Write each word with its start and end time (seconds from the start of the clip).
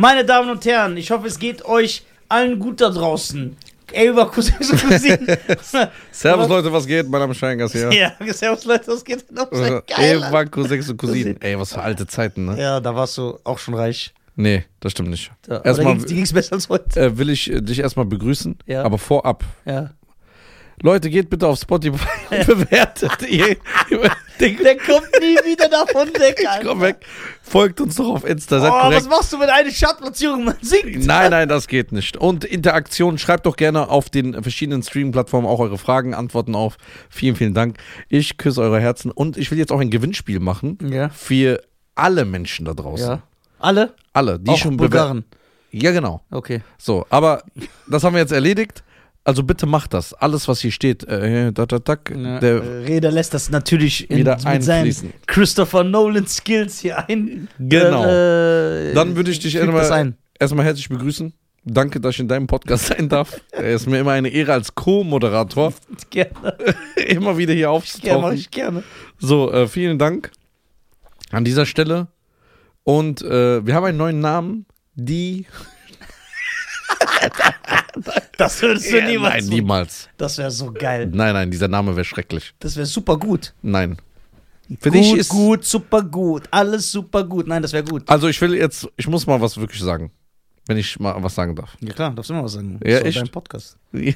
Meine 0.00 0.24
Damen 0.24 0.48
und 0.48 0.64
Herren, 0.64 0.96
ich 0.96 1.10
hoffe, 1.10 1.26
es 1.26 1.40
geht 1.40 1.64
euch 1.64 2.04
allen 2.28 2.60
gut 2.60 2.80
da 2.80 2.88
draußen. 2.88 3.56
Ey, 3.90 4.06
über 4.10 4.30
Cousins 4.30 4.70
und 4.70 4.80
Cousinen. 4.86 5.26
Servus 6.12 6.48
Leute, 6.48 6.72
was 6.72 6.86
geht? 6.86 7.08
Mein 7.08 7.20
Name 7.20 7.32
ist 7.32 7.38
Scheingas 7.38 7.72
hier. 7.72 7.92
Ja, 7.92 8.12
servus 8.32 8.64
Leute, 8.64 8.86
was 8.92 9.04
geht. 9.04 9.24
Ey, 9.96 10.20
war 10.20 10.46
Cousins 10.46 10.88
und 10.88 10.98
Cousinen. 10.98 11.40
Ey, 11.40 11.58
was 11.58 11.72
für 11.72 11.80
alte 11.82 12.06
Zeiten, 12.06 12.44
ne? 12.44 12.56
Ja, 12.60 12.78
da 12.78 12.94
warst 12.94 13.18
du 13.18 13.40
auch 13.42 13.58
schon 13.58 13.74
reich. 13.74 14.14
Nee, 14.36 14.66
das 14.78 14.92
stimmt 14.92 15.10
nicht. 15.10 15.32
Aber 15.48 15.64
Erstmal 15.64 15.98
die 15.98 16.14
ging's 16.14 16.32
besser 16.32 16.52
als 16.52 16.68
heute. 16.68 17.00
äh, 17.00 17.18
will 17.18 17.28
ich 17.30 17.50
äh, 17.50 17.60
dich 17.60 17.80
erstmal 17.80 18.06
begrüßen, 18.06 18.56
Ja. 18.66 18.84
aber 18.84 18.98
vorab. 18.98 19.42
Ja. 19.64 19.90
Leute, 20.82 21.10
geht 21.10 21.28
bitte 21.30 21.46
auf 21.46 21.58
Spotify 21.58 22.06
und 22.30 22.46
bewertet. 22.46 23.22
ihr, 23.28 23.56
Der 24.40 24.76
kommt 24.76 25.08
nie 25.20 25.36
wieder 25.50 25.68
davon 25.68 26.08
weg, 26.08 26.44
Alter. 26.48 26.68
komm 26.68 26.80
weg. 26.80 26.96
Folgt 27.42 27.80
uns 27.80 27.96
doch 27.96 28.08
auf 28.14 28.24
Insta, 28.24 28.60
seid 28.60 28.70
Oh, 28.72 28.78
korrekt. 28.80 29.00
was 29.02 29.08
machst 29.08 29.32
du, 29.32 29.40
wenn 29.40 29.48
eine 29.50 29.70
Chartplatzierung 29.72 30.44
man 30.44 30.54
singt? 30.60 31.04
Nein, 31.06 31.30
nein, 31.30 31.48
das 31.48 31.66
geht 31.66 31.92
nicht. 31.92 32.16
Und 32.16 32.44
Interaktion, 32.44 33.18
schreibt 33.18 33.46
doch 33.46 33.56
gerne 33.56 33.88
auf 33.88 34.10
den 34.10 34.40
verschiedenen 34.42 34.82
Streaming-Plattformen 34.82 35.46
auch 35.46 35.58
eure 35.60 35.78
Fragen, 35.78 36.14
Antworten 36.14 36.54
auf. 36.54 36.76
Vielen, 37.10 37.36
vielen 37.36 37.54
Dank. 37.54 37.78
Ich 38.08 38.36
küsse 38.36 38.60
eure 38.60 38.80
Herzen 38.80 39.10
und 39.10 39.36
ich 39.36 39.50
will 39.50 39.58
jetzt 39.58 39.72
auch 39.72 39.80
ein 39.80 39.90
Gewinnspiel 39.90 40.40
machen 40.40 40.78
Ja. 40.82 41.08
für 41.10 41.60
alle 41.94 42.24
Menschen 42.24 42.64
da 42.66 42.74
draußen. 42.74 43.08
Ja. 43.08 43.22
Alle? 43.58 43.94
Alle, 44.12 44.38
die 44.38 44.50
auch 44.50 44.58
schon 44.58 44.76
Bulgaren. 44.76 45.24
Ja, 45.72 45.90
genau. 45.90 46.22
Okay. 46.30 46.62
So, 46.78 47.04
aber 47.10 47.42
das 47.88 48.04
haben 48.04 48.14
wir 48.14 48.20
jetzt 48.20 48.32
erledigt. 48.32 48.84
Also 49.28 49.42
bitte 49.42 49.66
macht 49.66 49.92
das. 49.92 50.14
Alles, 50.14 50.48
was 50.48 50.62
hier 50.62 50.72
steht, 50.72 51.04
äh, 51.04 51.52
da, 51.52 51.66
da, 51.66 51.78
da, 51.78 51.98
Ja, 52.16 52.40
der, 52.40 52.62
äh, 52.62 52.84
Reda 52.86 53.10
lässt 53.10 53.34
das 53.34 53.50
natürlich 53.50 54.10
in, 54.10 54.20
Wieder 54.20 54.38
mit 54.42 54.64
seinen. 54.64 55.12
Christopher 55.26 55.84
Nolan 55.84 56.26
Skills 56.26 56.78
hier 56.78 57.06
ein. 57.06 57.46
Genau. 57.58 58.06
Äh, 58.06 58.94
Dann 58.94 59.16
würde 59.16 59.30
ich 59.30 59.38
dich 59.38 59.54
erstmal, 59.56 60.14
erstmal 60.38 60.64
herzlich 60.64 60.88
begrüßen. 60.88 61.34
Danke, 61.62 62.00
dass 62.00 62.14
ich 62.14 62.20
in 62.20 62.28
deinem 62.28 62.46
Podcast 62.46 62.86
sein 62.86 63.10
darf. 63.10 63.38
Es 63.50 63.82
ist 63.82 63.86
mir 63.86 63.98
immer 63.98 64.12
eine 64.12 64.30
Ehre 64.30 64.54
als 64.54 64.74
Co-Moderator, 64.74 65.74
Gerne. 66.08 66.56
immer 66.96 67.36
wieder 67.36 67.52
hier 67.52 67.66
Gerne, 67.66 67.74
mach 67.74 67.76
aufzutauchen. 67.76 68.34
ich 68.34 68.50
gerne. 68.50 68.82
So, 69.18 69.52
äh, 69.52 69.68
vielen 69.68 69.98
Dank 69.98 70.30
an 71.32 71.44
dieser 71.44 71.66
Stelle. 71.66 72.08
Und 72.82 73.20
äh, 73.20 73.66
wir 73.66 73.74
haben 73.74 73.84
einen 73.84 73.98
neuen 73.98 74.20
Namen, 74.20 74.64
die. 74.94 75.44
Das 78.36 78.62
würdest 78.62 78.92
du 78.92 79.02
niemals 79.02 79.44
Nein, 79.46 79.54
niemals. 79.54 80.08
Das 80.16 80.38
wäre 80.38 80.50
so 80.50 80.72
geil. 80.72 81.10
Nein, 81.12 81.34
nein, 81.34 81.50
dieser 81.50 81.68
Name 81.68 81.96
wäre 81.96 82.04
schrecklich. 82.04 82.54
Das 82.60 82.76
wäre 82.76 82.86
super 82.86 83.16
gut. 83.18 83.52
Nein. 83.62 83.96
Für 84.80 84.90
gut, 84.90 84.94
dich 84.94 85.12
ist. 85.14 85.28
gut, 85.30 85.64
super 85.64 86.02
gut. 86.02 86.44
Alles 86.50 86.92
super 86.92 87.24
gut. 87.24 87.46
Nein, 87.48 87.62
das 87.62 87.72
wäre 87.72 87.84
gut. 87.84 88.02
Also, 88.08 88.28
ich 88.28 88.40
will 88.40 88.54
jetzt, 88.54 88.86
ich 88.96 89.08
muss 89.08 89.26
mal 89.26 89.40
was 89.40 89.56
wirklich 89.58 89.80
sagen. 89.80 90.10
Wenn 90.66 90.76
ich 90.76 91.00
mal 91.00 91.16
was 91.22 91.34
sagen 91.34 91.56
darf. 91.56 91.76
Ja 91.80 91.94
klar, 91.94 92.10
darfst 92.12 92.28
du 92.28 92.34
immer 92.34 92.44
was 92.44 92.52
sagen. 92.52 92.78
Ja, 92.84 93.00
doch 93.00 93.10
dein 93.10 93.28
Podcast. 93.28 93.78
Ja. 93.92 94.12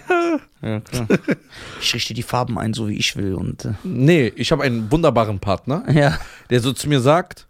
Ja, 0.61 0.81
klar. 0.81 1.09
ich 1.81 1.95
richte 1.95 2.13
die 2.13 2.23
Farben 2.23 2.59
ein, 2.59 2.75
so 2.75 2.89
wie 2.89 2.97
ich 2.97 3.17
will. 3.17 3.35
Und 3.35 3.65
äh, 3.65 3.73
Nee, 3.85 4.31
ich 4.37 4.53
habe 4.53 4.63
einen 4.63 4.91
wunderbaren 4.93 5.41
Partner, 5.41 5.83
ja, 5.91 6.19
der 6.51 6.61
so 6.61 6.75
zu 6.75 6.91
mir 6.91 7.01
sagt: 7.01 7.49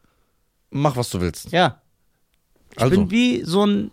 Mach, 0.71 0.95
was 0.97 1.11
du 1.11 1.21
willst. 1.21 1.51
ja. 1.51 1.81
Ich 2.77 2.81
Also, 2.81 2.97
bin 2.97 3.11
wie 3.11 3.43
so 3.45 3.67
ein 3.67 3.91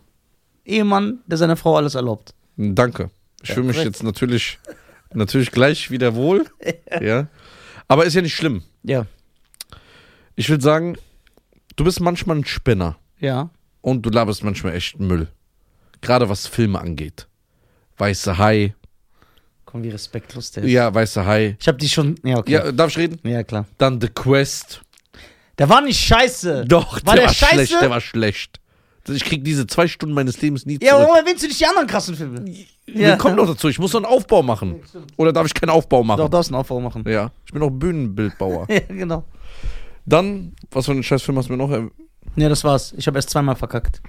Ehemann, 0.70 1.20
der 1.28 1.38
seiner 1.38 1.56
Frau 1.58 1.76
alles 1.78 1.96
erlaubt. 1.96 2.34
danke. 2.58 3.10
Ich 3.42 3.50
Ja, 3.50 3.56
fühle 3.56 3.68
mich 3.68 3.78
jetzt 3.84 4.04
natürlich, 4.04 4.60
natürlich 5.14 5.52
gleich 5.52 5.92
wieder 5.92 6.16
wohl. 6.16 6.46
ja. 7.02 7.28
Aber 7.88 8.06
ist 8.06 8.14
ja 8.14 8.22
nicht 8.22 8.36
schlimm. 8.36 8.64
Ja. 8.84 9.06
Ich 10.36 10.50
will 10.50 10.62
sagen, 10.62 10.98
du 11.76 11.84
bist 11.84 12.00
manchmal 12.02 12.38
ein 12.38 12.46
Spinner 12.46 12.98
Ja. 13.20 13.50
und 13.82 14.02
du 14.06 14.10
laberst 14.10 14.44
manchmal 14.44 14.76
echt 14.76 15.00
Müll. 15.00 15.28
Gerade 16.02 16.30
was 16.30 16.48
Filme 16.48 16.80
angeht. 16.80 17.28
Weiße 17.98 18.38
Hai. 18.38 18.74
Komm, 19.66 19.84
wie 19.84 19.90
respektlos 19.90 20.52
der 20.52 20.64
ist. 20.64 20.72
Ja, 20.72 20.94
Weiße 20.94 21.26
Hai. 21.26 21.58
Ich 21.60 21.68
hab 21.68 21.78
die 21.78 21.90
schon. 21.90 22.16
Ja, 22.24 22.38
okay. 22.38 22.52
Ja, 22.54 22.72
darf 22.72 22.90
ich 22.92 22.98
reden? 22.98 23.20
Ja, 23.28 23.44
klar. 23.44 23.66
Dann 23.78 24.00
The 24.02 24.08
Quest. 24.08 24.82
Der 25.58 25.68
war 25.70 25.82
nicht 25.82 26.00
scheiße. 26.00 26.66
Doch, 26.66 26.94
War 27.06 27.16
der, 27.16 27.24
der 27.24 27.28
war 27.28 27.34
scheiße? 27.34 27.54
schlecht. 27.54 27.82
Der 27.82 27.90
war 27.90 28.02
schlecht. 28.02 28.60
Ich 29.08 29.24
krieg 29.26 29.44
diese 29.44 29.66
zwei 29.66 29.88
Stunden 29.88 30.14
meines 30.14 30.42
Lebens 30.42 30.66
nie 30.66 30.78
Ja, 30.82 30.92
zurück. 30.92 31.08
warum 31.10 31.16
erwähnst 31.16 31.44
du 31.44 31.48
nicht 31.48 31.60
die 31.60 31.66
anderen 31.66 31.88
krassen 31.88 32.16
Filme? 32.16 32.44
Wir 32.86 33.18
kommen 33.18 33.36
noch 33.38 33.48
dazu. 33.48 33.70
Ich 33.70 33.80
muss 33.80 33.94
noch 33.94 34.00
einen 34.04 34.06
Aufbau 34.14 34.44
machen. 34.44 34.82
Oder 35.18 35.32
darf 35.34 35.48
ich 35.48 35.54
keinen 35.54 35.70
Aufbau 35.70 36.04
machen? 36.04 36.18
Doch, 36.20 36.30
darfst 36.30 36.52
einen 36.52 36.60
Aufbau 36.60 36.80
machen. 36.80 37.04
Ja. 37.08 37.32
Ich 37.46 37.54
bin 37.54 37.62
auch 37.64 37.70
Bühnenbildbauer. 37.72 38.68
Ja, 38.70 38.80
genau. 38.88 39.24
Dann, 40.06 40.54
was 40.72 40.86
für 40.86 40.92
einen 40.92 41.04
Scheißfilm 41.04 41.38
hast 41.38 41.50
du 41.50 41.54
mir 41.54 41.58
noch? 41.58 41.72
Ja, 42.36 42.50
das 42.50 42.64
war's. 42.64 42.94
Ich 42.98 43.08
habe 43.08 43.18
erst 43.18 43.30
zweimal 43.30 43.56
verkackt. 43.56 44.02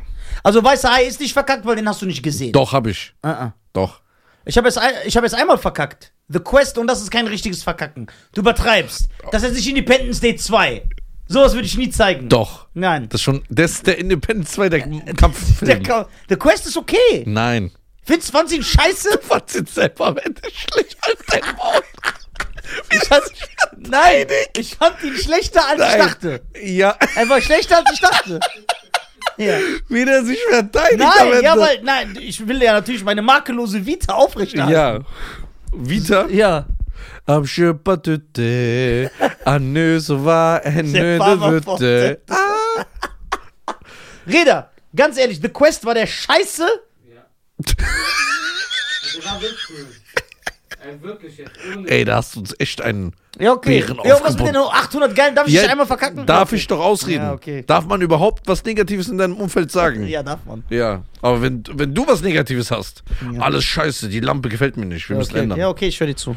Also, 0.43 0.63
Weißer 0.63 0.93
Hai 0.93 1.05
ist 1.05 1.21
nicht 1.21 1.33
verkackt, 1.33 1.65
weil 1.67 1.77
den 1.77 1.89
hast 1.89 2.01
du 2.03 2.07
nicht 2.07 2.23
gesehen. 2.23 2.53
Doch, 2.53 2.73
hab 2.73 2.87
ich. 2.87 3.15
Uh 3.25 3.29
-uh. 3.29 3.53
Doch. 3.73 4.01
Ich 4.45 4.57
habe 4.57 4.69
ein- 4.69 4.93
ich 5.07 5.17
hab 5.17 5.25
jetzt 5.25 5.35
einmal 5.35 5.59
verkackt. 5.59 6.13
The 6.29 6.39
Quest 6.39 6.79
und 6.79 6.87
das 6.87 7.03
ist 7.03 7.11
kein 7.11 7.27
richtiges 7.27 7.63
Verkacken. 7.63 8.07
Du 8.33 8.41
übertreibst. 8.41 9.09
Das 9.33 9.43
ist 9.43 9.55
nicht 9.55 9.69
Independence 9.69 10.21
Day 10.21 10.37
2. 10.37 10.89
Sowas 11.33 11.55
würde 11.55 11.67
ich 11.67 11.77
nie 11.79 11.91
zeigen. 11.91 12.29
Doch. 12.29 12.67
Nein. 12.75 13.09
Das 13.09 13.21
ist 13.21 13.23
schon, 13.25 13.43
das 13.49 13.71
ist 13.73 13.87
der 13.87 13.99
Independence 13.99 14.51
2, 14.53 14.69
der 14.69 14.81
Der, 14.87 15.15
Kampffilm. 15.15 15.83
Ka- 15.85 16.09
The 16.29 16.35
Quest 16.35 16.67
ist 16.67 16.77
okay. 16.77 17.23
Nein. 17.25 17.71
Findest 18.05 18.31
fandst 18.33 18.53
du 18.53 18.57
ihn 18.57 18.65
scheiße? 18.65 19.21
Was 19.29 19.43
sind 19.47 19.69
selber 19.71 20.09
am 20.09 20.17
Ende 20.19 20.41
schlecht 20.53 20.97
als 21.03 21.21
dein 21.29 21.57
Maul? 21.57 21.83
Ich 22.93 23.01
fand, 23.01 23.23
nein, 23.79 24.27
ich 24.57 24.75
fand 24.75 25.03
ihn 25.05 25.15
schlechter 25.17 25.61
als 25.69 25.81
ich 25.81 25.89
Nein. 25.89 25.99
dachte. 25.99 26.41
Ja, 26.63 26.97
Er 27.17 27.29
war 27.29 27.41
schlechter 27.41 27.79
als 27.79 27.91
ich 27.93 28.01
dachte. 28.01 28.41
Ja. 29.37 29.57
wie 29.89 30.05
der 30.05 30.25
sich 30.25 30.39
verteidigt 30.51 30.99
Nein, 31.01 31.43
ja, 31.43 31.57
weil, 31.59 31.81
nein, 31.83 32.19
ich 32.21 32.47
will 32.47 32.61
ja 32.63 32.73
natürlich 32.75 33.03
meine 33.05 33.23
makellose 33.23 33.85
Vita 33.87 34.15
aufrechterhalten. 34.15 34.73
Ja. 34.73 35.01
Vita. 35.73 36.27
Ja. 36.29 36.67
Am 37.31 37.47
Schöpatüte, 37.47 39.09
an 39.45 39.73
Nöse 39.73 40.25
war 40.25 40.65
ein 40.65 40.93
Der 40.93 41.03
Nöde 41.03 41.19
Papa 41.19 41.51
Wütte. 41.53 42.21
Reda, 44.27 44.71
ganz 44.97 45.17
ehrlich, 45.17 45.39
The 45.41 45.49
Quest 45.49 45.85
war 45.87 45.95
der 45.95 46.09
Scheiße. 46.09 46.67
Der 47.59 47.77
war 49.25 49.41
witzig. 49.41 50.03
Ey, 50.83 51.01
wirklich 51.03 51.37
jetzt. 51.37 51.53
Ey, 51.87 52.05
da 52.05 52.17
hast 52.17 52.35
du 52.35 52.41
uns 52.41 52.53
echt 52.59 52.83
einen. 52.83 53.13
Ja, 53.39 53.53
okay. 53.53 53.81
Bären 53.81 53.99
Ja, 54.03 54.15
was 54.25 54.37
mit 54.37 54.49
den 54.49 54.57
aufgebunden. 54.57 54.73
800 54.73 55.15
Geilen? 55.15 55.35
Darf 55.37 55.47
ich 55.47 55.53
Ja, 55.55 55.63
dich 55.63 55.71
einmal 55.71 55.87
verkacken? 55.87 56.27
Darf 56.27 56.49
Okay. 56.49 56.57
ich 56.57 56.67
doch 56.67 56.81
ausreden? 56.81 57.23
Ja, 57.27 57.33
okay. 57.33 57.63
Darf 57.65 57.85
man 57.87 58.01
überhaupt 58.01 58.49
was 58.49 58.65
Negatives 58.65 59.07
in 59.09 59.19
deinem 59.19 59.37
Umfeld 59.37 59.71
sagen? 59.71 60.05
Ja, 60.09 60.25
darf 60.25 60.41
man. 60.47 60.65
Ja, 60.69 61.05
aber 61.23 61.43
wenn, 61.43 61.63
wenn 61.75 61.95
du 61.95 62.09
was 62.09 62.23
Negatives 62.23 62.73
hast, 62.73 63.05
Ja. 63.33 63.43
alles 63.43 63.63
scheiße, 63.65 64.09
die 64.09 64.19
Lampe 64.21 64.49
gefällt 64.49 64.77
mir 64.79 64.87
nicht, 64.87 65.09
wir 65.09 65.17
müssen 65.17 65.31
Okay. 65.33 65.43
ändern. 65.43 65.59
Ja, 65.61 65.69
okay, 65.69 65.87
ich 65.87 66.01
höre 66.01 66.09
dir 66.09 66.17
zu. 66.17 66.35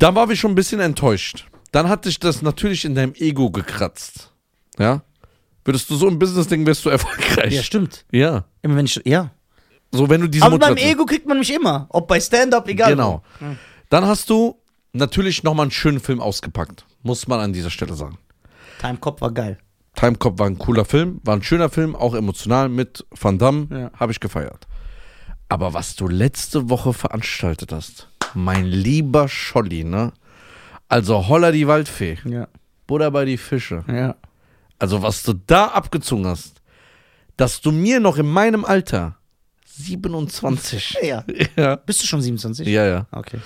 Da 0.00 0.14
war 0.14 0.28
ich 0.30 0.40
schon 0.40 0.52
ein 0.52 0.54
bisschen 0.56 0.80
enttäuscht. 0.80 1.46
Dann 1.72 1.88
hat 1.90 2.06
dich 2.06 2.18
das 2.18 2.40
natürlich 2.40 2.86
in 2.86 2.94
deinem 2.94 3.12
Ego 3.14 3.50
gekratzt. 3.50 4.32
Ja? 4.78 5.02
Würdest 5.62 5.90
du 5.90 5.94
so 5.94 6.08
im 6.08 6.18
Business 6.18 6.48
denken, 6.48 6.66
wärst 6.66 6.86
du 6.86 6.88
erfolgreich. 6.88 7.52
Ja, 7.52 7.62
stimmt. 7.62 8.06
Ja. 8.10 8.46
Immer 8.62 8.76
wenn 8.76 8.86
ich, 8.86 8.98
ja. 9.04 9.30
So, 9.92 10.08
wenn 10.08 10.22
du 10.22 10.28
diese 10.28 10.46
Aber 10.46 10.58
beim 10.58 10.78
Ego 10.78 11.04
kriegt 11.04 11.26
man 11.26 11.38
mich 11.38 11.52
immer. 11.52 11.86
Ob 11.90 12.08
bei 12.08 12.18
Stand-Up, 12.18 12.66
egal. 12.68 12.90
Genau. 12.90 13.22
Dann 13.90 14.06
hast 14.06 14.30
du 14.30 14.58
natürlich 14.92 15.42
nochmal 15.42 15.64
einen 15.64 15.70
schönen 15.70 16.00
Film 16.00 16.20
ausgepackt. 16.20 16.86
Muss 17.02 17.28
man 17.28 17.38
an 17.40 17.52
dieser 17.52 17.70
Stelle 17.70 17.94
sagen. 17.94 18.16
Time 18.80 18.96
Cop 18.96 19.20
war 19.20 19.32
geil. 19.32 19.58
Time 19.96 20.16
Cop 20.16 20.38
war 20.38 20.46
ein 20.46 20.56
cooler 20.56 20.86
Film, 20.86 21.20
war 21.24 21.36
ein 21.36 21.42
schöner 21.42 21.68
Film, 21.68 21.94
auch 21.94 22.14
emotional 22.14 22.70
mit 22.70 23.04
Van 23.10 23.38
Damme. 23.38 23.66
Ja. 23.70 23.90
Habe 24.00 24.12
ich 24.12 24.20
gefeiert. 24.20 24.66
Aber 25.50 25.74
was 25.74 25.94
du 25.96 26.08
letzte 26.08 26.70
Woche 26.70 26.94
veranstaltet 26.94 27.72
hast, 27.72 28.09
mein 28.34 28.66
lieber 28.66 29.28
Scholli, 29.28 29.84
ne? 29.84 30.12
Also 30.88 31.28
Holla 31.28 31.52
die 31.52 31.66
Waldfee, 31.68 32.18
Ja. 32.24 32.48
Buddha 32.86 33.10
bei 33.10 33.24
die 33.24 33.36
Fische. 33.38 33.84
Ja. 33.86 34.16
Also 34.78 35.02
was 35.02 35.22
du 35.22 35.34
da 35.46 35.66
abgezogen 35.66 36.26
hast, 36.26 36.60
dass 37.36 37.60
du 37.60 37.70
mir 37.72 38.00
noch 38.00 38.16
in 38.18 38.26
meinem 38.28 38.64
Alter 38.64 39.16
27, 39.66 40.96
Ja. 41.02 41.24
ja, 41.56 41.76
Bist 41.76 42.02
du 42.02 42.06
schon 42.06 42.20
27? 42.22 42.66
ja, 42.66 42.86
ja, 42.86 43.06
Okay. 43.12 43.38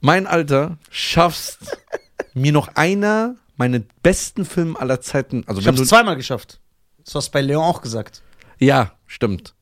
mein 0.00 0.26
Alter 0.26 0.78
schaffst, 0.90 1.78
mir 2.34 2.52
noch 2.52 2.68
einer 2.74 3.36
meiner 3.56 3.80
besten 4.02 4.44
Filme 4.44 4.78
aller 4.80 5.00
Zeiten, 5.00 5.44
also 5.46 5.60
Ich 5.60 5.66
hab's 5.68 5.78
du, 5.78 5.84
zweimal 5.84 6.16
geschafft. 6.16 6.60
Das 7.04 7.14
hast 7.14 7.28
du 7.28 7.32
bei 7.32 7.42
Leon 7.42 7.62
auch 7.62 7.82
gesagt. 7.82 8.22
ja, 8.58 8.92
stimmt, 9.06 9.54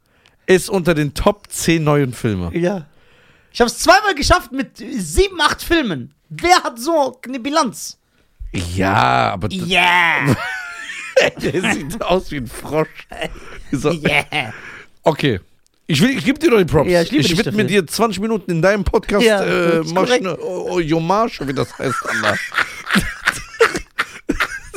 ist 0.47 0.71
unter 0.71 0.95
den 0.95 1.15
Top 1.15 1.49
10 1.51 1.83
neuen 1.85 2.13
Filme. 2.15 2.57
Ja. 2.57 2.87
Ich 3.59 3.61
hab's 3.61 3.81
zweimal 3.81 4.15
geschafft 4.15 4.53
mit 4.53 4.79
sieben, 4.79 5.41
acht 5.41 5.61
Filmen. 5.61 6.15
Wer 6.29 6.63
hat 6.63 6.79
so 6.79 7.19
eine 7.27 7.41
Bilanz? 7.41 7.99
Ja, 8.53 9.33
aber 9.33 9.51
Yeah. 9.51 10.37
der 11.43 11.73
sieht 11.73 12.01
aus 12.01 12.31
wie 12.31 12.37
ein 12.37 12.47
Frosch. 12.47 13.09
So, 13.73 13.91
Yeah. 13.91 14.53
okay. 15.03 15.41
Ich, 15.89 16.01
will, 16.01 16.11
ich 16.11 16.25
gebe 16.25 16.39
dir 16.39 16.53
doch 16.53 16.59
die 16.59 16.67
Props. 16.67 16.89
Ja, 16.89 17.03
ich 17.03 17.11
liebe 17.11 17.25
dich 17.25 17.37
widme 17.37 17.65
dir 17.65 17.85
20 17.85 18.21
Minuten 18.21 18.49
in 18.49 18.63
deinem 18.63 18.85
Podcast. 18.85 19.27
Ja, 19.27 19.43
äh, 19.43 19.81
ich 19.81 19.93
eine 19.97 20.39
oh, 20.39 20.81
Hommage, 20.81 21.41
wie 21.45 21.53
das 21.53 21.77
heißt, 21.77 21.97
Allah. 22.11 22.37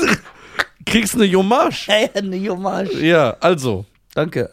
kriegst 0.87 1.13
eine 1.13 1.31
Hommage. 1.31 1.85
Hey, 1.85 2.09
eine 2.15 2.49
Hommage. 2.49 2.99
Ja, 2.99 3.37
also, 3.41 3.85
Danke. 4.15 4.49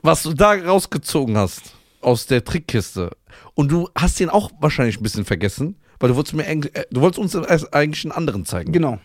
was 0.00 0.22
du 0.22 0.32
da 0.32 0.52
rausgezogen 0.52 1.36
hast 1.36 1.74
aus 2.00 2.26
der 2.26 2.42
Trickkiste 2.42 3.10
und 3.54 3.70
du 3.70 3.88
hast 3.94 4.18
den 4.20 4.30
auch 4.30 4.50
wahrscheinlich 4.60 4.98
ein 4.98 5.02
bisschen 5.02 5.24
vergessen, 5.24 5.76
weil 6.00 6.08
du 6.10 6.16
wolltest 6.16 6.34
mir 6.34 6.46
äh, 6.46 6.84
du 6.90 7.00
wolltest 7.00 7.18
uns 7.18 7.36
eigentlich 7.72 8.04
einen 8.04 8.12
anderen 8.12 8.44
zeigen. 8.44 8.72
Genau. 8.72 8.98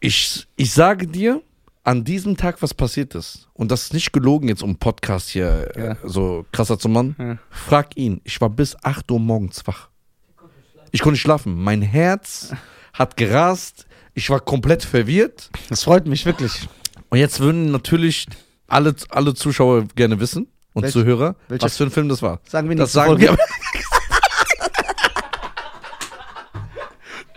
Ich, 0.00 0.46
ich 0.56 0.72
sage 0.72 1.06
dir, 1.06 1.42
an 1.84 2.04
diesem 2.04 2.36
Tag, 2.36 2.60
was 2.62 2.74
passiert 2.74 3.14
ist, 3.14 3.48
und 3.54 3.70
das 3.70 3.84
ist 3.84 3.94
nicht 3.94 4.12
gelogen 4.12 4.48
jetzt, 4.48 4.62
um 4.62 4.70
einen 4.70 4.78
Podcast 4.78 5.28
hier 5.30 5.70
äh, 5.76 5.86
Ja. 5.88 5.96
so 6.04 6.44
krasser 6.52 6.78
zu 6.78 6.88
machen, 6.88 7.14
Ja. 7.18 7.38
frag 7.50 7.96
ihn. 7.96 8.20
Ich 8.24 8.40
war 8.40 8.50
bis 8.50 8.76
8 8.82 9.10
Uhr 9.10 9.20
morgens 9.20 9.66
wach. 9.66 9.88
Ich 10.90 11.00
konnte 11.00 11.12
nicht 11.14 11.22
schlafen. 11.22 11.62
Mein 11.62 11.82
Herz 11.82 12.52
hat 12.92 13.16
gerast. 13.16 13.86
Ich 14.14 14.30
war 14.30 14.40
komplett 14.40 14.82
verwirrt. 14.84 15.50
Das 15.68 15.84
freut 15.84 16.06
mich 16.06 16.24
wirklich. 16.26 16.68
Und 17.10 17.18
jetzt 17.18 17.38
würden 17.40 17.70
natürlich 17.70 18.26
alle, 18.66 18.94
alle 19.10 19.34
Zuschauer 19.34 19.84
gerne 19.94 20.18
wissen 20.20 20.48
und 20.76 20.82
Welch- 20.82 20.92
Zuhörer, 20.92 21.34
welcher- 21.48 21.64
was 21.64 21.76
für 21.78 21.84
ein 21.84 21.90
Film 21.90 22.06
das 22.10 22.20
war. 22.20 22.38
Sagen 22.46 22.68
wir 22.68 22.76
Das 22.76 22.88
nicht. 22.88 22.92
sagen 22.92 23.18
wir. 23.18 23.34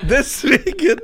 Deswegen, 0.02 1.00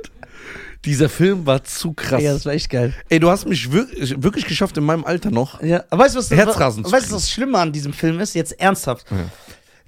dieser 0.84 1.08
Film 1.08 1.46
war 1.46 1.64
zu 1.64 1.92
krass. 1.94 2.22
Ja, 2.22 2.32
das 2.34 2.44
war 2.46 2.52
echt 2.52 2.68
geil. 2.70 2.94
Ey, 3.08 3.20
du 3.20 3.30
hast 3.30 3.46
mich 3.48 3.72
wirklich, 3.72 4.22
wirklich 4.22 4.46
geschafft, 4.46 4.76
in 4.76 4.84
meinem 4.84 5.04
Alter 5.04 5.30
noch. 5.30 5.62
Ja, 5.62 5.84
aber 5.90 6.04
weißt 6.04 6.14
du, 6.14 6.18
was, 6.18 6.30
Herzrasen 6.30 6.84
zu 6.84 6.92
weißt, 6.92 7.06
was 7.10 7.22
das 7.22 7.30
Schlimme 7.30 7.58
an 7.58 7.72
diesem 7.72 7.92
Film 7.92 8.20
ist? 8.20 8.34
Jetzt 8.34 8.58
ernsthaft. 8.60 9.06
Ja. 9.10 9.16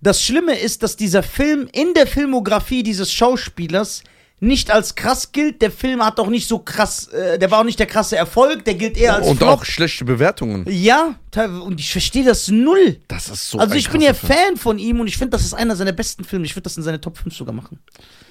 Das 0.00 0.22
Schlimme 0.22 0.58
ist, 0.58 0.82
dass 0.82 0.96
dieser 0.96 1.22
Film 1.22 1.68
in 1.72 1.92
der 1.94 2.06
Filmografie 2.06 2.82
dieses 2.82 3.12
Schauspielers 3.12 4.02
nicht 4.40 4.70
als 4.70 4.94
krass 4.94 5.32
gilt. 5.32 5.60
Der 5.62 5.70
Film 5.70 6.04
hat 6.04 6.20
auch 6.20 6.28
nicht 6.28 6.46
so 6.48 6.58
krass, 6.60 7.08
äh, 7.08 7.38
der 7.38 7.50
war 7.50 7.60
auch 7.60 7.64
nicht 7.64 7.78
der 7.78 7.86
krasse 7.86 8.16
Erfolg, 8.16 8.64
der 8.64 8.74
gilt 8.74 8.96
eher 8.96 9.16
als 9.16 9.26
Und 9.26 9.38
Flop. 9.38 9.48
auch 9.48 9.64
schlechte 9.64 10.04
Bewertungen. 10.04 10.64
Ja, 10.68 11.16
und 11.64 11.80
ich 11.80 11.90
verstehe 11.90 12.24
das 12.24 12.48
null. 12.48 13.00
Das 13.08 13.28
ist 13.28 13.50
so 13.50 13.58
also 13.58 13.72
ein 13.72 13.78
ich 13.78 13.90
bin 13.90 14.00
ja 14.00 14.14
Film. 14.14 14.32
Fan 14.32 14.56
von 14.56 14.78
ihm 14.78 15.00
und 15.00 15.06
ich 15.08 15.16
finde, 15.16 15.30
das 15.30 15.42
ist 15.44 15.54
einer 15.54 15.74
seiner 15.76 15.92
besten 15.92 16.24
Filme. 16.24 16.44
Ich 16.46 16.54
würde 16.54 16.62
das 16.64 16.76
in 16.76 16.82
seine 16.82 17.00
Top 17.00 17.18
5 17.18 17.34
sogar 17.34 17.54
machen. 17.54 17.78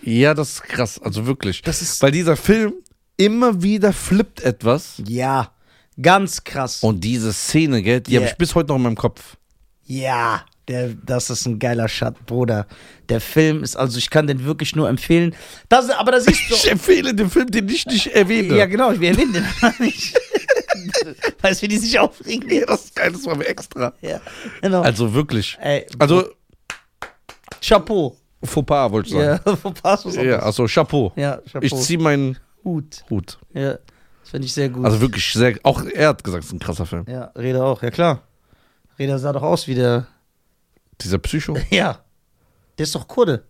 Ja, 0.01 0.33
das 0.33 0.51
ist 0.54 0.63
krass. 0.63 1.00
Also 1.01 1.25
wirklich. 1.27 1.62
Das 1.62 1.81
ist- 1.81 2.01
Weil 2.01 2.12
dieser 2.12 2.38
Film 2.38 2.74
immer 3.18 3.62
wieder 3.62 3.92
flippt 3.94 4.42
etwas. 4.42 5.01
Ja, 5.07 5.51
ganz 6.01 6.44
krass. 6.44 6.83
Und 6.83 7.04
diese 7.04 7.33
Szene, 7.33 7.81
gell, 7.81 8.00
die 8.01 8.15
habe 8.15 8.24
Yeah. 8.25 8.31
ich 8.31 8.38
bis 8.38 8.56
heute 8.56 8.69
noch 8.69 8.75
in 8.77 8.83
meinem 8.83 8.95
Kopf. 8.95 9.36
Ja, 9.86 10.45
der, 10.68 10.90
das 11.06 11.30
ist 11.30 11.46
ein 11.46 11.60
geiler 11.60 11.88
Shot, 11.88 12.25
Bruder. 12.25 12.68
Der 13.10 13.22
Film 13.22 13.64
ist, 13.64 13.75
also 13.78 13.98
ich 13.98 14.10
kann 14.10 14.28
den 14.28 14.44
wirklich 14.46 14.75
nur 14.75 14.90
empfehlen. 14.90 15.34
Das, 15.69 15.90
aber 15.90 16.12
da 16.12 16.19
siehst 16.19 16.42
Ich 16.52 16.69
empfehle 16.69 17.14
den 17.16 17.30
Film, 17.30 17.48
den 17.50 17.69
ich 17.69 17.86
nicht 17.86 18.08
erwähne. 18.08 18.58
ja, 18.58 18.66
genau, 18.66 18.92
wir 19.00 19.10
erwähnen 19.12 19.34
den 19.34 19.46
aber 19.62 19.74
nicht. 19.80 20.14
Weißt 21.42 21.62
du, 21.62 21.64
wie 21.64 21.68
die 21.69 21.78
sich 21.78 21.98
aufregen? 22.00 22.50
Ja, 22.50 22.66
das 22.66 22.86
ist 22.86 22.96
geil, 22.96 23.12
das 23.12 23.25
war 23.25 23.36
mir 23.36 23.48
extra. 23.48 23.94
Ja, 24.02 24.19
genau. 24.62 24.81
Also 24.81 25.14
wirklich. 25.14 25.58
Ey, 25.62 25.86
Also, 26.00 26.30
Chapeau. 27.62 28.16
Fauxpas 28.44 28.92
wollte 28.92 29.08
ich 29.10 29.16
sagen. 29.16 29.40
Ja, 29.46 29.72
passt 29.81 30.06
was 30.06 30.16
Ja, 30.16 30.22
anderes. 30.22 30.44
also 30.44 30.68
Chapeau. 30.68 31.12
Ja, 31.16 31.38
Chapeau. 31.52 31.66
Ich 31.66 31.74
ziehe 31.75 31.98
meinen 32.00 32.38
Hut. 32.64 33.04
Hut. 33.10 33.40
Ja, 33.54 33.74
das 34.22 34.30
finde 34.30 34.46
ich 34.46 34.54
sehr 34.54 34.69
gut. 34.69 34.86
Also 34.86 35.02
wirklich 35.02 35.34
sehr. 35.34 35.58
Auch 35.64 35.84
er 35.84 36.10
hat 36.10 36.24
gesagt, 36.24 36.44
es 36.44 36.50
ist 36.50 36.54
ein 36.54 36.60
krasser 36.60 36.86
Film. 36.86 37.06
ja, 37.08 37.31
Reda 37.36 37.64
auch, 37.64 37.81
ja 37.81 37.90
klar. 37.90 38.22
Reda 39.00 39.18
sah 39.18 39.34
doch 39.34 39.42
aus 39.42 39.68
wie 39.68 39.75
der. 39.75 40.08
Dieser 41.01 41.17
Psycho? 41.19 41.57
Ja. 41.69 41.99
Der 42.77 42.83
ist 42.83 42.94
doch 42.95 43.07
Kurde. 43.07 43.44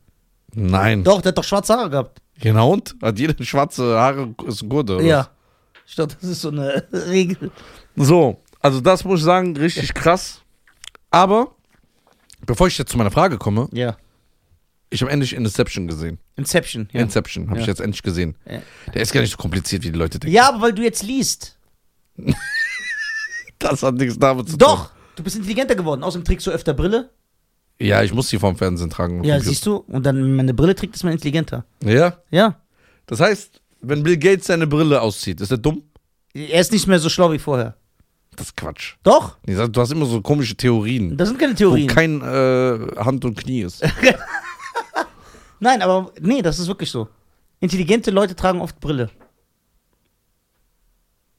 Nein. 0.53 1.03
Doch, 1.03 1.21
der 1.21 1.29
hat 1.31 1.37
doch 1.37 1.43
schwarze 1.43 1.73
Haare 1.73 1.89
gehabt. 1.89 2.21
Genau 2.39 2.71
und? 2.73 2.95
Hat 3.01 3.19
jeder 3.19 3.43
schwarze 3.43 3.97
Haare, 3.99 4.33
ist 4.47 4.61
ein 4.63 4.69
Gurde. 4.69 4.95
oder 4.95 5.03
Ja. 5.03 5.29
Ich 5.85 5.95
glaube, 5.95 6.13
das 6.19 6.29
ist 6.29 6.41
so 6.41 6.49
eine 6.49 6.85
Regel. 6.91 7.51
So, 7.95 8.41
also 8.59 8.79
das 8.81 9.03
muss 9.03 9.19
ich 9.19 9.25
sagen, 9.25 9.55
richtig 9.57 9.93
krass. 9.93 10.41
Aber, 11.11 11.55
bevor 12.45 12.67
ich 12.67 12.77
jetzt 12.77 12.91
zu 12.91 12.97
meiner 12.97 13.11
Frage 13.11 13.37
komme, 13.37 13.67
Ja. 13.71 13.97
ich 14.89 15.01
habe 15.01 15.11
endlich 15.11 15.33
Inception 15.33 15.87
gesehen. 15.87 16.19
Inception. 16.35 16.87
Ja. 16.91 17.01
Inception 17.01 17.49
habe 17.49 17.59
ich 17.59 17.65
Ja. 17.65 17.71
jetzt 17.71 17.81
endlich 17.81 18.03
gesehen. 18.03 18.35
Ja. 18.49 18.61
Der 18.93 19.01
ist 19.01 19.11
gar 19.13 19.21
nicht 19.21 19.31
so 19.31 19.37
kompliziert, 19.37 19.83
wie 19.83 19.91
die 19.91 19.97
Leute 19.97 20.19
denken. 20.19 20.35
ja, 20.35 20.49
aber 20.49 20.61
weil 20.61 20.73
du 20.73 20.83
jetzt 20.83 21.03
liest. 21.03 21.57
Das 23.59 23.81
hat 23.83 23.95
nichts 23.95 24.19
damit 24.19 24.49
zu 24.49 24.57
Doch! 24.57 24.91
Du 25.15 25.23
bist 25.23 25.35
intelligenter 25.35 25.73
geworden. 25.75 26.03
Außerdem 26.03 26.25
trägst 26.25 26.45
du 26.45 26.51
öfter 26.51 26.75
Brille. 26.75 27.09
Ja, 27.79 28.01
ich 28.03 28.13
muss 28.13 28.29
die 28.29 28.39
vorm 28.39 28.55
Fernsehen 28.57 28.89
tragen. 28.89 29.23
Ja, 29.23 29.39
siehst 29.39 29.65
du? 29.65 29.77
Und 29.77 30.03
dann, 30.05 30.15
wenn 30.17 30.31
man 30.35 30.45
eine 30.45 30.53
Brille 30.53 30.73
trägt, 30.75 30.95
ist 30.95 31.03
man 31.03 31.13
intelligenter. 31.13 31.63
Ja, 31.83 32.17
Ja. 32.31 32.59
das 33.05 33.19
heißt, 33.19 33.61
wenn 33.81 34.01
Bill 34.03 34.17
Gates 34.17 34.47
seine 34.47 34.65
Brille 34.67 34.99
auszieht, 35.01 35.39
ist 35.41 35.51
er 35.51 35.57
dumm? 35.59 35.83
Er 36.33 36.59
ist 36.61 36.71
nicht 36.71 36.87
mehr 36.87 36.99
so 36.99 37.09
schlau 37.09 37.31
wie 37.31 37.39
vorher. 37.39 37.75
Das 38.35 38.47
ist 38.47 38.57
Quatsch. 38.57 38.95
Doch? 39.03 39.37
Nee, 39.45 39.55
Du 39.67 39.81
hast 39.81 39.91
immer 39.91 40.05
so 40.05 40.21
komische 40.21 40.55
Theorien, 40.55 41.17
Das 41.17 41.29
sind 41.29 41.39
keine 41.39 41.53
wo 41.53 41.57
Theorien. 41.57 41.87
kein 41.87 42.21
äh, 42.21 42.95
Hand 42.97 43.25
und 43.25 43.37
Knie 43.37 43.61
ist. 43.61 43.83
Nein, 45.59 45.81
aber 45.81 46.11
nee, 46.21 46.41
das 46.41 46.59
ist 46.59 46.67
wirklich 46.67 46.91
so. 46.91 47.07
Intelligente 47.59 48.11
Leute 48.11 48.35
tragen 48.35 48.61
oft 48.61 48.79
Brille. 48.79 49.09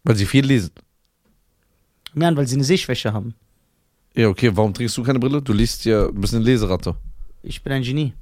Weil 0.02 0.16
sie 0.16 0.26
viel 0.26 0.44
lesen. 0.44 0.70
Ja, 2.14 2.34
weil 2.36 2.46
sie 2.48 2.56
eine 2.56 2.64
Sehschwäche 2.64 3.12
haben. 3.12 3.34
Ja, 4.14 4.28
okay, 4.28 4.50
warum 4.54 4.74
trägst 4.74 4.96
du 4.96 5.02
keine 5.02 5.18
Brille? 5.18 5.40
Du 5.42 5.52
liest 5.52 5.84
ja, 5.84 6.06
du 6.06 6.12
bist 6.12 6.34
eine 6.34 6.44
Leseratte. 6.44 6.96
Ich 7.42 7.62
bin 7.62 7.72
ein 7.72 7.82
Genie. 7.82 8.14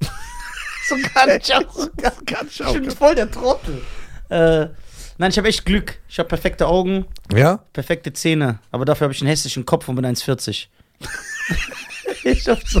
so 0.88 0.96
kann 1.14 1.30
ich 1.30 1.54
auch. 1.54 1.72
So 1.72 1.88
kann, 1.96 2.12
Kann 2.26 2.46
ich 2.48 2.60
ich 2.60 2.72
bin 2.72 2.90
voll 2.90 3.14
der 3.14 3.30
Trottel. 3.30 3.82
Äh, 4.28 4.68
nein, 5.16 5.30
ich 5.30 5.38
habe 5.38 5.48
echt 5.48 5.64
Glück. 5.64 5.98
Ich 6.08 6.18
habe 6.18 6.28
perfekte 6.28 6.66
Augen, 6.66 7.06
Ja? 7.32 7.64
perfekte 7.72 8.12
Zähne, 8.12 8.58
aber 8.70 8.84
dafür 8.84 9.06
habe 9.06 9.14
ich 9.14 9.20
einen 9.22 9.30
hässlichen 9.30 9.64
Kopf 9.64 9.88
und 9.88 9.96
bin 9.96 10.04
1,40. 10.04 10.66
ich 12.24 12.48
hab 12.48 12.62
so. 12.68 12.80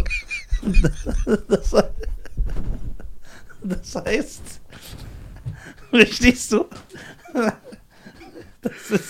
Das, 1.48 1.74
das 3.62 3.94
heißt. 4.04 4.42
Verstehst 5.90 6.52
du? 6.52 6.66
Das 8.60 8.90
ist. 8.90 9.08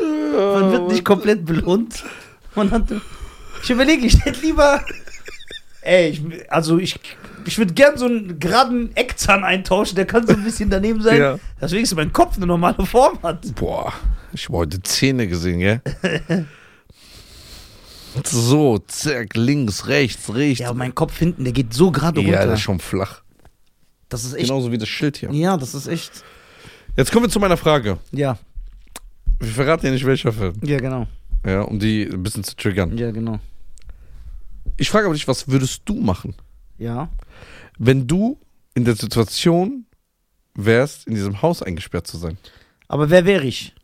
Man 0.00 0.72
wird 0.72 0.88
nicht 0.88 1.04
komplett 1.04 1.44
belohnt. 1.44 2.02
Man 2.56 2.70
hat. 2.70 2.84
Ich 3.62 3.70
überlege, 3.70 4.06
ich 4.06 4.24
hätte 4.24 4.40
lieber. 4.40 4.82
Ey, 5.82 6.08
ich, 6.10 6.22
also 6.50 6.78
ich, 6.78 6.98
ich 7.44 7.58
würde 7.58 7.72
gern 7.74 7.96
so 7.96 8.06
einen 8.06 8.40
geraden 8.40 8.94
Eckzahn 8.96 9.44
eintauschen, 9.44 9.94
der 9.94 10.06
kann 10.06 10.26
so 10.26 10.32
ein 10.32 10.42
bisschen 10.42 10.68
daneben 10.68 11.00
sein. 11.00 11.18
Ja. 11.20 11.38
Dass 11.60 11.70
wenigstens 11.72 11.96
mein 11.96 12.12
Kopf 12.12 12.36
eine 12.36 12.46
normale 12.46 12.84
Form 12.86 13.22
hat. 13.22 13.54
Boah, 13.54 13.92
ich 14.32 14.46
habe 14.48 14.58
heute 14.58 14.82
Zähne 14.82 15.28
gesehen, 15.28 15.60
gell? 15.60 15.80
so, 18.24 18.78
zack, 18.86 19.36
links, 19.36 19.86
rechts, 19.86 20.34
rechts. 20.34 20.60
Ja, 20.60 20.70
aber 20.70 20.78
mein 20.78 20.94
Kopf 20.94 21.18
hinten, 21.18 21.44
der 21.44 21.52
geht 21.52 21.72
so 21.74 21.90
gerade 21.90 22.20
runter. 22.20 22.32
Ja, 22.32 22.46
das 22.46 22.54
ist 22.58 22.62
schon 22.64 22.80
flach. 22.80 23.22
das 24.08 24.24
ist 24.24 24.34
echt. 24.34 24.46
Genauso 24.48 24.72
wie 24.72 24.78
das 24.78 24.88
Schild 24.88 25.16
hier. 25.18 25.30
Ja, 25.32 25.56
das 25.56 25.74
ist 25.74 25.86
echt. 25.86 26.24
Jetzt 26.96 27.12
kommen 27.12 27.26
wir 27.26 27.30
zu 27.30 27.38
meiner 27.40 27.56
Frage. 27.58 27.98
Ja, 28.12 28.38
Ich 29.40 29.50
verrate 29.52 29.86
dir 29.86 29.92
nicht, 29.92 30.06
welcher 30.06 30.32
Film. 30.32 30.54
ja, 30.62 30.78
genau. 30.78 31.06
Ja, 31.46 31.62
um 31.62 31.78
die 31.78 32.02
ein 32.04 32.22
bisschen 32.22 32.44
zu 32.44 32.56
triggern. 32.56 32.96
Ja, 32.98 33.10
genau. 33.12 33.38
Ich 34.76 34.90
frage 34.90 35.06
aber 35.06 35.14
dich, 35.14 35.28
was 35.28 35.48
würdest 35.48 35.82
du 35.86 35.94
machen, 35.94 36.34
Ja. 36.76 37.08
wenn 37.78 38.06
du 38.06 38.38
in 38.74 38.84
der 38.84 38.96
Situation 38.96 39.86
wärst, 40.54 41.06
in 41.06 41.14
diesem 41.14 41.40
Haus 41.42 41.62
eingesperrt 41.62 42.06
zu 42.06 42.18
sein? 42.18 42.36
Aber 42.88 43.08
wer 43.10 43.24
wäre 43.24 43.44
ich? 43.44 43.74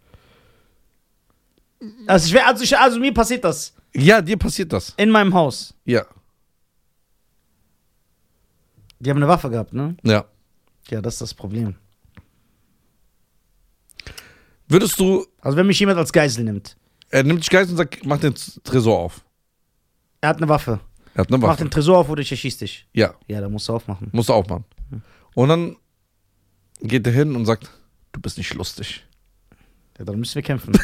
Also, 2.06 2.26
ich 2.26 2.32
wär, 2.34 2.46
also, 2.46 2.62
ich, 2.64 2.76
also 2.76 2.98
mir 3.00 3.12
passiert 3.14 3.44
das 3.44 3.74
Ja, 3.94 4.20
dir 4.22 4.36
passiert 4.36 4.72
das. 4.72 4.92
in 4.96 5.10
meinem 5.10 5.32
Haus. 5.34 5.74
Ja. 5.84 6.04
Die 9.00 9.10
haben 9.10 9.16
eine 9.18 9.28
Waffe 9.28 9.50
gehabt, 9.50 9.72
ne? 9.72 9.96
Ja. 10.02 10.24
Ja, 10.90 11.00
das 11.00 11.14
ist 11.14 11.20
das 11.22 11.34
Problem. 11.34 11.74
Würdest 14.68 14.98
du, 15.00 15.26
Also 15.40 15.56
wenn 15.56 15.66
mich 15.66 15.80
jemand 15.80 15.98
als 15.98 16.12
Geisel 16.12 16.44
nimmt, 16.44 16.76
er 17.12 17.22
nimmt 17.22 17.40
dich 17.40 17.50
Geist 17.50 17.70
und 17.70 17.76
sagt, 17.76 18.04
mach 18.04 18.18
den 18.18 18.34
Tresor 18.64 18.98
auf. 18.98 19.20
er 20.20 20.30
hat 20.30 20.38
eine 20.38 20.48
Waffe, 20.48 20.80
Er 21.14 21.20
hat 21.20 21.28
eine 21.28 21.38
mach 21.38 21.48
Waffe. 21.50 21.64
den 21.64 21.70
Tresor 21.70 21.98
auf 21.98 22.08
oder 22.08 22.20
ich 22.22 22.30
erschieß 22.32 22.58
dich. 22.58 22.86
Ja, 22.92 23.14
Ja, 23.28 23.40
da 23.40 23.48
musst 23.48 23.68
du 23.68 23.74
aufmachen. 23.74 24.08
musst 24.12 24.28
du 24.28 24.32
aufmachen. 24.32 24.64
Und 25.34 25.48
dann 25.48 25.76
geht 26.80 27.06
er 27.06 27.12
hin 27.12 27.36
und 27.36 27.46
sagt, 27.46 27.70
du 28.12 28.20
bist 28.20 28.36
nicht 28.38 28.52
lustig. 28.54 29.04
Ja, 29.98 30.04
dann 30.04 30.18
müssen 30.18 30.34
wir 30.34 30.42
kämpfen. 30.42 30.72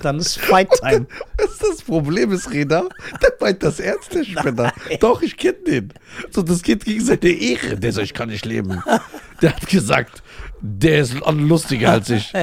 dann 0.00 0.18
ist 0.18 0.38
Fight 0.38 0.68
Time. 0.80 1.06
Was 1.38 1.50
ist 1.52 1.62
das 1.62 1.82
Problem 1.82 2.30
ist, 2.32 2.50
Reda? 2.50 2.88
Der 3.22 3.32
meint 3.40 3.62
das 3.62 3.80
ernst, 3.80 4.12
der 4.12 4.24
Spinner. 4.24 4.72
Doch, 5.00 5.22
ich 5.22 5.36
kenne 5.36 5.58
den. 5.66 5.92
So, 6.30 6.42
das 6.42 6.62
geht 6.62 6.84
gegen 6.84 7.02
seine 7.04 7.28
Ehre. 7.28 7.76
Der 7.78 7.92
sagt, 7.92 8.04
ich 8.06 8.14
kann 8.14 8.28
nicht 8.28 8.44
leben. 8.44 8.82
Der 9.42 9.54
hat 9.56 9.66
gesagt, 9.66 10.22
der 10.66 11.02
ist 11.02 11.14
lustiger 11.26 11.92
als 11.92 12.10
ich. 12.10 12.32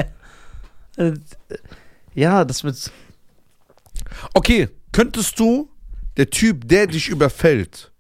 Ja, 2.14 2.44
das 2.44 2.66
wird. 2.66 2.92
Okay, 4.34 4.68
könntest 4.92 5.40
du, 5.40 5.70
der 6.18 6.30
Typ, 6.30 6.68
der 6.68 6.88
dich 6.88 7.08
überfällt, 7.08 7.92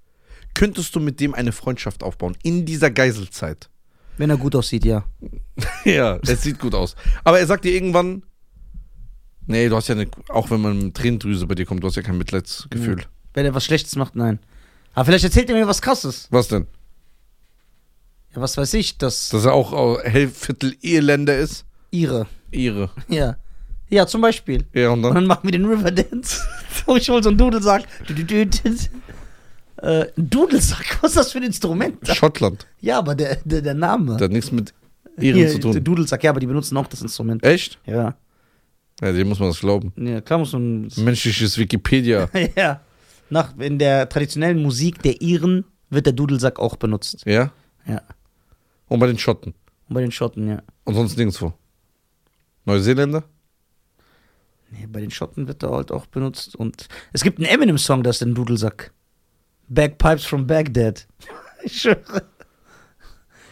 könntest 0.53 0.93
du 0.95 0.99
mit 0.99 1.21
dem 1.21 1.33
eine 1.33 1.53
Freundschaft 1.53 2.03
aufbauen 2.03 2.37
in 2.43 2.65
dieser 2.65 2.91
Geiselzeit? 2.91 3.69
Wenn 4.17 4.29
er 4.29 4.37
gut 4.37 4.53
aussieht, 4.55 4.83
ja. 4.85 5.05
Ja, 5.85 6.19
es 6.23 6.43
sieht 6.43 6.59
gut 6.59 6.75
aus. 6.75 6.95
Aber 7.23 7.39
er 7.39 7.47
sagt 7.47 7.63
dir 7.63 7.71
irgendwann, 7.73 8.23
nee, 9.47 9.69
du 9.69 9.75
hast 9.77 9.87
ja 9.87 9.95
eine, 9.95 10.07
auch 10.27 10.51
wenn 10.51 10.61
man 10.61 10.77
mit 10.77 10.95
Tränendrüse 10.95 11.47
bei 11.47 11.55
dir 11.55 11.65
kommt, 11.65 11.81
du 11.81 11.87
hast 11.87 11.95
ja 11.95 12.01
kein 12.01 12.17
Mitleidsgefühl. 12.17 13.05
Wenn 13.33 13.45
er 13.45 13.55
was 13.55 13.63
Schlechtes 13.63 13.95
macht, 13.95 14.15
nein. 14.15 14.39
Aber 14.93 15.05
vielleicht 15.05 15.23
erzählt 15.23 15.49
er 15.49 15.55
mir 15.55 15.67
was 15.67 15.81
Krasses. 15.81 16.27
Was 16.31 16.49
denn? 16.49 16.67
Ja, 18.35 18.41
was 18.41 18.57
weiß 18.57 18.73
ich, 18.75 18.97
dass 18.97 19.29
Dass 19.29 19.45
er 19.45 19.53
auch 19.53 19.99
äh, 20.03 20.09
Hälftel 20.09 20.75
Irländer 20.81 21.37
ist? 21.37 21.65
ihre. 21.91 22.27
Ihre. 22.51 22.89
Ja. 23.09 23.35
Ja, 23.89 24.07
zum 24.07 24.21
Beispiel. 24.21 24.65
Ja, 24.73 24.89
und 24.89 24.99
Und 24.99 25.03
dann? 25.03 25.15
dann 25.15 25.25
machen 25.25 25.41
wir 25.43 25.51
den 25.51 25.65
Riverdance. 25.65 26.41
Wo 26.85 26.95
ich 26.95 27.09
hol 27.09 27.21
so 27.21 27.29
einen 27.29 27.37
Dudelsack. 27.37 27.83
Du, 28.07 28.13
du, 28.13 28.23
du, 28.23 28.45
du. 28.45 29.85
Äh, 29.85 30.07
Dudelsack, 30.15 30.99
was 31.01 31.11
ist 31.11 31.17
das 31.17 31.31
für 31.33 31.39
ein 31.39 31.43
Instrument? 31.45 31.97
Schottland. 32.07 32.65
Ja, 32.79 32.99
aber 32.99 33.15
der, 33.15 33.37
der, 33.43 33.61
der 33.61 33.73
Name. 33.73 34.13
Das 34.13 34.21
hat 34.23 34.31
nichts 34.31 34.51
mit 34.51 34.73
Iren 35.17 35.37
Hier, 35.39 35.49
zu 35.49 35.59
Der 35.59 35.71
tun. 35.73 35.83
Dudelsack, 35.83 36.23
ja, 36.23 36.29
aber 36.29 36.39
die 36.39 36.47
benutzen 36.47 36.77
auch 36.77 36.87
das 36.87 37.01
Instrument. 37.01 37.43
Echt? 37.45 37.79
Ja. 37.85 38.15
Ja, 39.01 39.11
dem 39.11 39.27
muss 39.29 39.39
man 39.39 39.49
das 39.49 39.59
glauben. 39.59 39.91
Ja, 39.97 40.21
klar 40.21 40.39
muss 40.39 40.53
man. 40.53 40.87
Menschliches 40.97 41.57
Wikipedia. 41.57 42.29
ja. 42.55 42.79
Nach, 43.29 43.57
in 43.57 43.79
der 43.79 44.07
traditionellen 44.07 44.61
Musik 44.61 45.01
der 45.01 45.21
Iren 45.21 45.65
wird 45.89 46.05
der 46.05 46.13
Dudelsack 46.13 46.59
auch 46.59 46.75
benutzt. 46.77 47.23
Ja? 47.25 47.51
Ja. 47.87 48.01
Und 48.91 48.99
bei 48.99 49.07
den 49.07 49.17
Schotten. 49.17 49.53
Und 49.87 49.93
bei 49.93 50.01
den 50.01 50.11
Schotten, 50.11 50.49
ja. 50.49 50.61
Und 50.83 50.95
sonst 50.95 51.15
nirgendwo. 51.15 51.53
Neuseeländer? 52.65 53.23
Nee, 54.69 54.85
bei 54.85 54.99
den 54.99 55.11
Schotten 55.11 55.47
wird 55.47 55.63
er 55.63 55.71
halt 55.71 55.93
auch 55.93 56.07
benutzt. 56.07 56.57
Und 56.57 56.89
es 57.13 57.23
gibt 57.23 57.39
einen 57.39 57.47
Eminem-Song, 57.47 58.03
das 58.03 58.17
ist 58.17 58.23
ein 58.23 58.35
Dudelsack. 58.35 58.91
Bagpipes 59.69 60.25
from 60.25 60.45
Baghdad. 60.45 61.07
Ich 61.63 61.79
schwöre. 61.79 62.23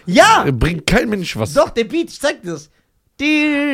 Ja! 0.08 0.44
Äh, 0.46 0.52
Bringt 0.52 0.86
kein 0.88 1.08
Mensch 1.10 1.38
was. 1.38 1.54
Doch, 1.54 1.70
der 1.70 1.86
Beat, 1.86 2.10
ich 2.10 2.20
zeig 2.20 2.42
dir 2.42 2.52
das. 2.54 2.70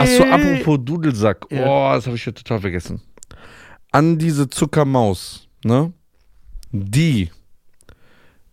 Achso, 0.02 0.24
apropos 0.26 0.80
Dudelsack. 0.84 1.48
Ja. 1.50 1.66
Oh, 1.66 1.96
das 1.96 2.06
habe 2.06 2.16
ich 2.18 2.26
ja 2.26 2.32
total 2.34 2.60
vergessen. 2.60 3.02
An 3.92 4.20
diese 4.20 4.50
Zuckermaus, 4.50 5.48
ne? 5.64 5.94
Die 6.72 7.32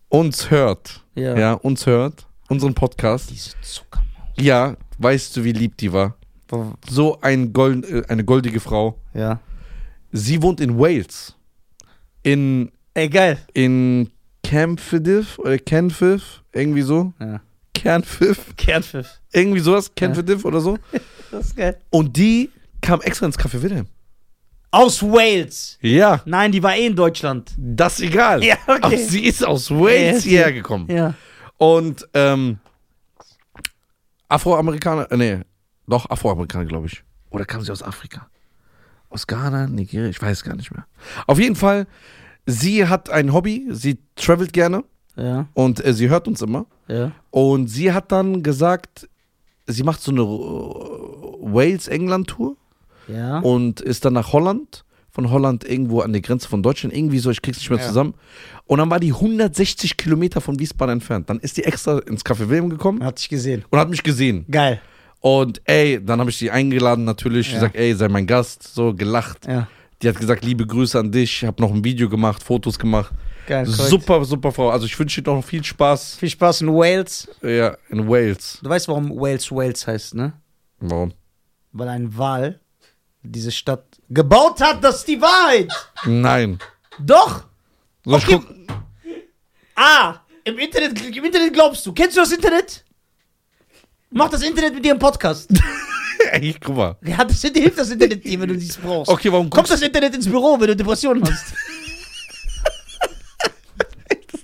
uns 0.07 0.49
hört. 0.49 1.03
Ja. 1.15 1.37
Ja, 1.37 1.53
uns 1.53 1.85
hört. 1.85 2.25
Unseren 2.49 2.73
Podcast. 2.73 3.29
Diese 3.31 3.51
Zuckermaus. 3.61 4.09
Ja, 4.39 4.75
weißt 4.97 5.35
du, 5.37 5.43
wie 5.43 5.51
lieb 5.53 5.77
die 5.77 5.91
war? 5.93 6.15
So 6.87 7.19
ein 7.21 7.51
Gold, 7.53 7.85
äh, 7.89 8.03
eine 8.09 8.23
goldige 8.23 8.59
Frau. 8.59 8.99
Ja. 9.13 9.39
Sie 10.11 10.41
wohnt 10.41 10.59
in 10.61 10.77
Wales. 10.77 11.35
In, 12.21 12.71
Ey, 12.93 13.09
geil. 13.09 13.39
in 13.53 14.11
Campfidif 14.43 15.39
oder 15.39 15.57
Canfif, 15.57 16.43
irgendwie 16.51 16.83
so. 16.83 17.11
Ja. 17.19 17.41
Canfif, 17.73 18.55
Kernpfiff. 18.55 19.19
irgendwie 19.31 19.59
sowas, 19.61 19.91
Canfidif 19.95 20.45
oder 20.45 20.59
so. 20.61 20.77
Das 21.31 21.47
ist 21.47 21.55
geil. 21.57 21.79
Und 21.89 22.15
die 22.15 22.51
kam 22.79 23.01
extra 23.01 23.25
ins 23.25 23.39
Café 23.39 23.59
Wilhelm. 23.63 23.87
Aus 24.69 25.01
Wales. 25.01 25.79
Ja, 25.81 26.21
Nein, 26.25 26.51
die 26.51 26.61
war 26.61 26.75
eh 26.75 26.85
in 26.85 26.95
Deutschland. 26.95 27.51
das 27.57 27.99
ist 27.99 28.05
egal. 28.05 28.43
Ja, 28.43 28.55
okay. 28.67 28.79
Aber 28.83 28.95
sie 28.97 29.23
ist 29.25 29.43
aus 29.43 29.69
Ja, 29.69 29.79
Wales 29.79 30.21
sie- 30.23 30.29
hierher 30.29 30.53
gekommen. 30.53 30.85
Ja. 30.91 31.15
Und 31.57 32.07
ähm, 32.13 32.59
Afroamerikaner, 34.29 35.11
äh, 35.11 35.17
nee, 35.17 35.39
doch 35.87 36.09
Afroamerikaner, 36.09 36.65
glaube 36.65 36.87
ich. 36.87 37.03
Oder 37.29 37.45
kam 37.45 37.61
sie 37.61 37.71
aus 37.71 37.83
Afrika? 37.83 38.27
Aus 39.09 39.27
Ghana, 39.27 39.67
Nigeria, 39.67 40.09
ich 40.09 40.21
weiß 40.21 40.43
gar 40.43 40.55
nicht 40.55 40.71
mehr. 40.71 40.85
Auf 41.27 41.39
jeden 41.39 41.55
Fall, 41.55 41.85
sie 42.45 42.87
hat 42.87 43.09
ein 43.09 43.31
Hobby, 43.33 43.67
sie 43.69 43.99
travelt 44.15 44.53
gerne 44.53 44.83
Ja. 45.15 45.47
und 45.53 45.83
äh, 45.85 45.93
sie 45.93 46.09
hört 46.09 46.27
uns 46.27 46.41
immer. 46.41 46.65
Ja. 46.87 47.11
Und 47.29 47.67
sie 47.67 47.93
hat 47.93 48.11
dann 48.11 48.41
gesagt, 48.43 49.07
sie 49.67 49.83
macht 49.83 50.01
so 50.01 50.11
eine 50.11 50.21
Wales-England-Tour 51.53 52.55
Ja. 53.07 53.39
und 53.39 53.81
ist 53.81 54.05
dann 54.05 54.13
nach 54.13 54.33
Holland. 54.33 54.83
Von 55.15 55.29
Holland 55.29 55.63
irgendwo 55.63 56.01
an 56.01 56.11
der 56.11 56.21
Grenze 56.23 56.47
von 56.49 56.63
Deutschland, 56.63 56.95
irgendwie 56.95 57.19
so, 57.19 57.29
ich 57.29 57.41
krieg's 57.43 57.59
nicht 57.59 57.69
mehr 57.69 57.77
Ja. 57.79 57.85
zusammen. 57.87 58.15
Und 58.65 58.79
dann 58.79 58.89
war 58.89 58.99
die 58.99 59.13
160 59.13 59.95
Kilometer 59.95 60.41
von 60.41 60.57
Wiesbaden 60.59 60.93
entfernt. 60.93 61.29
Dann 61.29 61.39
ist 61.39 61.55
die 61.57 61.63
extra 61.65 61.99
ins 61.99 62.25
Café 62.25 62.49
Wilhelm 62.49 62.69
gekommen 62.69 63.03
Hat 63.03 63.19
dich 63.19 63.29
gesehen. 63.29 63.63
und 63.69 63.77
hat 63.77 63.89
mich 63.91 64.01
gesehen. 64.01 64.45
Geil. 64.49 64.81
Und 65.19 65.61
ey, 65.65 66.03
dann 66.03 66.19
habe 66.19 66.31
ich 66.31 66.37
sie 66.37 66.49
eingeladen 66.49 67.05
natürlich, 67.05 67.49
Ja. 67.49 67.53
gesagt, 67.55 67.75
ey, 67.75 67.93
sei 67.93 68.07
mein 68.09 68.25
Gast, 68.25 68.63
so 68.73 68.91
gelacht. 68.93 69.45
Ja. 69.47 69.67
Die 70.01 70.09
hat 70.09 70.19
gesagt, 70.19 70.43
liebe 70.43 70.65
Grüße 70.65 70.99
an 70.99 71.11
dich, 71.11 71.45
habe 71.45 71.61
noch 71.61 71.71
ein 71.71 71.83
Video 71.83 72.09
gemacht, 72.09 72.41
Fotos 72.43 72.79
gemacht. 72.79 73.13
Geil. 73.45 73.65
Super, 73.67 74.25
super 74.25 74.51
Frau. 74.51 74.69
Also 74.71 74.85
ich 74.87 74.97
wünsche 74.97 75.21
dir 75.21 75.31
noch 75.31 75.43
viel 75.43 75.63
Spaß 75.63 76.15
Viel 76.15 76.29
Spaß 76.29 76.61
in 76.61 76.69
Wales. 76.69 77.27
ja, 77.43 77.77
in 77.89 78.07
Wales. 78.09 78.57
Du 78.63 78.69
weißt, 78.69 78.87
warum 78.87 79.11
Wales 79.11 79.51
Wales 79.51 79.85
heißt, 79.85 80.15
ne? 80.15 80.33
Warum? 80.79 81.13
Weil 81.71 81.89
ein 81.89 82.17
Wal 82.17 82.59
diese 83.23 83.51
Stadt 83.51 83.85
gebaut 84.09 84.61
hat. 84.61 84.83
Das 84.83 84.97
ist 84.97 85.07
die 85.07 85.21
Wahrheit. 85.21 85.71
Nein. 86.05 86.59
Doch. 86.99 87.45
Ich 88.05 88.13
Okay. 88.13 88.39
Ah, 89.75 90.19
im 90.43 90.59
Internet, 90.59 91.01
im 91.03 91.25
Internet 91.25 91.53
glaubst 91.53 91.85
du. 91.85 91.93
Kennst 91.93 92.15
du 92.15 92.21
das 92.21 92.31
Internet? 92.31 92.83
Mach 94.11 94.29
das 94.29 94.43
Internet 94.43 94.75
mit 94.75 94.85
dir 94.85 94.91
im 94.91 94.99
Podcast. 94.99 95.49
Ey, 96.31 96.55
guck 96.59 96.75
mal. 96.75 96.97
Ja, 97.03 97.23
das 97.23 97.41
hilft 97.41 97.79
das 97.79 97.89
Internet 97.89 98.23
dir, 98.23 98.39
wenn 98.39 98.49
du 98.49 98.55
dies 98.55 98.77
brauchst. 98.77 99.11
Okay, 99.11 99.31
warum 99.31 99.49
Kommt 99.49 99.69
das 99.69 99.81
Internet 99.81 100.15
ins 100.15 100.27
Büro, 100.27 100.59
wenn 100.59 100.67
du 100.67 100.75
Depressionen 100.75 101.23
hast? 101.23 101.53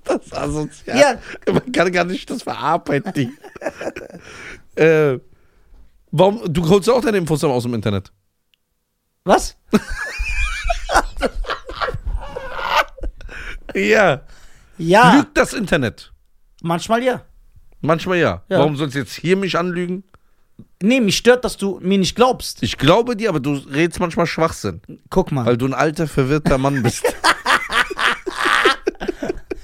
das 0.03 0.33
asozial? 0.33 0.97
Ja. 0.97 1.53
Man 1.53 1.71
kann 1.71 1.91
gar 1.91 2.05
nicht 2.05 2.29
das 2.29 2.43
verarbeiten. 2.43 3.37
Äh, 4.75 5.19
warum? 6.11 6.41
Du 6.47 6.65
holst 6.69 6.89
auch 6.89 7.01
deine 7.01 7.17
Infos 7.17 7.43
aus 7.43 7.63
dem 7.63 7.73
Internet. 7.73 8.13
Was? 9.29 9.55
Ja. 13.75 14.21
Ja, 14.79 15.17
Lügt 15.17 15.37
das 15.37 15.53
Internet? 15.53 16.11
manchmal 16.63 17.03
ja. 17.03 17.21
Manchmal 17.81 18.17
ja. 18.17 18.41
Ja. 18.49 18.57
Warum 18.57 18.75
sollst 18.75 18.95
du 18.95 18.99
jetzt 18.99 19.13
hier 19.13 19.37
mich 19.37 19.55
anlügen? 19.55 20.03
Nee, 20.81 20.99
mich 20.99 21.17
stört, 21.17 21.45
dass 21.45 21.57
du 21.57 21.79
mir 21.79 21.99
nicht 21.99 22.15
glaubst. 22.15 22.63
Ich 22.63 22.79
glaube 22.79 23.15
dir, 23.15 23.29
aber 23.29 23.39
du 23.39 23.53
redest 23.53 23.99
manchmal 23.99 24.25
Schwachsinn, 24.25 24.81
Guck 25.11 25.31
mal. 25.31 25.45
weil 25.45 25.57
du 25.57 25.67
ein 25.67 25.75
alter, 25.75 26.07
verwirrter 26.07 26.57
Mann 26.57 26.81
bist. 26.81 27.03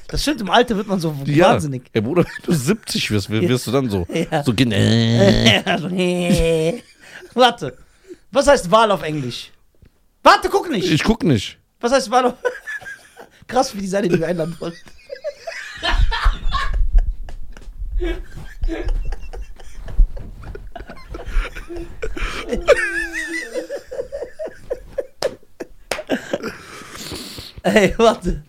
Das 0.07 0.21
stimmt, 0.21 0.39
im 0.39 0.49
Alter 0.49 0.77
wird 0.77 0.87
man 0.87 0.97
so 0.97 1.13
ja. 1.25 1.49
wahnsinnig. 1.49 1.89
Ey, 1.91 1.99
Bruder, 1.99 2.23
wenn 2.23 2.45
du 2.45 2.53
70 2.53 3.11
wirst, 3.11 3.29
wirst 3.29 3.67
du 3.67 3.71
dann 3.71 3.89
so. 3.89 4.07
Ja. 4.31 4.43
So 4.43 4.53
äh. 4.53 5.61
Also, 5.65 5.89
nee. 5.89 6.81
Warte. 7.33 7.75
Was 8.31 8.47
heißt 8.47 8.71
Wahl 8.71 8.91
auf 8.91 9.01
Englisch? 9.03 9.51
Warte, 10.25 10.49
guck 10.49 10.69
nicht. 10.71 10.91
Ich 10.91 11.03
guck 11.03 11.23
nicht. 11.23 11.59
Was 11.79 11.91
heißt 11.91 12.09
Wahl 12.09 12.25
auf. 12.25 12.33
Krass, 13.47 13.75
wie 13.75 13.81
die 13.81 13.87
Seite, 13.87 14.09
die 14.09 14.19
wir 14.19 14.27
einladen 14.27 14.57
wollen. 14.59 14.73
Ey, 27.61 27.93
warte. 27.97 28.43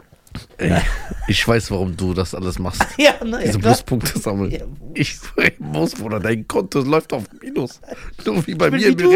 Ey, 0.56 0.80
ich 1.28 1.46
weiß, 1.46 1.70
warum 1.70 1.94
du 1.94 2.14
das 2.14 2.34
alles 2.34 2.58
machst. 2.58 2.82
Ja, 2.98 3.22
ne, 3.22 3.40
Diese 3.44 3.52
ja. 3.52 3.58
Pluspunkte 3.58 4.18
sammeln. 4.18 4.50
Ja, 4.50 4.60
ich 4.94 5.18
muss, 5.58 5.94
Bruder, 5.94 6.20
dein 6.20 6.48
Konto 6.48 6.80
läuft 6.80 7.12
auf 7.12 7.24
Minus. 7.42 7.80
Nur 8.24 8.46
wie 8.46 8.54
bei 8.54 8.70
mir 8.70 8.78
wie 8.78 8.84
in 8.84 8.96
du. 8.96 9.12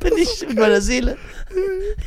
Bin 0.00 0.16
ich 0.16 0.46
mit 0.48 0.58
meiner 0.58 0.80
Seele. 0.80 1.16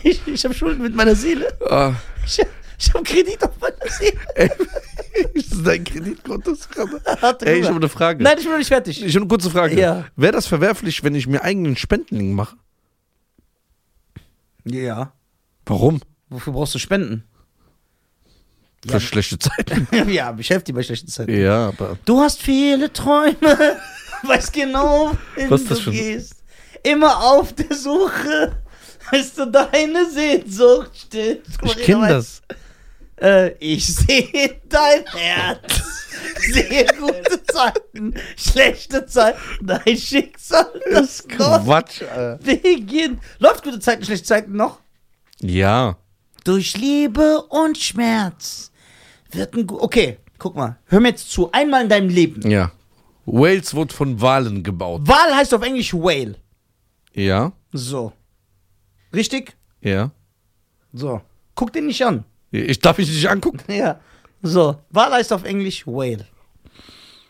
Ich, 0.03 0.25
ich 0.27 0.43
habe 0.45 0.53
Schulden 0.53 0.81
mit 0.81 0.95
meiner 0.95 1.15
Seele. 1.15 1.47
Ah, 1.69 1.93
Ich, 2.25 2.39
ich 2.77 2.93
habe 2.93 3.03
Kredit 3.03 3.43
auf 3.43 3.51
meiner 3.59 3.91
Seele. 3.91 4.17
ey, 4.35 4.49
ist 5.33 5.53
dein 5.65 5.83
Kreditkonto? 5.83 6.51
Ey, 7.41 7.59
ich 7.59 7.65
habe 7.67 7.75
eine 7.75 7.89
Frage. 7.89 8.23
Nein, 8.23 8.35
ich 8.37 8.43
bin 8.43 8.51
noch 8.51 8.57
nicht 8.59 8.67
fertig. 8.67 9.03
Ich 9.03 9.13
habe 9.15 9.21
eine 9.23 9.27
kurze 9.27 9.49
Frage. 9.51 9.79
Ja. 9.79 10.05
Wäre 10.15 10.31
das 10.33 10.47
verwerflich, 10.47 11.03
wenn 11.03 11.15
ich 11.15 11.27
mir 11.27 11.43
eigenen 11.43 11.75
Spendenlink 11.75 12.33
mache? 12.33 12.55
Ja. 14.65 15.13
Warum? 15.65 16.01
Wofür 16.29 16.53
brauchst 16.53 16.75
du 16.75 16.79
Spenden? 16.79 17.23
Für 18.87 18.99
schlechte 18.99 19.37
Zeiten. 19.37 19.87
ja, 20.09 20.31
beschäftigt 20.31 20.75
bei 20.75 20.81
schlechten 20.83 21.07
Zeiten. 21.07 21.39
Ja, 21.39 21.67
aber. 21.67 21.97
Du 22.05 22.19
hast 22.19 22.41
viele 22.41 22.91
Träume, 22.91 23.77
weißt 24.23 24.51
genau, 24.53 25.11
wohin 25.35 25.51
Was 25.51 25.61
ist 25.61 25.71
das 25.71 25.77
du 25.79 25.83
für 25.85 25.89
ein- 25.91 25.95
gehst. 25.97 26.40
Immer 26.83 27.23
auf 27.23 27.53
der 27.53 27.75
Suche, 27.75 28.57
bis 29.11 29.33
du 29.33 29.45
deine 29.45 30.09
Sehnsucht 30.09 31.13
mal, 31.13 31.41
Ich 31.63 31.77
kenne 31.77 32.07
das. 32.07 32.41
Äh, 33.21 33.51
ich 33.59 33.85
sehe 33.85 34.61
dein 34.67 35.05
Herz, 35.05 35.83
sehe 36.39 36.87
gute 36.99 37.43
Zeiten, 37.43 38.15
schlechte 38.35 39.05
Zeiten, 39.05 39.37
dein 39.61 39.95
Schicksal, 39.95 40.71
das 40.91 41.27
noch 41.37 41.63
Quatsch, 41.63 42.01
Alter. 42.01 42.39
beginnt. 42.43 43.19
Läuft 43.37 43.63
gute 43.63 43.79
Zeiten, 43.79 44.03
schlechte 44.03 44.25
Zeiten 44.25 44.53
noch? 44.53 44.79
Ja. 45.39 45.97
Durch 46.43 46.75
Liebe 46.77 47.43
und 47.49 47.77
Schmerz 47.77 48.71
Wird 49.31 49.53
ein 49.55 49.67
Okay, 49.69 50.17
guck 50.39 50.55
mal. 50.55 50.79
Hör 50.85 50.99
mir 50.99 51.09
jetzt 51.09 51.29
zu. 51.29 51.51
Einmal 51.51 51.83
in 51.83 51.89
deinem 51.89 52.09
Leben. 52.09 52.49
Ja. 52.49 52.71
Wales 53.27 53.75
wurde 53.75 53.93
von 53.93 54.19
Walen 54.19 54.63
gebaut. 54.63 55.01
Wal 55.05 55.35
heißt 55.35 55.53
auf 55.53 55.61
Englisch 55.61 55.93
Whale. 55.93 56.35
Ja. 57.13 57.51
So. 57.71 58.13
Richtig? 59.13 59.55
Ja. 59.81 60.11
So. 60.93 61.21
Guck 61.55 61.73
den 61.73 61.87
nicht 61.87 62.03
an. 62.05 62.23
Ich 62.51 62.79
darf 62.79 62.97
mich 62.97 63.09
nicht 63.09 63.29
angucken. 63.29 63.59
Ja. 63.73 63.99
So. 64.41 64.77
Wal 64.89 65.11
heißt 65.11 65.33
auf 65.33 65.43
Englisch 65.43 65.85
Whale. 65.85 66.25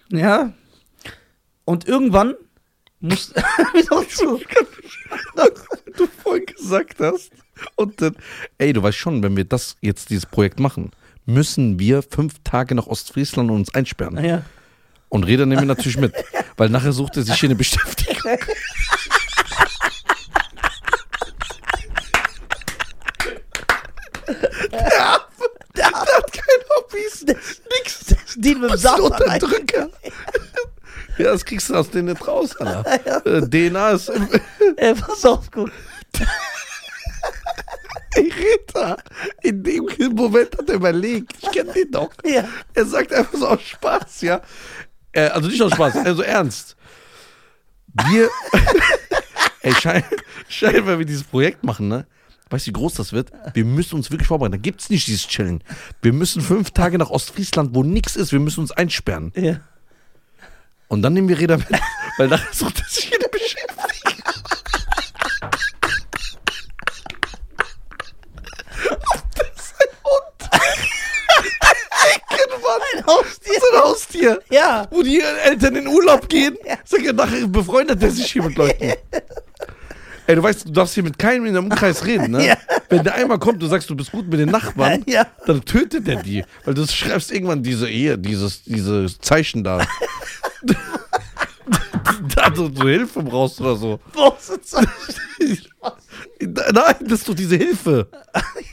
Ja. 0.09 0.53
Und 1.65 1.87
irgendwann 1.87 2.35
muss. 2.99 3.33
Wieder 3.73 4.07
zu. 4.09 4.39
du 5.97 6.07
vorhin 6.07 6.45
gesagt 6.45 6.99
hast. 6.99 7.31
Und 7.75 8.01
dann, 8.01 8.15
ey, 8.57 8.73
du 8.73 8.81
weißt 8.81 8.97
schon, 8.97 9.21
wenn 9.23 9.35
wir 9.35 9.45
das 9.45 9.75
jetzt, 9.81 10.09
dieses 10.09 10.25
Projekt 10.25 10.59
machen, 10.59 10.91
müssen 11.25 11.79
wir 11.79 12.01
fünf 12.01 12.35
Tage 12.43 12.75
nach 12.75 12.87
Ostfriesland 12.87 13.49
und 13.51 13.57
uns 13.57 13.75
einsperren. 13.75 14.23
Ja. 14.23 14.43
Und 15.09 15.25
Reda 15.25 15.45
nehmen 15.45 15.61
wir 15.61 15.67
natürlich 15.67 15.97
mit, 15.97 16.13
weil 16.57 16.69
nachher 16.69 16.93
sucht 16.93 17.17
er 17.17 17.23
sich 17.23 17.35
hier 17.35 17.49
eine 17.49 17.55
Beschäftigung. 17.55 18.15
der, 25.75 25.85
hat, 25.85 26.07
der 26.07 26.17
hat 26.17 26.33
keine 26.33 26.63
Hobbys, 26.77 27.23
nix. 27.25 28.15
Die 28.35 28.55
mit 28.55 28.71
dem 28.71 28.77
Saft 28.77 28.99
Unterdrücker. 28.99 29.89
Ja, 31.17 31.31
das 31.31 31.45
kriegst 31.45 31.69
du 31.69 31.75
aus 31.75 31.89
denen 31.89 32.09
nicht 32.09 32.27
raus, 32.27 32.55
Alter. 32.57 33.25
Äh, 33.25 33.41
DNA 33.41 33.91
ist 33.91 34.09
im, 34.09 34.27
Ey, 34.77 34.95
pass 34.95 35.25
auf, 35.25 35.49
guck. 35.51 35.69
Ey, 38.15 38.31
Ritter, 38.31 38.97
in 39.41 39.63
dem 39.63 39.85
Moment 40.13 40.57
hat 40.57 40.69
er 40.69 40.75
überlegt, 40.75 41.33
ich 41.41 41.51
kenne 41.51 41.71
den 41.73 41.91
doch. 41.91 42.11
Ja. 42.25 42.43
Er 42.73 42.85
sagt 42.85 43.13
einfach 43.13 43.37
so 43.37 43.47
aus 43.47 43.61
Spaß, 43.61 44.21
ja. 44.21 44.41
Äh, 45.13 45.27
also 45.27 45.47
nicht 45.47 45.61
aus 45.61 45.71
Spaß, 45.71 45.97
also 45.97 46.21
ernst. 46.21 46.75
Wir, 48.09 48.29
ey, 49.61 49.73
schein, 49.75 50.03
scheinbar 50.47 50.97
wir 50.99 51.05
dieses 51.05 51.23
Projekt 51.23 51.63
machen, 51.63 51.87
ne? 51.87 52.05
Weißt 52.51 52.67
du, 52.67 52.69
wie 52.69 52.73
groß 52.73 52.95
das 52.95 53.13
wird? 53.13 53.31
Wir 53.53 53.63
müssen 53.63 53.95
uns 53.95 54.11
wirklich 54.11 54.27
vorbereiten. 54.27 54.51
Da 54.51 54.57
gibt's 54.57 54.89
nicht 54.89 55.07
dieses 55.07 55.25
Chillen. 55.27 55.63
Wir 56.01 56.11
müssen 56.11 56.41
fünf 56.41 56.71
Tage 56.71 56.97
nach 56.97 57.09
Ostfriesland, 57.09 57.73
wo 57.73 57.81
nichts 57.81 58.17
ist. 58.17 58.33
Wir 58.33 58.41
müssen 58.41 58.59
uns 58.59 58.73
einsperren. 58.73 59.31
Ja. 59.35 59.61
Und 60.89 61.01
dann 61.01 61.13
nehmen 61.13 61.29
wir 61.29 61.39
Räder 61.39 61.57
mit, 61.57 61.67
weil 62.17 62.27
nachher 62.27 62.53
sucht 62.53 62.81
er 62.81 62.85
sich 62.89 63.09
jede 63.09 63.29
Beschäftigung. 63.29 64.23
das 69.35 69.47
ist 69.55 69.75
ein 69.79 69.95
Hund. 70.03 70.49
Ein 72.93 73.05
Haustier. 73.05 73.53
So 73.61 73.77
ein 73.77 73.83
Haustier. 73.83 74.41
Ja. 74.49 74.87
Wo 74.91 75.01
die 75.01 75.21
Eltern 75.21 75.77
in 75.77 75.87
Urlaub 75.87 76.27
gehen, 76.27 76.57
sag 76.83 77.01
ja, 77.01 77.13
nachher 77.13 77.47
befreundet 77.47 78.03
er 78.03 78.11
sich 78.11 78.29
hier 78.29 78.43
mit 78.43 78.57
Leuten. 78.57 78.93
Ey, 80.27 80.35
du 80.35 80.43
weißt, 80.43 80.67
du 80.67 80.71
darfst 80.71 80.93
hier 80.93 81.03
mit 81.03 81.17
keinem 81.17 81.45
in 81.45 81.55
einem 81.57 81.65
Umkreis 81.65 82.05
reden, 82.05 82.31
ne? 82.31 82.45
Ja. 82.47 82.57
Wenn 82.89 83.03
der 83.03 83.15
einmal 83.15 83.39
kommt, 83.39 83.61
du 83.61 83.67
sagst, 83.67 83.89
du 83.89 83.95
bist 83.95 84.11
gut 84.11 84.27
mit 84.27 84.39
den 84.39 84.49
Nachbarn, 84.49 85.03
Ja. 85.07 85.25
dann 85.45 85.63
tötet 85.65 86.07
er 86.07 86.21
die. 86.21 86.43
Weil 86.65 86.73
du 86.73 86.85
schreibst 86.87 87.31
irgendwann 87.31 87.63
diese 87.63 87.87
hier, 87.87 88.17
dieses, 88.17 88.63
diese 88.63 89.07
Zeichen 89.19 89.63
da. 89.63 89.85
da 92.35 92.49
du, 92.49 92.69
du 92.69 92.87
Hilfe 92.87 93.23
brauchst 93.23 93.59
oder 93.61 93.75
so. 93.75 93.99
Große 94.13 94.61
Zeit. 94.61 94.87
Nein, 96.39 96.95
das 97.01 97.19
ist 97.19 97.29
doch 97.29 97.35
diese 97.35 97.55
Hilfe. 97.55 98.07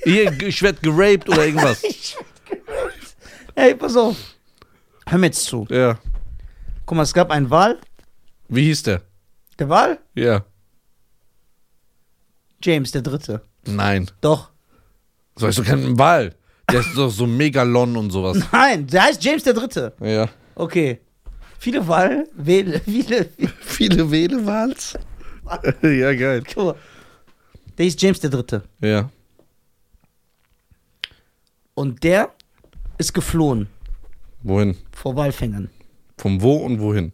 Hier, 0.05 0.33
ich 0.43 0.63
werd 0.63 0.83
geraped 0.83 1.29
oder 1.29 1.45
irgendwas. 1.47 1.83
Ey, 3.55 3.75
pass 3.75 3.97
auf. 3.97 4.17
Hör 5.07 5.19
mir 5.19 5.27
jetzt 5.27 5.45
zu. 5.45 5.67
Ja. 5.71 5.99
Guck 6.87 6.97
mal, 6.97 7.03
es 7.03 7.13
gab 7.15 7.31
einen 7.31 7.51
Wal. 7.51 7.79
Wie 8.49 8.65
hieß 8.65 8.83
der? 8.85 9.03
Der 9.59 9.69
Wal? 9.69 9.99
Ja. 10.15 10.45
James, 12.63 12.91
der 12.93 13.03
Dritte. 13.03 13.43
Nein. 13.67 14.11
Doch. 14.21 14.51
So 15.37 15.47
ist 15.47 15.59
doch 15.59 15.65
kein 15.65 15.99
Wal. 15.99 16.35
Der 16.71 16.81
ist 16.81 16.97
doch 16.97 17.11
so 17.11 17.27
Megalon 17.27 17.97
und 17.97 18.11
sowas. 18.11 18.39
Nein, 18.53 18.87
der 18.87 19.05
heißt 19.05 19.23
James 19.25 19.43
der 19.43 19.55
Dritte. 19.55 19.95
Ja. 20.01 20.29
Okay. 20.55 21.01
Viele 21.59 21.87
Wal, 21.89 22.29
Wähle, 22.35 22.81
viele. 22.81 23.31
Viele 23.61 24.11
Wählewals? 24.11 24.95
ja, 25.83 26.15
geil. 26.15 26.43
Guck 26.55 26.65
mal. 26.65 26.75
Der 27.77 27.85
hieß 27.85 27.97
James 27.99 28.21
der 28.21 28.31
Dritte. 28.31 28.63
Ja. 28.81 29.11
Und 31.75 32.03
der 32.03 32.33
ist 32.99 33.13
geflohen 33.15 33.69
Wohin? 34.43 34.77
vor 34.93 35.15
Walfängern. 35.17 35.71
Vom 36.17 36.43
wo 36.43 36.57
und 36.57 36.81
wohin? 36.81 37.13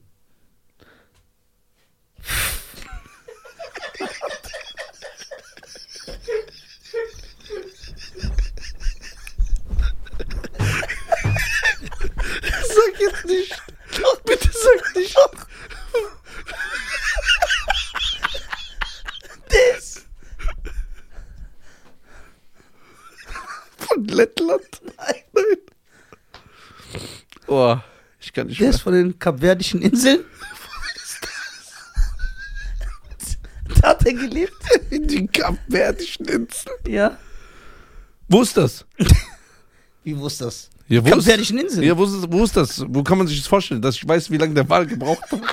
Jetzt 13.11 13.25
nicht. 13.27 13.63
Bitte 14.25 14.49
sag 14.53 14.97
nicht. 14.97 15.17
Das. 19.49 20.03
Von 23.79 24.05
Lettland? 24.07 24.81
Nein. 24.97 25.15
Nein. 25.33 25.59
Oh, 27.47 27.77
ich 28.21 28.33
kann 28.33 28.47
nicht 28.47 28.59
Der 28.61 28.69
mehr. 28.69 28.75
ist 28.75 28.83
von 28.83 28.93
den 28.95 29.19
Kapverdischen 29.19 29.83
Inseln. 29.83 30.25
da 33.81 33.89
hat 33.91 34.07
er 34.07 34.15
gelebt. 34.15 34.53
In 34.91 35.07
den 35.07 35.31
Kapverdischen 35.31 36.27
Inseln. 36.27 36.75
Ja. 36.87 37.19
Wo 38.29 38.43
ist 38.43 38.57
das? 38.57 38.85
Wie 40.03 40.17
wusste 40.19 40.45
das? 40.47 40.71
Ja, 40.89 41.03
wo 41.03 41.09
ist, 41.09 41.15
Kapverdischen 41.15 41.59
Inseln. 41.59 41.83
ja, 41.87 41.97
wo, 41.97 42.05
ist, 42.05 42.31
wo 42.31 42.45
ist 42.45 42.57
das? 42.57 42.85
Wo 42.89 43.03
kann 43.03 43.19
man 43.19 43.27
sich 43.27 43.39
das 43.39 43.47
vorstellen, 43.49 43.81
dass 43.81 43.97
ich 43.97 44.07
weiß, 44.07 44.31
wie 44.31 44.37
lange 44.37 44.55
der 44.55 44.69
Wal 44.69 44.87
gebraucht 44.87 45.23
hat? 45.33 45.41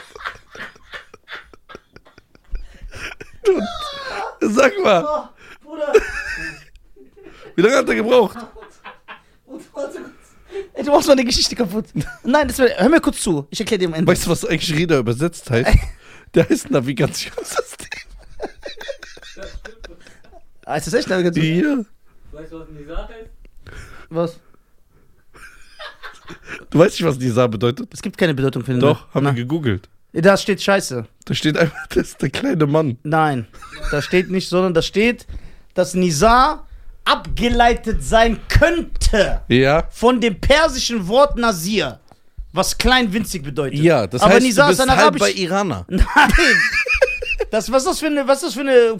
Und, 4.42 4.54
sag 4.54 4.74
mal, 4.84 5.04
Oh, 5.06 5.24
Bruder. 5.64 5.94
wie 7.56 7.62
lange 7.62 7.76
hat 7.78 7.90
er 7.90 7.96
gebraucht? 7.96 8.38
Ey, 10.74 10.84
du 10.84 10.92
machst 10.92 11.08
meine 11.08 11.24
Geschichte 11.24 11.56
kaputt. 11.56 11.86
Nein, 12.24 12.48
das 12.48 12.58
wär, 12.60 12.78
hör 12.78 12.90
mir 12.90 13.00
kurz 13.02 13.22
zu. 13.22 13.48
Ich 13.50 13.60
erkläre 13.60 13.80
dir 13.80 13.88
am 13.88 13.94
Ende. 13.94 14.12
Weißt 14.12 14.26
du, 14.26 14.30
was 14.30 14.46
eigentlich 14.46 14.76
Rieder 14.76 15.00
übersetzt 15.00 15.50
heißt? 15.50 15.70
Der 16.34 16.48
heißt 16.48 16.70
Navigationssystem. 16.72 17.88
Ah, 20.66 20.76
ist 20.76 20.88
das 20.88 20.94
echt 20.94 21.10
Navigation? 21.10 21.86
Ja. 22.34 22.40
Weißt 22.40 22.52
du, 22.52 22.60
was 22.60 22.68
die 22.78 22.86
Sache 22.86 23.14
ist? 23.14 23.30
Was? 24.10 24.40
Du 26.70 26.80
weißt 26.80 27.00
nicht, 27.00 27.08
was 27.08 27.18
Nisa 27.18 27.48
bedeutet? 27.48 27.90
Es 27.94 28.02
gibt 28.02 28.18
keine 28.18 28.34
Bedeutung 28.34 28.64
für 28.64 28.72
den 28.72 28.80
Doch, 28.80 29.14
haben 29.14 29.26
wir 29.26 29.34
gegoogelt. 29.34 29.88
Da 30.14 30.36
steht 30.38 30.62
Scheiße. 30.62 31.06
Da 31.26 31.34
steht 31.34 31.58
einfach, 31.58 31.78
das 31.90 32.10
ist 32.10 32.22
der 32.22 32.30
kleine 32.30 32.66
Mann. 32.66 32.98
Nein, 33.04 33.48
da 33.92 34.02
steht 34.02 34.30
nicht, 34.30 34.50
sondern 34.50 34.74
da 34.74 34.82
steht, 34.82 35.26
dass 35.74 35.94
Nizar 35.94 36.68
abgeleitet 37.06 38.04
sein 38.04 38.40
könnte 38.50 39.42
Ja. 39.48 39.84
von 39.92 40.20
dem 40.22 40.40
persischen 40.40 41.08
Wort 41.08 41.38
Nasir, 41.38 42.00
was 42.54 42.78
klein 42.78 43.12
winzig 43.14 43.44
bedeutet. 43.44 43.80
Ja, 43.80 44.06
das 44.08 44.22
Aber 44.22 44.34
heißt, 44.34 44.44
Nizar 44.46 44.68
du 44.68 44.72
ist 44.74 44.78
bist 44.80 44.90
ein 44.90 44.96
halb 44.98 45.18
bei 45.18 45.26
arabisch. 45.26 45.40
Iraner. 45.42 45.86
Nein. 45.90 46.04
Das, 47.50 47.72
was 47.72 47.84
ist 47.84 47.90
das 47.90 48.00
für 48.00 48.06
eine, 48.08 48.28
was 48.28 48.38
ist 48.44 48.48
das 48.48 48.54
für 48.54 48.62
eine 48.62 48.98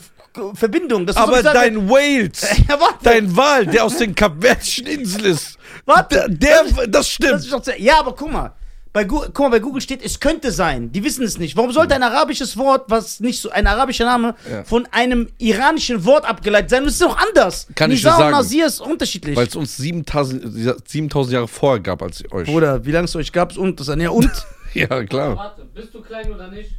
Verbindung? 0.56 1.06
Das 1.06 1.16
ist 1.16 1.22
Aber 1.22 1.32
so 1.34 1.38
gesagt- 1.38 1.56
dein 1.58 1.90
Wales, 1.90 2.42
Ja, 2.70 2.80
warte. 2.80 2.96
dein 3.04 3.36
Wal, 3.36 3.66
der 3.66 3.84
aus 3.86 3.98
den 3.98 4.16
Kapverdischen 4.16 4.88
Inseln 4.88 5.26
ist, 5.26 5.58
Warte. 5.86 6.26
der, 6.30 6.64
der 6.66 6.88
das 6.88 7.10
stimmt. 7.10 7.52
doch 7.52 7.62
zu- 7.62 7.78
Ja, 7.80 8.00
aber 8.00 8.14
guck 8.16 8.32
mal. 8.32 8.54
Bei 8.94 9.06
Google, 9.06 9.30
guck 9.34 9.46
mal, 9.46 9.52
bei 9.52 9.60
Google 9.60 9.82
steht, 9.82 10.04
es 10.04 10.20
könnte 10.20 10.52
sein. 10.52 10.92
Die 10.92 11.02
wissen 11.02 11.24
es 11.24 11.38
nicht. 11.38 11.56
Warum 11.56 11.72
sollte 11.72 11.96
ein 11.96 12.04
arabisches 12.04 12.58
Wort, 12.58 12.86
was 12.90 13.22
nicht 13.22 13.40
so, 13.42 13.50
ein 13.50 13.66
arabischer 13.66 14.04
Name, 14.04 14.36
Ja. 14.52 14.66
von 14.66 14.86
einem 14.92 15.30
iranischen 15.38 16.04
Wort 16.04 16.26
abgeleitet 16.26 16.72
sein? 16.72 16.84
Das 16.84 16.94
ist 16.96 17.02
doch 17.02 17.18
anders. 17.18 17.68
Kann 17.74 17.90
ich 17.90 18.00
Nizar 18.04 18.18
dir 18.18 18.26
und 18.26 18.32
sagen. 18.34 18.44
Nasir 18.44 18.66
ist 18.66 18.82
unterschiedlich. 18.82 19.38
Weil 19.38 19.48
es 19.48 19.56
uns 19.56 19.78
7000, 19.78 20.44
7000 20.90 21.34
Jahre 21.34 21.48
vorher 21.48 21.80
gab 21.80 22.02
als 22.04 22.22
euch. 22.34 22.48
Bruder, 22.48 22.84
wie 22.86 22.92
lange 22.92 23.06
es 23.06 23.16
euch 23.16 23.32
gab, 23.32 23.56
und 23.58 23.80
das. 23.80 23.88
Ja, 23.88 24.10
und? 24.10 24.30
Ja, 24.74 25.04
klar. 25.06 25.36
Warte, 25.38 25.66
bist 25.74 25.94
du 25.94 26.02
klein 26.02 26.32
oder 26.34 26.50
nicht? 26.50 26.72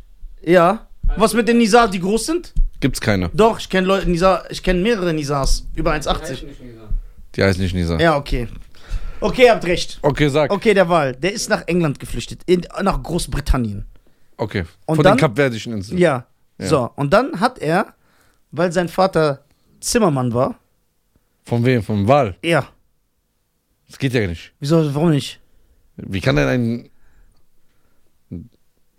ja. 0.43 0.87
Was 1.17 1.35
mit 1.35 1.47
den 1.49 1.59
Nizar, 1.59 1.88
die 1.88 2.01
groß 2.01 2.25
sind? 2.27 2.53
Gibt's 2.81 3.01
keine. 3.01 3.29
Doch, 3.35 3.59
ich 3.59 3.69
kenne 3.69 3.87
Leute, 3.87 4.09
Nizar, 4.11 4.45
ich 4.51 4.62
kenne 4.62 4.81
mehrere 4.81 5.12
Nizars. 5.12 5.67
Über 5.75 5.93
Heißt 5.93 6.09
1,80. 6.09 6.31
nicht 6.47 6.62
Nisa. 6.62 6.81
Die 7.37 7.43
heißt 7.43 7.59
nicht 7.59 7.75
Nisa. 7.75 7.99
Ja, 7.99 8.17
okay. 8.17 8.49
Okay, 9.23 9.45
ihr 9.45 9.53
habt 9.53 9.65
recht. 9.65 9.99
Okay, 10.03 10.29
sag. 10.29 10.51
Okay, 10.53 10.75
der 10.75 10.89
Wal, 10.89 11.15
der 11.15 11.33
ist 11.33 11.49
nach 11.49 11.63
England 11.67 11.99
geflüchtet, 12.01 12.43
in, 12.47 12.67
nach 12.83 13.03
Großbritannien. 13.03 13.85
Okay. 14.37 14.65
Und 14.87 14.97
Von 14.97 15.05
dann- 15.05 15.17
den 15.17 15.21
Kapverdischen 15.21 15.73
Inseln. 15.73 15.99
Ja. 15.99 16.27
Ja. 16.59 16.67
So, 16.67 16.91
und 16.97 17.13
dann 17.13 17.41
hat 17.41 17.59
er, 17.59 17.95
weil 18.51 18.73
sein 18.73 18.89
Vater 18.89 19.45
Zimmermann 19.81 20.33
war, 20.35 20.59
Von 21.45 21.65
wem? 21.65 21.83
Vom 21.83 22.07
Wal. 22.07 22.37
ja, 22.45 22.69
Das 23.89 23.99
geht 23.99 24.13
ja 24.15 24.27
nicht. 24.27 24.53
Wieso, 24.61 24.95
warum 24.95 25.11
nicht? 25.11 25.41
Wie 25.97 26.21
kann 26.21 26.37
denn 26.37 26.49
ein. 26.49 26.89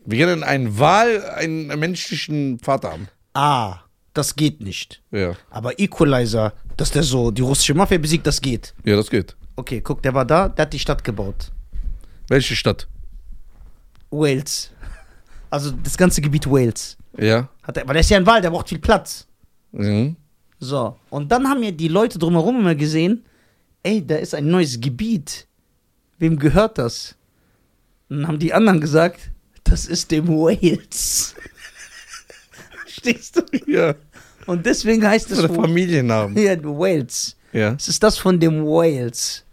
Wie 0.06 0.20
kann 0.20 0.28
denn 0.28 0.44
ein 0.44 0.78
Wal 0.78 1.24
einen 1.36 1.68
menschlichen 1.80 2.60
Vater 2.60 2.92
haben? 2.92 3.08
Ah, 3.34 3.80
das 4.14 4.36
geht 4.36 4.60
nicht. 4.62 5.02
Ja. 5.12 5.34
Aber 5.50 5.80
Equalizer, 5.80 6.54
dass 6.78 6.92
der 6.92 7.04
so 7.04 7.32
die 7.32 7.42
russische 7.42 7.74
Mafia 7.74 7.98
besiegt, 7.98 8.28
das 8.28 8.42
geht. 8.42 8.74
Ja, 8.84 8.96
das 8.98 9.10
geht. 9.10 9.36
Okay, 9.56 9.82
guck, 9.82 10.02
der 10.02 10.13
war 10.13 10.26
da, 10.26 10.50
der 10.50 10.66
hat 10.66 10.74
die 10.74 10.80
Stadt 10.80 11.04
gebaut. 11.04 11.52
Welche 12.28 12.56
Stadt? 12.56 12.88
Wales. 14.10 14.72
Also 15.50 15.72
das 15.72 15.98
ganze 15.98 16.22
Gebiet 16.22 16.48
Wales. 16.50 16.98
Ja. 17.18 17.50
Hat 17.62 17.78
er, 17.78 17.88
weil 17.88 17.94
der 17.94 18.02
ist 18.02 18.10
ja 18.10 18.18
ein 18.18 18.26
Wald, 18.26 18.44
der 18.44 18.50
braucht 18.50 18.70
viel 18.70 18.80
Platz. 18.80 19.28
Mhm. 19.72 20.16
So, 20.60 20.98
und 21.10 21.32
dann 21.32 21.48
haben 21.48 21.62
ja 21.62 21.72
die 21.72 21.89
Leute 21.89 22.18
drumherum 22.18 22.60
immer 22.60 22.76
gesehen, 22.76 23.26
ey, 23.84 24.06
da 24.06 24.16
ist 24.16 24.34
ein 24.34 24.48
neues 24.48 24.80
Gebiet. 24.80 25.48
Wem 26.18 26.39
gehört 26.39 26.78
das? 26.78 27.16
Und 28.10 28.20
dann 28.20 28.28
haben 28.28 28.39
die 28.39 28.54
anderen 28.54 28.80
gesagt, 28.80 29.32
das 29.63 29.86
ist 29.86 30.10
dem 30.12 30.28
Wales. 30.28 31.36
Verstehst 32.86 33.36
du? 33.38 33.72
Ja. 33.72 33.96
Und 34.46 34.66
deswegen 34.66 35.06
heißt 35.06 35.26
Das 35.32 35.39
es 35.39 35.44
ist 35.44 35.50
der 35.50 35.62
Familiennamen. 35.62 36.38
ja, 36.42 36.62
Wales. 36.63 37.36
Ja. 37.54 37.74
Es 37.74 37.88
ist 37.88 38.04
das 38.04 38.18
von 38.18 38.39
dem 38.39 38.66
Wales. 38.66 39.46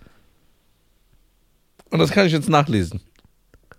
Und 1.91 1.99
das 1.99 2.11
kann 2.11 2.27
ich 2.27 2.33
jetzt 2.33 2.49
nachlesen. 2.49 3.01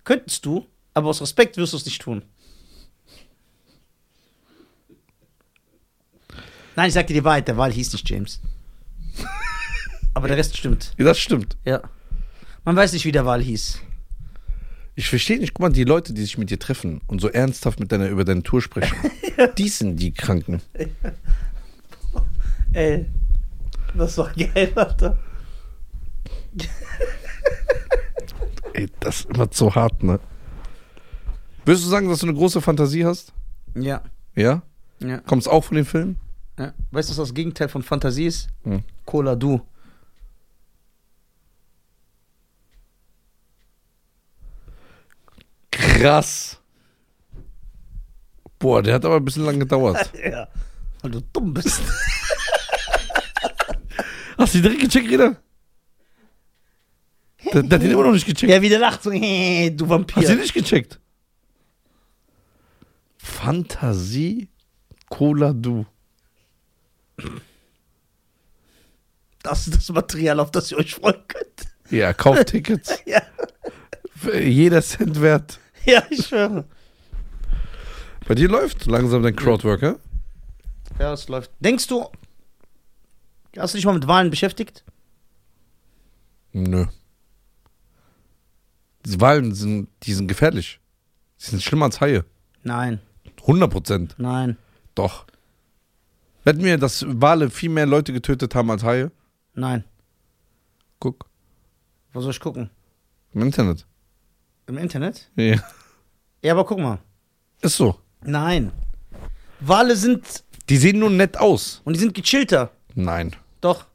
Könntest 0.03 0.45
du, 0.45 0.65
aber 0.93 1.09
aus 1.09 1.21
Respekt 1.21 1.57
wirst 1.57 1.73
du 1.73 1.77
es 1.77 1.85
nicht 1.85 2.01
tun. 2.01 2.23
Nein, 6.75 6.87
ich 6.87 6.93
sag 6.93 7.07
dir 7.07 7.15
die 7.15 7.23
Wahrheit, 7.23 7.47
der 7.47 7.57
Wahl 7.57 7.71
hieß 7.71 7.91
nicht 7.93 8.09
James. 8.09 8.39
Aber 10.13 10.27
der 10.27 10.37
Rest 10.37 10.57
stimmt. 10.57 10.93
Ja, 10.97 11.05
das 11.05 11.19
stimmt. 11.19 11.57
Ja. 11.65 11.81
Man 12.63 12.75
weiß 12.75 12.93
nicht, 12.93 13.05
wie 13.05 13.11
der 13.11 13.25
Wahl 13.25 13.41
hieß. 13.41 13.79
Ich 14.95 15.09
verstehe 15.09 15.39
nicht, 15.39 15.53
guck 15.53 15.61
mal, 15.61 15.71
die 15.71 15.83
Leute, 15.83 16.13
die 16.13 16.21
sich 16.21 16.37
mit 16.37 16.49
dir 16.49 16.59
treffen 16.59 17.01
und 17.07 17.19
so 17.21 17.29
ernsthaft 17.29 17.79
mit 17.79 17.91
deiner, 17.91 18.07
über 18.09 18.25
deine 18.25 18.43
Tour 18.43 18.61
sprechen, 18.61 18.95
die 19.57 19.69
sind 19.69 19.97
die 19.97 20.13
Kranken. 20.13 20.61
Ey, 22.73 23.05
das 23.95 24.17
war 24.17 24.31
geil, 24.33 24.71
Alter. 24.75 25.17
Ey, 28.73 28.89
das 28.99 29.21
ist 29.21 29.29
immer 29.29 29.47
so 29.51 29.73
hart, 29.73 30.01
ne? 30.03 30.19
Würdest 31.65 31.85
du 31.85 31.89
sagen, 31.89 32.09
dass 32.09 32.19
du 32.19 32.27
eine 32.27 32.35
große 32.35 32.61
Fantasie 32.61 33.05
hast? 33.05 33.33
Ja. 33.75 34.01
Ja? 34.35 34.61
ja. 34.99 35.19
Kommt 35.19 35.43
es 35.43 35.47
auch 35.47 35.63
von 35.63 35.75
den 35.75 35.85
Filmen? 35.85 36.17
ja. 36.57 36.73
Weißt 36.91 37.09
du, 37.09 37.11
was 37.11 37.17
das 37.17 37.33
Gegenteil 37.33 37.69
von 37.69 37.83
Fantasie 37.83 38.25
ist? 38.25 38.49
Hm. 38.63 38.83
Cola 39.05 39.35
Du. 39.35 39.61
Krass. 45.71 46.59
Boah, 48.59 48.83
der 48.83 48.95
hat 48.95 49.05
aber 49.05 49.15
ein 49.15 49.25
bisschen 49.25 49.45
lang 49.45 49.59
gedauert. 49.59 50.11
Ja. 50.23 50.47
Weil 51.01 51.11
du 51.11 51.21
dumm 51.33 51.53
bist. 51.53 51.81
Hast 54.41 54.55
du 54.55 54.57
die 54.57 54.63
direkt 54.63 54.81
gecheckt, 54.81 55.07
Reda? 55.07 55.35
Der, 57.53 57.61
der 57.61 57.77
hat 57.77 57.83
den 57.83 57.91
immer 57.91 58.03
noch 58.03 58.11
nicht 58.13 58.25
gecheckt. 58.25 58.51
Ja, 58.51 58.59
wie 58.61 58.69
der 58.69 58.79
lacht 58.79 59.03
so, 59.03 59.11
du 59.11 59.17
Hast 59.19 59.79
du 59.79 59.89
Vampir. 59.89 60.35
nicht 60.35 60.53
gecheckt? 60.53 60.99
Fantasie 63.17 64.49
Cola 65.09 65.53
Du. 65.53 65.85
Das 69.43 69.67
ist 69.67 69.75
das 69.77 69.89
Material, 69.89 70.39
auf 70.39 70.49
das 70.49 70.71
ihr 70.71 70.77
euch 70.79 70.95
freuen 70.95 71.21
könnt. 71.27 71.67
Ja, 71.91 72.11
kauft 72.13 72.47
Tickets. 72.47 72.97
Ja. 73.05 73.21
Jeder 74.39 74.81
Cent 74.81 75.21
wert. 75.21 75.59
Ja, 75.85 76.03
ich 76.09 76.25
schwöre. 76.25 76.65
Bei 78.27 78.33
dir 78.33 78.49
läuft 78.49 78.87
langsam 78.87 79.21
dein 79.21 79.35
Crowdwork, 79.35 79.81
ja? 79.83 79.95
Ja, 80.99 81.13
es 81.13 81.27
läuft. 81.27 81.51
Denkst 81.59 81.87
du, 81.87 82.07
hast 83.57 83.73
du 83.73 83.77
dich 83.77 83.85
mal 83.85 83.93
mit 83.93 84.07
Wahlen 84.07 84.29
beschäftigt? 84.29 84.83
Nö. 86.53 86.85
Die 89.05 89.19
Wahlen 89.19 89.53
sind, 89.53 89.89
die 90.03 90.13
sind 90.13 90.27
gefährlich. 90.27 90.79
Die 91.39 91.45
sind 91.45 91.61
schlimmer 91.63 91.85
als 91.85 91.99
Haie. 92.01 92.23
Nein, 92.63 92.99
100 93.41 93.71
Prozent. 93.71 94.15
nein, 94.17 94.57
Doch. 94.93 95.25
Wetten 96.43 96.63
wir, 96.63 96.77
dass 96.77 97.05
Wale 97.07 97.49
viel 97.51 97.69
mehr 97.69 97.85
Leute 97.85 98.13
getötet 98.13 98.53
haben 98.55 98.69
als 98.71 98.83
Haie? 98.83 99.11
nein. 99.53 99.83
Guck. 100.99 101.25
Wo 102.13 102.21
soll 102.21 102.29
ich 102.31 102.39
gucken? 102.39 102.69
Im 103.33 103.41
Internet. 103.41 103.87
Im 104.67 104.77
Internet? 104.77 105.31
Ja. 105.35 105.57
Ja, 106.43 106.53
aber 106.53 106.63
guck 106.65 106.77
mal. 106.79 106.99
Ist 107.61 107.77
so. 107.77 107.99
Nein. 108.23 108.71
Wale 109.59 109.95
sind, 109.95 110.43
Die 110.69 110.77
sehen 110.77 110.99
nur 110.99 111.09
nett 111.09 111.37
aus. 111.37 111.81
und 111.85 111.93
die 111.95 111.99
sind 111.99 112.13
gechillter. 112.13 112.71
Nein. 112.93 113.35
Doch. 113.61 113.85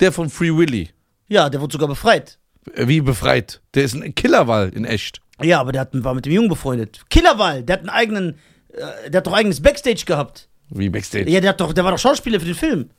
Der 0.00 0.12
von 0.12 0.30
Free 0.30 0.56
Willy. 0.56 0.90
Ja, 1.28 1.48
der 1.50 1.60
wurde 1.60 1.72
sogar 1.72 1.88
befreit. 1.88 2.38
Äh, 2.74 2.88
Wie 2.88 3.00
befreit. 3.00 3.60
Der 3.74 3.84
ist 3.84 3.94
ein 3.94 4.14
Killerwal 4.14 4.70
in 4.70 4.84
echt. 4.84 5.20
Ja, 5.42 5.60
aber 5.60 5.72
der 5.72 5.82
hat, 5.82 5.90
war 5.92 6.14
mit 6.14 6.26
dem 6.26 6.32
Jungen 6.32 6.48
befreundet. 6.48 7.04
Killerwal, 7.10 7.62
der 7.62 7.74
hat 7.74 7.80
einen 7.80 7.90
eigenen, 7.90 8.34
äh, 8.72 9.10
der 9.10 9.18
hat 9.18 9.26
doch 9.26 9.32
eigenes 9.34 9.60
Backstage 9.62 10.04
gehabt. 10.04 10.48
Wie 10.70 10.88
Backstage. 10.88 11.30
Ja, 11.30 11.40
der 11.40 11.50
hat 11.50 11.60
doch, 11.60 11.72
der 11.72 11.84
war 11.84 11.92
doch 11.92 11.98
Schauspieler 11.98 12.40
für 12.40 12.46
den 12.46 12.54
Film. 12.54 12.90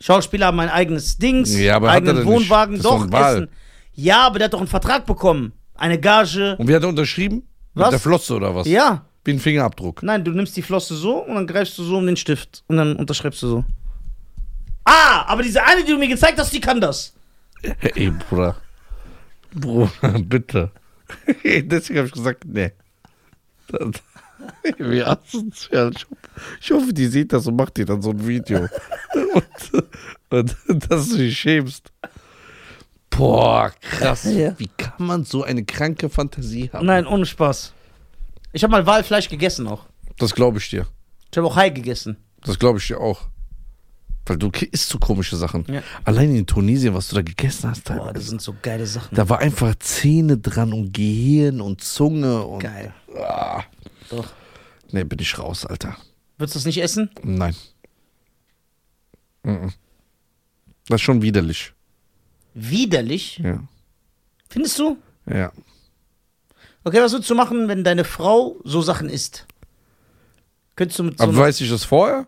Schauspieler 0.00 0.46
haben 0.46 0.60
ein 0.60 0.68
eigenes 0.70 1.18
Dings, 1.18 1.56
Ja, 1.58 1.76
aber 1.76 1.90
eigenen 1.90 2.18
er 2.18 2.24
nicht? 2.24 2.32
Wohnwagen, 2.32 2.76
Das 2.76 2.82
doch 2.84 3.06
doch. 3.06 3.20
Essen. 3.20 3.48
Ja, 3.94 4.26
aber 4.26 4.38
der 4.38 4.46
hat 4.46 4.52
doch 4.52 4.60
einen 4.60 4.68
Vertrag 4.68 5.06
bekommen. 5.06 5.52
Eine 5.74 5.98
Gage. 5.98 6.56
Und 6.56 6.68
wie 6.68 6.74
hat 6.74 6.82
er 6.82 6.88
unterschrieben? 6.88 7.42
Was? 7.74 7.86
Mit 7.86 7.92
der 7.94 8.00
Flosse 8.00 8.34
oder 8.36 8.54
was? 8.54 8.66
Ja. 8.68 9.04
Wie 9.28 9.32
ein 9.34 9.40
Fingerabdruck. 9.40 10.02
Nein, 10.02 10.24
du 10.24 10.30
nimmst 10.30 10.56
die 10.56 10.62
Flosse 10.62 10.94
so 10.96 11.18
und 11.18 11.34
dann 11.34 11.46
greifst 11.46 11.76
du 11.76 11.84
so 11.84 11.98
um 11.98 12.06
den 12.06 12.16
Stift 12.16 12.64
und 12.66 12.78
dann 12.78 12.96
unterschreibst 12.96 13.42
du 13.42 13.46
so. 13.48 13.64
Ah, 14.86 15.26
aber 15.26 15.42
diese 15.42 15.62
eine, 15.62 15.84
die 15.84 15.92
du 15.92 15.98
mir 15.98 16.08
gezeigt 16.08 16.38
hast, 16.38 16.50
die 16.50 16.60
kann 16.60 16.80
das. 16.80 17.12
Ey, 17.82 18.10
Bruder. 18.10 18.56
Bruder, 19.52 20.18
bitte. 20.24 20.70
Deswegen 21.44 21.98
habe 21.98 22.06
ich 22.08 22.14
gesagt, 22.14 22.44
nee. 22.46 22.72
Das, 23.68 24.02
wie 24.78 25.02
asozial. 25.02 25.92
Ich, 25.94 26.04
hoffe- 26.06 26.16
ich 26.62 26.70
hoffe, 26.70 26.92
die 26.94 27.06
sieht 27.08 27.34
das 27.34 27.46
und 27.46 27.56
macht 27.56 27.76
dir 27.76 27.84
dann 27.84 28.00
so 28.00 28.12
ein 28.12 28.26
Video. 28.26 28.66
und, 30.30 30.56
und 30.68 30.90
dass 30.90 31.10
du 31.10 31.18
dich 31.18 31.38
schämst. 31.38 31.92
Boah, 33.10 33.72
krass. 33.82 34.24
Ja. 34.24 34.58
Wie 34.58 34.70
kann 34.74 35.06
man 35.06 35.24
so 35.24 35.42
eine 35.42 35.64
kranke 35.66 36.08
Fantasie 36.08 36.70
haben? 36.72 36.86
Nein, 36.86 37.06
ohne 37.06 37.26
Spaß. 37.26 37.74
Ich 38.52 38.62
habe 38.62 38.70
mal 38.70 38.86
Walfleisch 38.86 39.28
gegessen 39.28 39.66
auch. 39.66 39.86
Das 40.18 40.34
glaube 40.34 40.58
ich 40.58 40.70
dir. 40.70 40.86
Ich 41.30 41.36
habe 41.36 41.46
auch 41.46 41.56
Hai 41.56 41.70
gegessen. 41.70 42.16
Das 42.42 42.58
glaube 42.58 42.78
ich 42.78 42.86
dir 42.86 43.00
auch. 43.00 43.28
Weil 44.26 44.36
du 44.36 44.50
isst 44.72 44.90
so 44.90 44.98
komische 44.98 45.36
Sachen. 45.36 45.64
Ja. 45.68 45.82
Allein 46.04 46.34
in 46.34 46.46
Tunesien, 46.46 46.92
was 46.92 47.08
du 47.08 47.16
da 47.16 47.22
gegessen 47.22 47.70
hast, 47.70 47.84
Boah, 47.84 48.12
das 48.12 48.26
sind 48.26 48.42
so 48.42 48.54
geile 48.60 48.86
Sachen. 48.86 49.14
Da 49.14 49.28
war 49.28 49.38
einfach 49.38 49.74
Zähne 49.76 50.36
dran 50.36 50.72
und 50.74 50.92
Gehirn 50.92 51.60
und 51.60 51.82
Zunge 51.82 52.42
und. 52.44 52.60
Geil. 52.60 52.92
Ah. 53.16 53.62
Doch. 54.10 54.26
Nee, 54.90 55.04
bin 55.04 55.18
ich 55.18 55.38
raus, 55.38 55.64
Alter. 55.64 55.96
Würdest 56.36 56.54
du 56.54 56.58
das 56.58 56.66
nicht 56.66 56.82
essen? 56.82 57.10
Nein. 57.22 57.54
Mhm. 59.42 59.72
Das 60.88 60.96
ist 60.96 61.02
schon 61.02 61.22
widerlich. 61.22 61.72
Widerlich. 62.54 63.38
Ja. 63.38 63.62
Findest 64.48 64.78
du? 64.78 64.98
Ja. 65.26 65.52
Okay, 66.88 67.02
was 67.02 67.12
würdest 67.12 67.28
du 67.28 67.34
machen, 67.34 67.68
wenn 67.68 67.84
deine 67.84 68.02
Frau 68.04 68.56
so 68.64 68.80
Sachen 68.80 69.10
isst? 69.10 69.46
Könntest 70.74 70.98
du 70.98 71.02
mit 71.04 71.18
so 71.18 71.24
Aber 71.24 71.32
einer- 71.34 71.42
weiß 71.42 71.60
ich 71.60 71.68
das 71.68 71.84
vorher? 71.84 72.26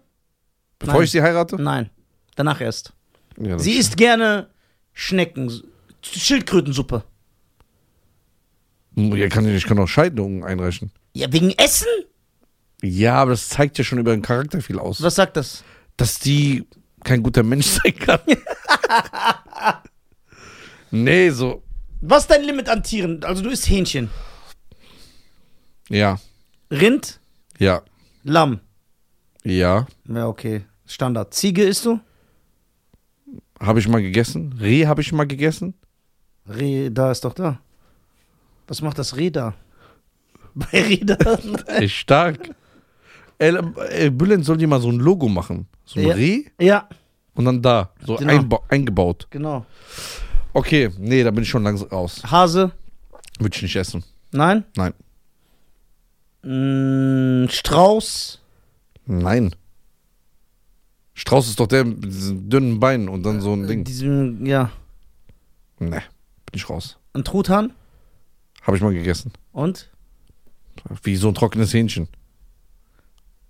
Bevor 0.79 0.96
Nein. 0.96 1.05
ich 1.05 1.11
sie 1.12 1.23
heirate? 1.23 1.57
Nein, 1.57 1.88
danach 2.37 2.61
erst. 2.61 2.92
Ja, 3.38 3.53
das 3.53 3.62
Sie 3.64 3.73
isst 3.73 3.96
gerne 3.96 4.51
Schnecken, 4.92 5.51
Schildkrötensuppe. 6.03 7.05
Ja, 8.96 9.29
kann 9.29 9.49
ich, 9.49 9.55
ich 9.55 9.64
kann 9.66 9.79
auch 9.79 9.87
Scheidungen 9.88 10.44
einreichen. 10.44 10.90
Ja, 11.14 11.33
wegen 11.33 11.53
Essen? 11.53 11.87
Ja, 12.83 13.14
aber 13.14 13.31
das 13.31 13.49
zeigt 13.49 13.79
ja 13.79 13.85
schon 13.85 13.99
über 13.99 14.11
den 14.11 14.20
Charakter 14.20 14.61
viel 14.61 14.79
aus. 14.79 15.01
Was 15.03 15.14
sagt 15.14 15.38
das? 15.38 15.64
Dass 15.96 16.18
die 16.18 16.66
kein 17.03 17.23
guter 17.23 17.42
Mensch 17.42 17.66
sein 17.83 17.94
kann. 17.96 18.20
nee, 20.90 21.31
so. 21.31 21.62
Was 22.03 22.25
ist 22.25 22.31
dein 22.31 22.42
Limit 22.44 22.68
an 22.68 22.83
Tieren? 22.83 23.25
Also 23.25 23.42
du 23.42 23.49
isst 23.51 23.68
Hähnchen, 23.70 24.11
Ja. 25.90 26.18
Rind, 26.70 27.20
Ja. 27.59 27.83
Lamm. 28.22 28.61
Ja. 29.44 29.87
Ja, 30.09 30.26
okay. 30.29 30.64
Standard. 30.87 31.35
Ziege 31.35 31.64
isst 31.64 31.85
du? 31.85 32.00
Habe 33.61 33.79
ich 33.81 33.88
mal 33.88 34.00
gegessen. 34.00 34.55
Reh 34.61 34.87
habe 34.87 35.00
ich 35.03 35.12
mal 35.12 35.26
gegessen. 35.26 35.74
Reh, 36.48 36.88
da 36.90 37.11
ist 37.11 37.24
doch 37.24 37.35
da. 37.35 37.61
Was 38.68 38.81
macht 38.83 38.98
das 38.98 39.16
Reh 39.16 39.31
da? 39.31 39.55
Bei 40.55 40.66
Reh 40.72 41.05
da? 41.05 41.16
Echt 41.66 41.96
stark. 41.96 42.50
Ey, 43.38 44.11
Bülent 44.11 44.44
soll 44.44 44.57
dir 44.59 44.68
mal 44.68 44.81
so 44.81 44.88
ein 44.90 44.98
Logo 44.98 45.29
machen. 45.29 45.66
So 45.85 45.98
ein 46.00 46.07
Ja. 46.07 46.14
Reh 46.14 46.44
ja. 46.61 46.88
und 47.35 47.44
dann 47.46 47.61
da, 47.62 47.92
so 48.05 48.16
Genau. 48.16 48.62
eingebaut. 48.68 49.26
Genau. 49.31 49.64
Okay, 50.53 50.90
nee, 50.98 51.22
da 51.24 51.31
bin 51.31 51.42
ich 51.42 51.48
schon 51.48 51.62
langsam 51.62 51.88
raus. 51.88 52.22
Hase? 52.31 52.72
Würde 53.38 53.57
ich 53.57 53.62
nicht 53.62 53.76
essen. 53.76 54.05
Nein? 54.33 54.64
Nein. 54.76 54.92
Mm, 56.42 57.46
Strauß? 57.48 58.40
Nein. 59.07 59.55
Strauß 61.14 61.48
ist 61.48 61.61
doch 61.61 61.66
der 61.66 61.85
mit 61.85 62.05
diesen 62.05 62.48
dünnen 62.48 62.81
Beinen 62.81 63.09
und 63.09 63.22
dann 63.24 63.40
so 63.40 63.53
ein 63.53 63.66
Ding. 63.66 63.85
Diesem, 63.85 64.46
ja. 64.46 64.70
Nee, 65.79 65.90
bin 65.90 66.55
ich 66.55 66.68
raus. 66.70 66.98
Ein 67.12 67.24
Truthahn? 67.24 67.74
Habe 68.62 68.76
ich 68.76 68.83
mal 68.83 68.92
gegessen. 68.92 69.33
Und? 69.53 69.90
Wie 71.03 71.16
so 71.16 71.29
ein 71.29 71.35
trockenes 71.35 71.74
Hähnchen. 71.74 72.09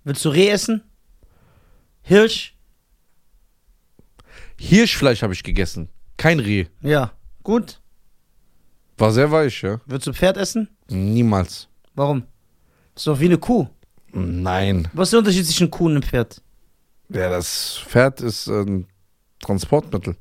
Willst 0.03 0.25
du 0.25 0.29
Reh 0.29 0.49
essen? 0.49 0.81
Hirsch? 2.01 2.55
Hirschfleisch 4.57 5.21
habe 5.21 5.33
ich 5.33 5.43
gegessen. 5.43 5.89
Kein 6.17 6.39
Reh. 6.39 6.65
Ja. 6.81 7.11
Gut. 7.43 7.79
War 8.97 9.11
sehr 9.11 9.31
weich, 9.31 9.61
ja. 9.61 9.79
Willst 9.85 10.07
du 10.07 10.13
Pferd 10.13 10.37
essen? 10.37 10.69
Niemals. 10.89 11.67
Warum? 11.95 12.23
Ist 12.95 13.07
doch 13.07 13.19
wie 13.19 13.25
eine 13.25 13.37
Kuh. 13.37 13.67
Nein. 14.13 14.87
Was 14.93 15.07
ist 15.07 15.11
der 15.13 15.19
Unterschied 15.19 15.45
zwischen 15.45 15.71
Kuh 15.71 15.85
und 15.85 15.91
einem 15.91 16.03
Pferd? 16.03 16.41
Ja, 17.09 17.29
das 17.29 17.77
Pferd 17.87 18.21
ist 18.21 18.47
ein 18.47 18.87
Transportmittel. 19.41 20.15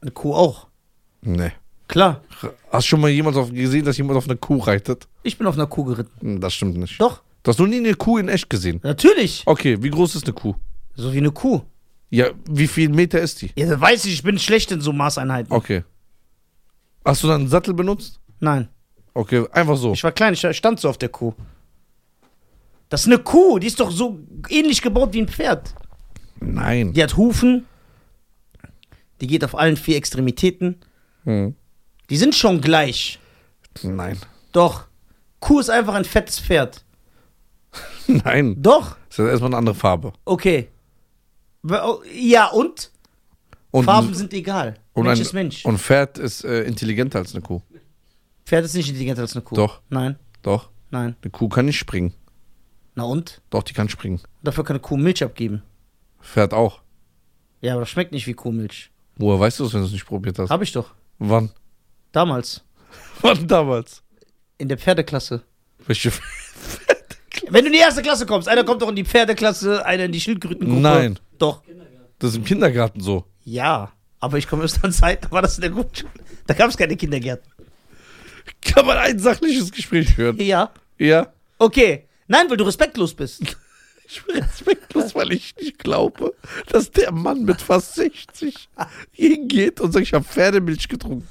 Eine 0.00 0.10
Kuh 0.10 0.34
auch. 0.34 0.68
Nee. 1.22 1.52
Klar. 1.88 2.22
Hast 2.70 2.84
du 2.84 2.88
schon 2.88 3.00
mal 3.00 3.10
jemals 3.10 3.36
auf, 3.36 3.50
gesehen, 3.52 3.84
dass 3.84 3.96
jemand 3.98 4.16
auf 4.16 4.24
einer 4.28 4.36
Kuh 4.36 4.58
reitet? 4.58 5.06
Ich 5.22 5.36
bin 5.38 5.46
auf 5.46 5.54
einer 5.54 5.66
Kuh 5.66 5.84
geritten. 5.84 6.12
Hm, 6.20 6.40
Das 6.40 6.54
stimmt 6.54 6.76
nicht. 6.76 7.00
Doch. 7.00 7.22
Du 7.42 7.50
hast 7.50 7.58
noch 7.58 7.66
nie 7.66 7.78
eine 7.78 7.94
Kuh 7.94 8.18
in 8.18 8.28
echt 8.28 8.48
gesehen. 8.48 8.80
Natürlich. 8.82 9.42
Okay, 9.46 9.82
wie 9.82 9.90
groß 9.90 10.14
ist 10.14 10.24
eine 10.24 10.32
Kuh? 10.32 10.54
So 10.94 11.12
wie 11.12 11.18
eine 11.18 11.30
Kuh. 11.32 11.60
Ja, 12.10 12.26
wie 12.48 12.66
viel 12.66 12.88
Meter 12.88 13.20
ist 13.20 13.42
die? 13.42 13.50
Ja, 13.56 13.66
das 13.66 13.80
weiß 13.80 14.04
ich. 14.04 14.14
Ich 14.14 14.22
bin 14.22 14.38
schlecht 14.38 14.70
in 14.70 14.80
so 14.80 14.92
Maßeinheiten. 14.92 15.52
Okay. 15.52 15.84
Hast 17.04 17.22
du 17.22 17.28
dann 17.28 17.42
einen 17.42 17.48
Sattel 17.50 17.74
benutzt? 17.74 18.20
Nein. 18.38 18.68
Okay, 19.14 19.44
einfach 19.52 19.76
so. 19.76 19.92
Ich 19.92 20.04
war 20.04 20.12
klein. 20.12 20.34
Ich 20.34 20.46
stand 20.56 20.78
so 20.80 20.88
auf 20.88 20.98
der 20.98 21.08
Kuh. 21.08 21.34
Das 22.92 23.00
ist 23.00 23.06
eine 23.06 23.18
Kuh. 23.20 23.58
Die 23.58 23.68
ist 23.68 23.80
doch 23.80 23.90
so 23.90 24.18
ähnlich 24.50 24.82
gebaut 24.82 25.14
wie 25.14 25.22
ein 25.22 25.26
Pferd. 25.28 25.72
Nein. 26.40 26.92
Die 26.92 27.02
hat 27.02 27.16
Hufen. 27.16 27.64
Die 29.22 29.26
geht 29.26 29.42
auf 29.44 29.54
allen 29.56 29.78
vier 29.78 29.96
Extremitäten. 29.96 30.76
Hm. 31.24 31.54
Die 32.10 32.16
sind 32.18 32.34
schon 32.34 32.60
gleich. 32.60 33.18
Nein. 33.82 34.18
Doch. 34.52 34.84
Kuh 35.40 35.58
ist 35.60 35.70
einfach 35.70 35.94
ein 35.94 36.04
fettes 36.04 36.38
Pferd. 36.38 36.84
Nein. 38.06 38.56
Doch. 38.60 38.98
Das 39.08 39.20
ist 39.20 39.24
erstmal 39.26 39.48
eine 39.48 39.56
andere 39.56 39.74
Farbe. 39.74 40.12
Okay. 40.26 40.68
Wa- 41.62 41.98
Ja, 42.14 42.48
und? 42.48 42.90
Und, 43.70 43.84
Farben 43.86 44.12
sind 44.12 44.34
egal. 44.34 44.74
und 44.92 45.04
Mensch 45.06 45.18
ein, 45.20 45.22
ist 45.22 45.32
Mensch. 45.32 45.64
Und 45.64 45.78
Pferd 45.78 46.18
ist 46.18 46.44
äh, 46.44 46.64
intelligenter 46.64 47.20
als 47.20 47.32
eine 47.34 47.40
Kuh. 47.40 47.62
Pferd 48.44 48.66
ist 48.66 48.74
nicht 48.74 48.88
intelligenter 48.88 49.22
als 49.22 49.34
eine 49.34 49.40
Kuh. 49.42 49.54
Doch. 49.54 49.80
Nein, 49.88 50.18
Doch. 50.42 50.68
nein. 50.90 51.16
Eine 51.22 51.30
Kuh 51.30 51.48
kann 51.48 51.64
nicht 51.64 51.78
springen. 51.78 52.12
Na 52.94 53.04
und? 53.04 53.40
Doch, 53.50 53.62
die 53.62 53.72
kann 53.72 53.88
springen. 53.88 54.20
Dafür 54.42 54.64
kann 54.64 54.76
eine 54.76 54.82
Kuh 54.82 54.96
Milch 54.96 55.22
abgeben. 55.24 55.62
Pferd 56.20 56.52
auch. 56.54 56.82
Ja, 57.60 57.72
aber 57.72 57.82
das 57.82 57.90
schmeckt 57.90 58.12
nicht 58.12 58.26
wie 58.26 58.34
Kuhmilch. 58.34 58.90
Woher 59.16 59.40
weißt 59.40 59.60
du 59.60 59.64
es, 59.64 59.72
wenn 59.72 59.80
du 59.80 59.86
es 59.86 59.92
nicht 59.92 60.06
probiert 60.06 60.38
hast? 60.38 60.50
Hab 60.50 60.62
ich 60.62 60.72
doch. 60.72 60.90
Wann? 61.18 61.50
Damals. 62.10 62.64
Wann 63.22 63.46
damals? 63.46 64.02
In 64.58 64.68
der 64.68 64.78
Pferdeklasse. 64.78 65.42
Welche? 65.86 66.12
Wenn 67.48 67.64
du 67.64 67.66
in 67.68 67.72
die 67.72 67.80
erste 67.80 68.02
Klasse 68.02 68.24
kommst, 68.26 68.48
einer 68.48 68.64
kommt 68.64 68.82
doch 68.82 68.88
in 68.88 68.96
die 68.96 69.04
Pferdeklasse, 69.04 69.84
einer 69.84 70.04
in 70.04 70.12
die 70.12 70.20
Schildkrötengruppe. 70.20 70.80
Nein. 70.80 71.18
Doch. 71.38 71.62
Das 72.18 72.30
ist 72.30 72.36
im 72.36 72.44
Kindergarten 72.44 73.00
so. 73.00 73.24
Ja. 73.44 73.92
Aber 74.20 74.38
ich 74.38 74.48
komme 74.48 74.64
aus 74.64 74.82
einer 74.82 74.92
Zeit, 74.92 75.24
da 75.24 75.30
war 75.32 75.42
das 75.42 75.56
in 75.56 75.62
der 75.62 75.70
Grundschule. 75.70 76.12
Da 76.46 76.54
gab 76.54 76.70
es 76.70 76.76
keine 76.76 76.96
Kindergärten. 76.96 77.50
Kann 78.60 78.86
man 78.86 78.96
ein 78.96 79.18
sachliches 79.18 79.72
Gespräch 79.72 80.14
führen? 80.14 80.38
Ja. 80.38 80.70
Ja. 80.98 81.32
Okay. 81.58 82.06
Nein, 82.32 82.48
weil 82.48 82.56
du 82.56 82.64
respektlos 82.64 83.14
bist. 83.14 83.42
Ich 84.04 84.22
bin 84.24 84.42
respektlos, 84.42 85.14
weil 85.14 85.32
ich 85.32 85.54
nicht 85.56 85.78
glaube, 85.78 86.34
dass 86.66 86.90
der 86.90 87.12
Mann 87.12 87.44
mit 87.44 87.62
fast 87.62 87.94
60 87.94 88.68
hingeht 89.10 89.80
und 89.80 89.92
sagt, 89.92 90.06
ich 90.06 90.12
habe 90.12 90.24
Pferdemilch 90.24 90.88
getrunken. 90.88 91.26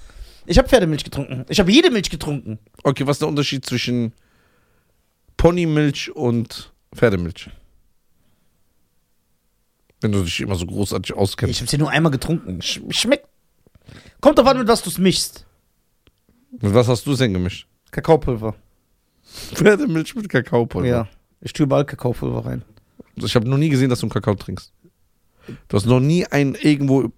Ich 0.48 0.58
habe 0.58 0.68
Pferdemilch 0.68 1.04
getrunken. 1.04 1.46
Ich 1.50 1.60
habe 1.60 1.70
jede 1.70 1.92
Milch 1.92 2.10
getrunken. 2.10 2.58
Okay, 2.82 3.06
was 3.06 3.18
ist 3.18 3.22
der 3.22 3.28
Unterschied 3.28 3.66
zwischen 3.66 4.14
Ponymilch 5.38 6.16
und 6.16 6.74
Pferdemilch? 6.96 7.52
Wenn 10.00 10.14
du 10.14 10.24
dich 10.24 10.40
immer 10.40 10.56
so 10.56 10.66
großartig 10.66 11.14
auskennst. 11.14 11.56
Ich 11.56 11.62
habe 11.62 11.70
sie 11.70 11.78
nur 11.78 11.92
einmal 11.92 12.12
getrunken. 12.12 12.64
Sch 12.64 12.80
schmeckt. 12.90 13.28
Kommt 14.22 14.40
drauf 14.40 14.48
an, 14.48 14.58
mit 14.58 14.68
was 14.68 14.82
du 14.82 14.90
es 14.90 14.98
mischst. 14.98 15.46
Mit 16.62 16.74
was 16.74 16.88
hast 16.88 17.06
du 17.06 17.12
es 17.12 17.20
denn 17.20 17.34
gemischt? 17.34 17.68
Kakaopulver. 17.92 18.56
Pferdemilch 19.54 20.16
mit 20.16 20.30
Kakaopulver. 20.30 20.88
Ja. 20.88 21.08
Ich 21.42 21.54
tue 21.54 21.66
überall 21.66 21.86
Kakaopulver 21.86 22.46
rein. 22.46 22.64
Ich 23.16 23.36
habe 23.36 23.48
noch 23.50 23.58
nie 23.58 23.70
gesehen, 23.70 23.90
dass 23.90 24.00
du 24.00 24.06
einen 24.06 24.12
Kakao 24.12 24.36
trinkst. 24.36 24.72
Du 25.68 25.78
hast 25.78 25.86
noch 25.86 26.00
nie 26.00 26.26
ein 26.28 26.56
irgendwo 26.56 27.12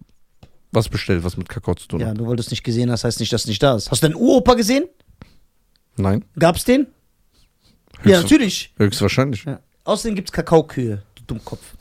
was 0.71 0.89
bestellt, 0.89 1.23
was 1.23 1.37
mit 1.37 1.49
Kakao 1.49 1.75
zu 1.75 1.87
tun 1.87 1.99
Ja, 1.99 2.07
hat. 2.07 2.19
weil 2.19 2.35
du 2.35 2.41
es 2.41 2.49
nicht 2.49 2.63
gesehen 2.63 2.89
hast, 2.89 3.03
heißt 3.03 3.19
nicht, 3.19 3.31
dass 3.31 3.41
es 3.41 3.47
nicht 3.47 3.61
da 3.61 3.75
ist. 3.75 3.91
Hast 3.91 4.01
du 4.01 4.07
deinen 4.07 4.15
Uropa 4.15 4.55
gesehen? 4.55 4.85
Nein? 5.97 6.25
Gab's 6.39 6.63
den? 6.63 6.87
Ja, 8.03 8.21
natürlich. 8.21 8.73
Höchstwahrscheinlich. 8.77 9.43
Ja. 9.45 9.59
Außerdem 9.83 10.15
gibt's 10.15 10.31
Kakaokühe, 10.31 11.03
du 11.15 11.23
Dummkopf. 11.27 11.75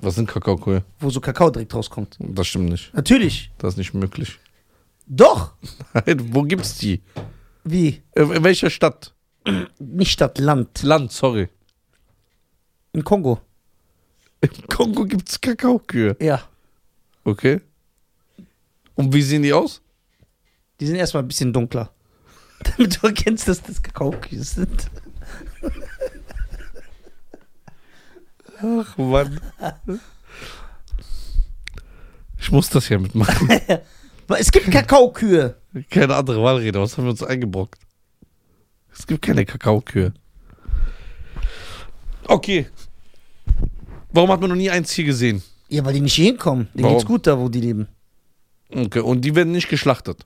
Was 0.00 0.16
sind 0.16 0.28
Kakaokühe? 0.28 0.84
Wo 1.00 1.08
so 1.08 1.20
Kakao 1.20 1.48
direkt 1.50 1.74
rauskommt. 1.74 2.18
Das 2.18 2.46
stimmt 2.46 2.68
nicht. 2.68 2.92
Natürlich. 2.92 3.50
Das 3.56 3.72
ist 3.74 3.78
nicht 3.78 3.94
möglich. 3.94 4.38
Doch. 5.06 5.52
Wo 6.30 6.42
gibt's 6.42 6.76
die? 6.76 7.00
Wie? 7.64 8.02
In 8.14 8.44
welcher 8.44 8.68
Stadt? 8.68 9.13
Nicht 9.78 10.12
Stadt, 10.12 10.38
Land. 10.38 10.82
Land, 10.82 11.12
sorry. 11.12 11.48
In 12.92 13.04
Kongo. 13.04 13.40
Im 14.40 14.66
Kongo 14.68 15.04
gibt's 15.04 15.40
Kakaokühe. 15.40 16.16
Ja. 16.20 16.42
Okay. 17.24 17.60
Und 18.94 19.12
wie 19.12 19.22
sehen 19.22 19.42
die 19.42 19.52
aus? 19.52 19.82
Die 20.80 20.86
sind 20.86 20.96
erstmal 20.96 21.22
ein 21.22 21.28
bisschen 21.28 21.52
dunkler. 21.52 21.90
Damit 22.76 23.02
du 23.02 23.06
erkennst, 23.06 23.48
dass 23.48 23.62
das 23.62 23.82
Kakaokühe 23.82 24.42
sind. 24.42 24.90
Ach 28.58 28.96
Mann. 28.96 29.40
Ich 32.38 32.50
muss 32.50 32.70
das 32.70 32.88
ja 32.88 32.98
mitmachen. 32.98 33.48
Es 34.38 34.50
gibt 34.50 34.70
Kakaokühe. 34.70 35.56
Keine 35.90 36.16
andere 36.16 36.42
Wahlrede. 36.42 36.80
Was 36.80 36.96
haben 36.96 37.04
wir 37.04 37.10
uns 37.10 37.22
eingebrockt? 37.22 37.78
Es 38.96 39.06
gibt 39.06 39.22
keine 39.22 39.44
Kakaokühe. 39.44 40.14
Okay. 42.26 42.68
Warum 44.12 44.30
hat 44.30 44.40
man 44.40 44.50
noch 44.50 44.56
nie 44.56 44.70
eins 44.70 44.92
hier 44.92 45.04
gesehen? 45.04 45.42
Ja, 45.68 45.84
weil 45.84 45.94
die 45.94 46.00
nicht 46.00 46.14
hier 46.14 46.26
hinkommen. 46.26 46.68
Denen 46.72 46.84
Warum? 46.84 46.96
geht's 46.96 47.06
gut 47.06 47.26
da, 47.26 47.38
wo 47.38 47.48
die 47.48 47.60
leben. 47.60 47.88
Okay. 48.70 49.00
Und 49.00 49.22
die 49.22 49.34
werden 49.34 49.52
nicht 49.52 49.68
geschlachtet. 49.68 50.24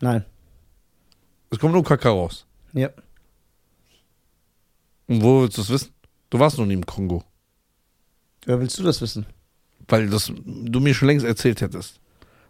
Nein. 0.00 0.24
Es 1.50 1.58
kommt 1.58 1.74
nur 1.74 1.84
Kakao 1.84 2.20
raus. 2.22 2.46
Ja. 2.72 2.90
Und 5.08 5.22
wo 5.22 5.42
willst 5.42 5.58
du 5.58 5.62
es 5.62 5.70
wissen? 5.70 5.92
Du 6.30 6.38
warst 6.38 6.58
noch 6.58 6.66
nie 6.66 6.74
im 6.74 6.86
Kongo. 6.86 7.24
Wer 8.46 8.60
willst 8.60 8.78
du 8.78 8.84
das 8.84 9.00
wissen? 9.00 9.26
Weil 9.88 10.08
das 10.08 10.32
du 10.36 10.80
mir 10.80 10.94
schon 10.94 11.08
längst 11.08 11.26
erzählt 11.26 11.60
hättest. 11.60 12.00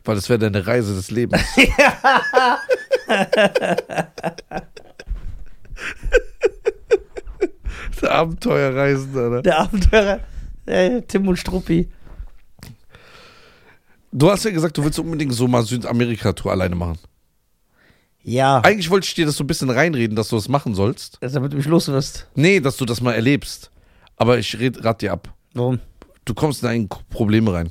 Weil 0.05 0.17
das 0.17 0.29
wäre 0.29 0.39
deine 0.39 0.67
Reise 0.67 0.95
des 0.95 1.11
Lebens. 1.11 1.43
Der 8.03 8.13
Abenteuerreisende, 8.13 9.21
Alter. 9.21 9.43
Der 9.43 9.59
Abenteurer. 9.59 10.21
Äh, 10.67 11.03
Tim 11.03 11.29
und 11.29 11.37
Struppi. 11.37 11.89
Du 14.13 14.31
hast 14.31 14.45
ja 14.45 14.51
gesagt, 14.51 14.77
du 14.77 14.85
willst 14.85 14.99
unbedingt 14.99 15.35
so 15.35 15.47
mal 15.47 15.63
Südamerika-Tour 15.63 16.51
alleine 16.51 16.75
machen. 16.75 16.99
Ja. 18.23 18.61
Eigentlich 18.61 18.91
wollte 18.91 19.07
ich 19.07 19.15
dir 19.15 19.27
das 19.27 19.37
so 19.37 19.45
ein 19.45 19.47
bisschen 19.47 19.71
reinreden, 19.71 20.17
dass 20.17 20.29
du 20.29 20.37
das 20.37 20.49
machen 20.49 20.75
sollst. 20.75 21.19
Also, 21.23 21.35
damit 21.35 21.53
du 21.53 21.57
mich 21.57 21.67
los 21.67 21.89
wirst. 21.89 22.27
Nee, 22.35 22.61
dass 22.61 22.77
du 22.77 22.85
das 22.85 23.01
mal 23.01 23.13
erlebst. 23.13 23.71
Aber 24.17 24.39
ich 24.39 24.59
red, 24.59 24.85
rat 24.85 25.03
dir 25.03 25.13
ab. 25.13 25.33
Warum? 25.55 25.81
Du 26.25 26.35
kommst 26.35 26.63
in 26.63 26.69
ein 26.69 26.89
Probleme 26.89 27.53
rein. 27.53 27.71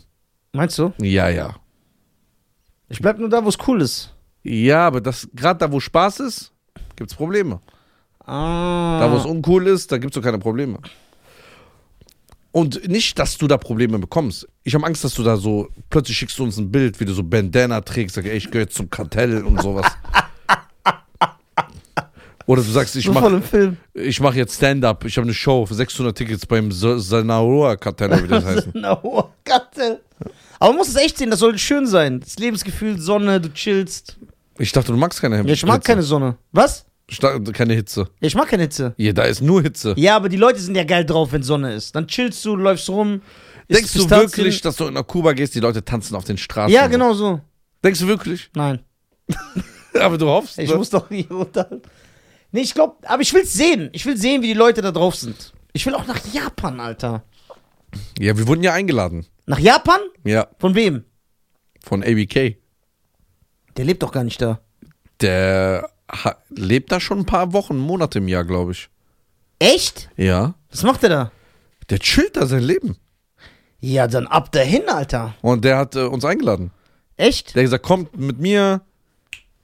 Meinst 0.54 0.80
du? 0.80 0.94
Ja, 1.00 1.30
ja. 1.30 1.56
Ich 2.88 3.00
bleib 3.00 3.20
nur 3.20 3.30
da, 3.30 3.44
wo 3.44 3.50
es 3.50 3.58
cool 3.68 3.82
ist. 3.82 4.16
Ja, 4.44 4.88
aber 4.88 5.02
das 5.02 5.28
gerade 5.36 5.60
da, 5.60 5.72
wo 5.72 5.80
Spaß 5.80 6.22
ist, 6.22 6.52
gibt's 6.96 7.14
Probleme. 7.14 7.60
Ah. 8.30 9.00
Da, 9.00 9.12
wo 9.12 9.18
es 9.18 9.26
uncool 9.26 9.66
ist, 9.66 9.92
da 9.92 9.98
gibt's 9.98 10.14
doch 10.14 10.22
keine 10.22 10.38
Probleme. 10.38 10.78
Und 12.52 12.88
nicht, 12.88 13.18
dass 13.18 13.40
du 13.40 13.48
da 13.48 13.58
Probleme 13.58 13.98
bekommst. 13.98 14.48
Ich 14.64 14.76
habe 14.76 14.86
Angst, 14.86 15.04
dass 15.04 15.16
du 15.16 15.24
da 15.24 15.36
so, 15.38 15.70
plötzlich 15.90 16.18
schickst 16.18 16.38
du 16.38 16.44
uns 16.44 16.58
ein 16.58 16.72
Bild, 16.72 17.00
wie 17.00 17.06
du 17.06 17.14
so 17.14 17.24
Bandana 17.24 17.82
trägst, 17.82 18.16
sag, 18.16 18.26
ey, 18.26 18.38
ich 18.38 18.52
gehöre 18.52 18.66
jetzt 18.66 18.76
zum 18.76 18.88
Kartell 18.90 19.44
und 19.44 19.60
sowas. 19.62 19.88
Oder 22.46 22.62
du 22.62 22.70
sagst, 22.70 22.96
ich 22.96 23.06
so 23.06 23.14
mache 23.14 23.42
mach 24.20 24.34
jetzt 24.36 24.56
Stand-up, 24.56 25.06
ich 25.06 25.18
habe 25.18 25.26
eine 25.26 25.34
Show 25.34 25.66
für 25.66 25.74
600 25.74 26.16
Tickets 26.16 26.46
beim 26.46 26.72
Sanaroa-Kartell, 26.72 28.24
wie 28.24 28.28
das 28.28 28.46
heißt. 28.46 28.70
Na, 28.74 28.94
Gott. 28.94 29.70
Aber 30.60 30.70
man 30.70 30.78
muss 30.78 30.90
es 30.90 30.96
echt 30.96 31.18
sehen, 31.18 31.32
das 31.32 31.40
soll 31.40 31.58
schön 31.58 31.88
sein. 31.88 32.20
Das 32.20 32.38
Lebensgefühl, 32.38 33.00
Sonne, 33.00 33.42
du 33.42 33.52
chillst. 33.54 34.18
Ich 34.60 34.72
dachte, 34.72 34.92
du 34.92 34.98
magst 34.98 35.20
keine 35.20 35.38
Ja, 35.38 35.46
ich 35.46 35.66
mag 35.66 35.84
keine 35.84 36.04
Sonne. 36.04 36.38
Was? 36.52 36.86
Keine 37.54 37.74
Hitze. 37.74 38.02
Ja, 38.20 38.28
ich 38.28 38.36
mag 38.36 38.48
keine 38.48 38.64
Hitze. 38.64 38.94
Ja, 38.98 39.14
da 39.14 39.24
ist 39.24 39.42
nur 39.42 39.62
Hitze. 39.62 39.94
Ja, 39.98 40.16
aber 40.16 40.30
die 40.30 40.38
Leute 40.38 40.60
sind 40.60 40.76
ja 40.76 40.84
geil 40.84 41.06
drauf, 41.06 41.32
wenn 41.32 41.44
Sonne 41.44 41.74
ist. 41.74 41.96
Dann 41.96 42.08
chillst 42.08 42.44
du, 42.46 42.56
läufst 42.56 42.90
rum. 42.90 43.22
Denkst 43.70 43.94
du 43.94 44.10
wirklich, 44.10 44.62
dass 44.62 44.76
du 44.76 44.90
nach 44.90 45.06
Kuba 45.06 45.34
gehst, 45.34 45.56
die 45.56 45.60
Leute 45.60 45.84
tanzen 45.84 46.16
auf 46.16 46.24
den 46.24 46.38
Straßen? 46.38 46.74
Ja, 46.74 46.88
genau 46.88 47.14
so. 47.14 47.42
Denkst 47.84 48.00
du 48.00 48.08
wirklich? 48.08 48.50
Nein. 48.56 48.80
Aber 50.00 50.18
du 50.18 50.28
hoffst. 50.28 50.60
Ich 50.60 50.70
ne? 50.70 50.76
muss 50.76 50.90
doch 50.90 51.08
hier 51.10 51.30
runter. 51.30 51.70
Nee, 52.52 52.62
ich 52.62 52.74
glaube, 52.74 52.96
aber 53.08 53.22
ich 53.22 53.32
will's 53.34 53.54
sehen. 53.54 53.90
Ich 53.92 54.06
will 54.08 54.18
sehen, 54.18 54.42
wie 54.42 54.48
die 54.48 54.54
Leute 54.54 54.82
da 54.82 54.92
drauf 54.92 55.16
sind. 55.16 55.54
Ich 55.72 55.86
will 55.86 55.94
auch 55.94 56.08
nach 56.08 56.20
Japan, 56.34 56.80
Alter. 56.80 57.24
Ja, 58.20 58.38
wir 58.38 58.48
wurden 58.48 58.64
ja 58.64 58.74
eingeladen. 58.74 59.26
Nach 59.46 59.60
Japan? 59.60 60.00
Ja, 60.24 60.48
Von 60.58 60.74
wem? 60.74 61.04
von 61.82 62.04
ABK. 62.04 62.58
Der 63.78 63.86
lebt 63.86 64.04
doch 64.04 64.12
gar 64.12 64.24
nicht 64.24 64.42
da. 64.42 64.60
Der 65.22 65.90
lebt 66.50 66.92
da 66.92 67.00
schon 67.00 67.20
ein 67.20 67.26
paar 67.26 67.54
Wochen, 67.54 67.78
Monate 67.78 68.20
im 68.20 68.28
Jahr, 68.28 68.44
glaube 68.44 68.72
ich. 68.72 68.90
Echt? 69.60 70.10
Ja. 70.16 70.54
Was 70.72 70.84
macht 70.84 71.04
er 71.04 71.10
da? 71.10 71.32
Der 71.90 72.00
chillt 72.00 72.38
da 72.38 72.46
sein 72.46 72.64
Leben. 72.64 72.98
Ja, 73.82 74.08
dann 74.08 74.28
ab 74.28 74.52
dahin, 74.52 74.88
Alter. 74.88 75.36
Und 75.42 75.64
der 75.64 75.78
hat 75.78 75.96
äh, 75.96 76.02
uns 76.04 76.26
eingeladen. 76.26 76.72
Echt? 77.18 77.56
Der 77.56 77.62
hat 77.62 77.66
gesagt, 77.66 77.86
kommt 77.86 78.18
mit 78.18 78.40
mir. 78.40 78.82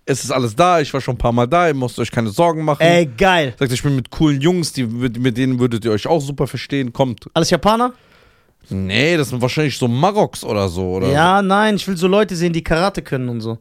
Es 0.06 0.24
ist 0.24 0.32
alles 0.32 0.56
da. 0.56 0.80
Ich 0.82 0.94
war 0.94 1.02
schon 1.02 1.16
ein 1.16 1.20
paar 1.20 1.32
Mal 1.32 1.48
da. 1.48 1.68
Ihr 1.68 1.74
müsst 1.74 1.98
euch 2.00 2.12
keine 2.12 2.30
Sorgen 2.30 2.64
machen. 2.64 2.82
Ey, 2.82 3.06
geil. 3.06 3.56
Sagt, 3.58 3.72
ich 3.72 3.82
bin 3.82 3.96
mit 3.96 4.12
coolen 4.12 4.40
Jungs, 4.40 4.72
die, 4.74 4.84
mit 4.86 5.18
mit 5.20 5.36
denen 5.38 5.60
würdet 5.60 5.84
ihr 5.84 5.92
euch 5.92 6.06
auch 6.08 6.22
super 6.22 6.48
verstehen. 6.48 6.94
Kommt. 6.94 7.28
Alles 7.34 7.50
Japaner? 7.50 7.94
Nee, 8.70 9.18
das 9.18 9.30
sind 9.30 9.42
wahrscheinlich 9.42 9.78
so 9.78 9.88
Maroks 9.88 10.44
oder 10.44 10.70
so. 10.70 10.94
Oder 10.94 11.12
Ja, 11.12 11.42
nein, 11.42 11.76
ich 11.76 11.88
will 11.88 11.98
so 11.98 12.08
Leute 12.08 12.36
sehen, 12.36 12.54
die 12.54 12.64
Karate 12.64 13.02
können 13.02 13.30
und 13.30 13.42
so. 13.42 13.58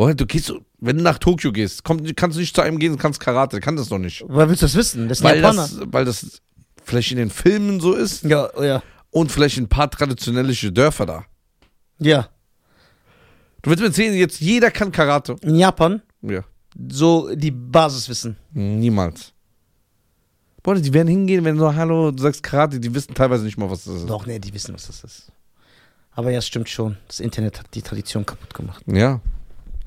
Oh, 0.00 0.12
du 0.12 0.26
gehst, 0.26 0.52
wenn 0.78 0.96
du 0.98 1.02
nach 1.02 1.18
Tokio 1.18 1.50
gehst, 1.50 1.82
komm, 1.82 2.04
kannst 2.14 2.36
du 2.36 2.40
nicht 2.40 2.54
zu 2.54 2.62
einem 2.62 2.78
gehen, 2.78 2.96
kannst 2.98 3.18
Karate, 3.18 3.58
kann 3.58 3.74
das 3.74 3.88
doch 3.88 3.98
nicht. 3.98 4.22
Woher 4.28 4.48
willst 4.48 4.62
du 4.62 4.66
das 4.66 4.76
wissen? 4.76 5.08
Das 5.08 5.18
ist 5.18 5.24
Weil 5.24 5.40
Japaner. 5.40 5.62
das, 5.62 5.80
weil 5.86 6.04
das 6.04 6.40
vielleicht 6.84 7.10
in 7.10 7.18
den 7.18 7.30
Filmen 7.30 7.80
so 7.80 7.94
ist 7.94 8.22
ja, 8.22 8.48
ja. 8.62 8.80
und 9.10 9.32
vielleicht 9.32 9.58
in 9.58 9.64
ein 9.64 9.68
paar 9.68 9.90
traditionelle 9.90 10.52
Dörfer 10.70 11.04
da. 11.04 11.24
Ja. 11.98 12.28
Du 13.62 13.70
willst 13.70 13.80
mir 13.80 13.88
erzählen, 13.88 14.14
jetzt 14.14 14.40
jeder 14.40 14.70
kann 14.70 14.92
Karate. 14.92 15.34
In 15.42 15.56
Japan, 15.56 16.00
Ja. 16.22 16.44
so 16.90 17.34
die 17.34 17.50
Basiswissen. 17.50 18.36
Niemals. 18.52 19.32
Boah, 20.62 20.76
die 20.76 20.92
werden 20.94 21.08
hingehen, 21.08 21.44
wenn 21.44 21.56
du 21.56 21.62
so, 21.62 21.74
hallo, 21.74 22.12
du 22.12 22.22
sagst 22.22 22.44
Karate, 22.44 22.78
die 22.78 22.94
wissen 22.94 23.14
teilweise 23.14 23.42
nicht 23.44 23.58
mal, 23.58 23.68
was 23.68 23.82
das 23.82 23.96
ist. 23.96 24.06
Doch, 24.08 24.26
nee, 24.26 24.38
die 24.38 24.54
wissen, 24.54 24.74
was 24.74 24.86
das 24.86 25.02
ist. 25.02 25.32
Aber 26.12 26.30
ja, 26.30 26.38
es 26.38 26.46
stimmt 26.46 26.68
schon. 26.68 26.96
Das 27.08 27.18
Internet 27.18 27.58
hat 27.58 27.74
die 27.74 27.82
Tradition 27.82 28.24
kaputt 28.24 28.54
gemacht. 28.54 28.84
Ja. 28.86 29.20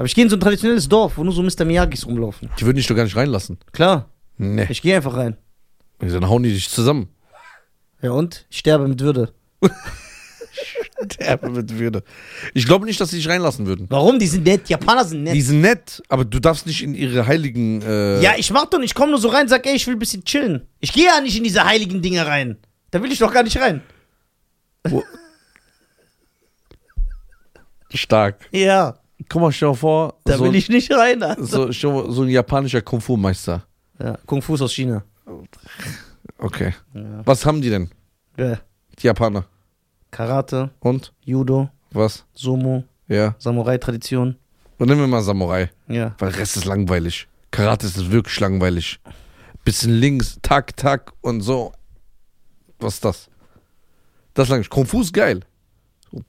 Aber 0.01 0.07
ich 0.07 0.15
gehe 0.15 0.23
in 0.23 0.31
so 0.31 0.35
ein 0.35 0.39
traditionelles 0.39 0.89
Dorf, 0.89 1.15
wo 1.19 1.23
nur 1.23 1.31
so 1.31 1.43
Mr. 1.43 1.63
Miyagis 1.63 2.07
rumlaufen. 2.07 2.49
Die 2.59 2.65
würden 2.65 2.77
dich 2.77 2.87
doch 2.87 2.95
gar 2.95 3.03
nicht 3.03 3.15
reinlassen. 3.15 3.59
Klar, 3.71 4.09
Nee. 4.39 4.65
ich 4.67 4.81
gehe 4.81 4.95
einfach 4.95 5.15
rein. 5.15 5.37
Dann 5.99 6.27
hauen 6.27 6.41
die 6.41 6.51
dich 6.51 6.69
zusammen. 6.69 7.09
Ja 8.01 8.09
und? 8.09 8.47
Ich 8.49 8.57
sterbe 8.57 8.87
mit 8.87 8.99
Würde. 8.99 9.31
Der 11.19 11.47
mit 11.47 11.77
Würde. 11.77 12.03
Ich 12.55 12.65
glaube 12.65 12.87
nicht, 12.87 12.99
dass 12.99 13.11
sie 13.11 13.17
dich 13.17 13.29
reinlassen 13.29 13.67
würden. 13.67 13.85
Warum? 13.91 14.17
Die 14.17 14.25
sind 14.25 14.43
nett. 14.43 14.69
Japaner 14.69 15.05
sind 15.05 15.21
nett. 15.21 15.35
Die 15.35 15.41
sind 15.43 15.61
nett, 15.61 16.01
aber 16.09 16.25
du 16.25 16.39
darfst 16.39 16.65
nicht 16.65 16.81
in 16.81 16.95
ihre 16.95 17.27
heiligen. 17.27 17.83
Äh, 17.83 18.23
ja, 18.23 18.31
ich 18.37 18.49
mach 18.49 18.65
doch 18.65 18.79
nicht. 18.79 18.89
Ich 18.89 18.95
komm 18.95 19.11
nur 19.11 19.19
so 19.19 19.27
rein, 19.27 19.47
sag, 19.47 19.67
ey, 19.67 19.75
ich 19.75 19.85
will 19.85 19.93
ein 19.97 19.99
bisschen 19.99 20.25
chillen. 20.25 20.67
Ich 20.79 20.93
gehe 20.93 21.05
ja 21.05 21.21
nicht 21.21 21.37
in 21.37 21.43
diese 21.43 21.63
heiligen 21.63 22.01
Dinge 22.01 22.25
rein. 22.25 22.57
Da 22.89 23.03
will 23.03 23.11
ich 23.11 23.19
doch 23.19 23.31
gar 23.31 23.43
nicht 23.43 23.59
rein. 23.59 23.83
stark. 27.93 28.47
Ja, 28.51 28.97
Guck 29.29 29.41
mal, 29.41 29.51
stell 29.51 29.67
dir 29.69 29.71
mal 29.73 29.77
vor, 29.77 30.13
da 30.23 30.37
so, 30.37 30.45
will 30.45 30.55
ich 30.55 30.69
nicht 30.69 30.91
rein. 30.91 31.21
Alter. 31.23 31.43
so, 31.43 31.91
mal, 31.91 32.11
so 32.11 32.23
ein 32.23 32.29
japanischer 32.29 32.81
Kung-Fu-Meister. 32.81 33.65
Ja, 33.99 34.17
Kung 34.25 34.41
Fu 34.41 34.55
ist 34.55 34.61
aus 34.61 34.73
China. 34.73 35.03
Okay. 36.37 36.73
Ja. 36.93 37.21
Was 37.25 37.45
haben 37.45 37.61
die 37.61 37.69
denn? 37.69 37.89
Ja. 38.37 38.59
Die 38.99 39.07
Japaner. 39.07 39.45
Karate, 40.09 40.71
Und? 40.79 41.13
Judo, 41.23 41.69
Was? 41.91 42.25
Sumo, 42.33 42.83
Ja. 43.07 43.35
Samurai-Tradition. 43.37 44.35
Und 44.77 44.87
nehmen 44.87 45.01
wir 45.01 45.07
mal 45.07 45.21
Samurai. 45.21 45.69
Ja. 45.87 46.15
Weil 46.17 46.31
der 46.31 46.39
Rest 46.39 46.57
ist 46.57 46.65
langweilig. 46.65 47.27
Karate 47.51 47.85
ist 47.85 48.11
wirklich 48.11 48.39
langweilig. 48.39 48.99
Bisschen 49.63 49.91
links, 49.93 50.39
tak, 50.41 50.75
tak 50.75 51.13
und 51.21 51.41
so. 51.41 51.71
Was 52.79 52.95
ist 52.95 53.05
das? 53.05 53.29
Das 54.33 54.45
ist 54.45 54.49
langweilig. 54.49 54.69
Kung 54.69 54.85
Fu 54.87 55.01
ist 55.01 55.13
geil. 55.13 55.41
So, 56.11 56.21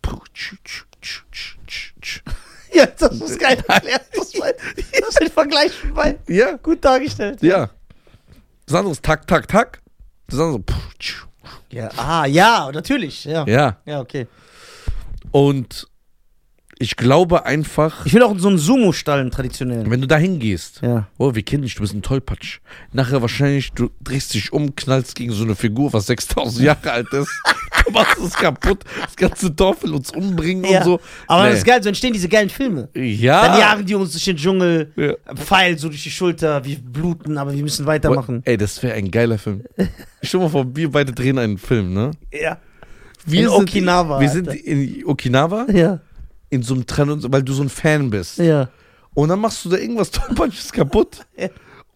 Ja, 2.74 2.86
das 2.86 3.20
ist 3.20 3.38
geil 3.38 3.58
erklärt. 3.68 4.02
Das, 4.14 4.30
das 4.32 5.08
ist 5.10 5.20
ein 5.22 5.30
Vergleich 5.30 5.72
von 5.72 5.94
beiden. 5.94 6.18
Ja, 6.28 6.56
Gut 6.56 6.84
dargestellt. 6.84 7.42
ja. 7.42 7.70
Das 8.66 8.76
andere 8.76 8.92
ist 8.92 9.02
tak, 9.02 9.26
tak, 9.26 9.46
tak. 9.48 9.80
Das 10.28 10.38
andere 10.38 10.62
so. 11.00 11.26
Ja, 11.70 11.90
ah, 11.96 12.26
ja, 12.26 12.70
natürlich. 12.72 13.24
Ja. 13.24 13.44
Ja. 13.46 13.76
Ja, 13.84 14.00
okay. 14.00 14.26
Und 15.30 15.86
ich 16.78 16.96
glaube 16.96 17.44
einfach, 17.46 18.04
Ich 18.06 18.12
will 18.14 18.22
auch 18.22 18.32
in 18.32 18.38
so 18.38 18.48
einen 18.48 18.58
Sumo-Stall, 18.58 19.20
einen 19.20 19.30
traditionellen. 19.30 19.90
wenn 19.90 20.00
du 20.00 20.06
da 20.06 20.16
hingehst, 20.16 20.80
Ja. 20.82 21.06
oh, 21.18 21.34
wir 21.34 21.42
kennen 21.42 21.62
dich, 21.62 21.74
du 21.76 21.82
bist 21.82 21.94
ein 21.94 22.02
Tollpatsch. 22.02 22.58
Nachher 22.92 23.20
wahrscheinlich, 23.22 23.72
du 23.72 23.90
drehst 24.00 24.34
dich 24.34 24.52
um, 24.52 24.74
knallst 24.74 25.14
gegen 25.14 25.32
so 25.32 25.44
eine 25.44 25.54
Figur, 25.54 25.92
was 25.92 26.06
6000 26.06 26.64
Jahre 26.64 26.90
alt 26.92 27.12
ist. 27.12 27.30
Du 27.84 27.90
machst 27.92 28.18
es 28.18 28.34
kaputt. 28.34 28.84
Das 29.04 29.16
ganze 29.16 29.50
Dorf 29.50 29.82
will 29.82 29.94
uns 29.94 30.10
umbringen 30.12 30.64
ja. 30.64 30.78
und 30.78 30.84
so. 30.84 31.00
Aber 31.26 31.44
Nee. 31.44 31.50
das 31.50 31.58
ist 31.58 31.64
geil, 31.66 31.82
so 31.82 31.88
entstehen 31.88 32.12
diese 32.12 32.28
geilen 32.28 32.48
Filme. 32.50 32.88
Ja. 32.94 33.46
Dann 33.48 33.58
jagen 33.60 33.86
die 33.86 33.94
uns 33.94 34.12
durch 34.12 34.24
den 34.24 34.36
Dschungel, 34.36 34.92
Ja. 34.96 35.14
Pfeil 35.34 35.78
so 35.78 35.88
durch 35.88 36.02
die 36.02 36.10
Schulter, 36.10 36.64
wir 36.64 36.78
bluten, 36.78 37.38
aber 37.38 37.52
wir 37.54 37.62
müssen 37.62 37.86
weitermachen. 37.86 38.42
Ey, 38.44 38.56
das 38.56 38.82
wäre 38.82 38.94
ein 38.94 39.10
geiler 39.10 39.38
Film. 39.38 39.62
Stell 40.22 40.40
mal 40.40 40.48
vor, 40.48 40.66
wir 40.74 40.90
beide 40.90 41.12
drehen 41.12 41.38
einen 41.38 41.58
Film, 41.58 41.92
ne? 41.94 42.10
Ja. 42.32 42.58
Wir 43.24 43.42
In 43.44 43.48
sind, 43.50 43.58
Okinawa, 43.62 44.20
Wir 44.20 44.28
sind 44.28 44.48
Alter. 44.48 44.64
in 44.64 45.04
Okinawa, 45.06 45.66
Ja. 45.72 46.00
in 46.50 46.62
so 46.62 46.74
einem 46.74 46.86
Trend, 46.86 47.24
weil 47.32 47.42
du 47.42 47.52
so 47.52 47.62
ein 47.62 47.68
Fan 47.68 48.10
bist. 48.10 48.38
Ja. 48.38 48.68
Und 49.14 49.28
dann 49.28 49.38
machst 49.40 49.64
du 49.64 49.68
da 49.68 49.76
irgendwas 49.76 50.10
Tollpatsches 50.12 50.72
kaputt. 50.72 51.18
Ja. 51.36 51.48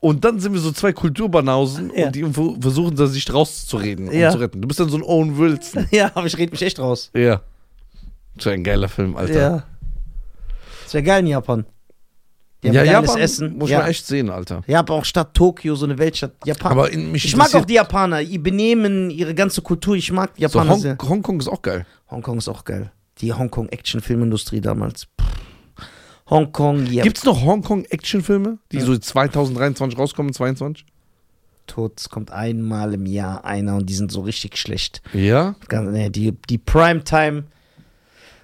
Und 0.06 0.24
dann 0.24 0.38
sind 0.38 0.52
wir 0.52 0.60
so 0.60 0.70
zwei 0.70 0.92
Kulturbanausen 0.92 1.90
Ja. 1.92 2.06
und 2.06 2.14
die 2.14 2.22
versuchen 2.60 2.94
da 2.94 3.06
sich 3.08 3.32
rauszureden 3.32 4.12
Ja. 4.12 4.28
und 4.28 4.32
zu 4.34 4.38
retten. 4.38 4.62
Du 4.62 4.68
bist 4.68 4.78
dann 4.78 4.88
so 4.88 4.96
ein 4.96 5.02
Owen 5.02 5.36
Wilson. 5.36 5.88
Ja, 5.90 6.12
aber 6.14 6.26
ich 6.26 6.38
rede 6.38 6.52
mich 6.52 6.62
echt 6.62 6.78
raus. 6.78 7.10
Ja. 7.12 7.42
Das 8.36 8.46
wäre 8.46 8.54
ein 8.54 8.62
geiler 8.62 8.88
Film, 8.88 9.16
Alter. 9.16 9.34
Ja. 9.34 9.64
Das 10.84 10.94
wäre 10.94 11.02
geil 11.02 11.20
in 11.24 11.26
Japan. 11.26 11.66
Die 12.62 12.68
haben 12.68 12.74
ja, 12.76 12.84
geiles 12.84 13.08
Japan 13.08 13.20
Essen. 13.20 13.58
muss 13.58 13.68
ja. 13.68 13.78
man 13.80 13.88
echt 13.88 14.06
sehen, 14.06 14.30
Alter. 14.30 14.62
Japan 14.68 14.96
auch 15.00 15.04
Stadt 15.04 15.34
Tokio, 15.34 15.74
so 15.74 15.86
eine 15.86 15.98
Weltstadt. 15.98 16.34
Japan. 16.44 16.70
Aber 16.70 16.88
mich 16.92 17.24
ich 17.24 17.34
mag 17.36 17.52
auch 17.56 17.64
die 17.64 17.74
Japaner. 17.74 18.20
Ihr 18.20 18.40
Benehmen, 18.40 19.10
ihre 19.10 19.34
ganze 19.34 19.60
Kultur. 19.60 19.96
Ich 19.96 20.12
mag 20.12 20.34
die 20.36 20.42
so 20.42 20.46
Japaner 20.46 20.70
Hong, 20.70 20.80
sehr. 20.80 20.98
Hongkong 21.02 21.40
ist 21.40 21.48
auch 21.48 21.62
geil. 21.62 21.84
Hongkong 22.12 22.38
ist 22.38 22.48
auch 22.48 22.64
geil. 22.64 22.92
Die 23.18 23.32
Hongkong-Action-Filmindustrie 23.32 24.60
damals. 24.60 25.06
Pff. 25.20 25.45
Hongkong, 26.28 26.86
ja. 26.86 27.02
Gibt's 27.02 27.24
noch 27.24 27.44
Hongkong-Actionfilme, 27.44 28.58
die 28.72 28.80
so 28.80 28.96
2023 28.96 29.98
rauskommen, 29.98 30.32
22? 30.32 30.86
tot. 31.66 32.00
Es 32.00 32.08
kommt 32.08 32.30
einmal 32.30 32.94
im 32.94 33.06
Jahr 33.06 33.44
einer 33.44 33.76
und 33.76 33.86
die 33.86 33.94
sind 33.94 34.10
so 34.10 34.22
richtig 34.22 34.56
schlecht. 34.56 35.02
Ja. 35.12 35.54
Nee, 35.70 36.10
die, 36.10 36.32
die 36.48 36.58
Primetime 36.58 37.44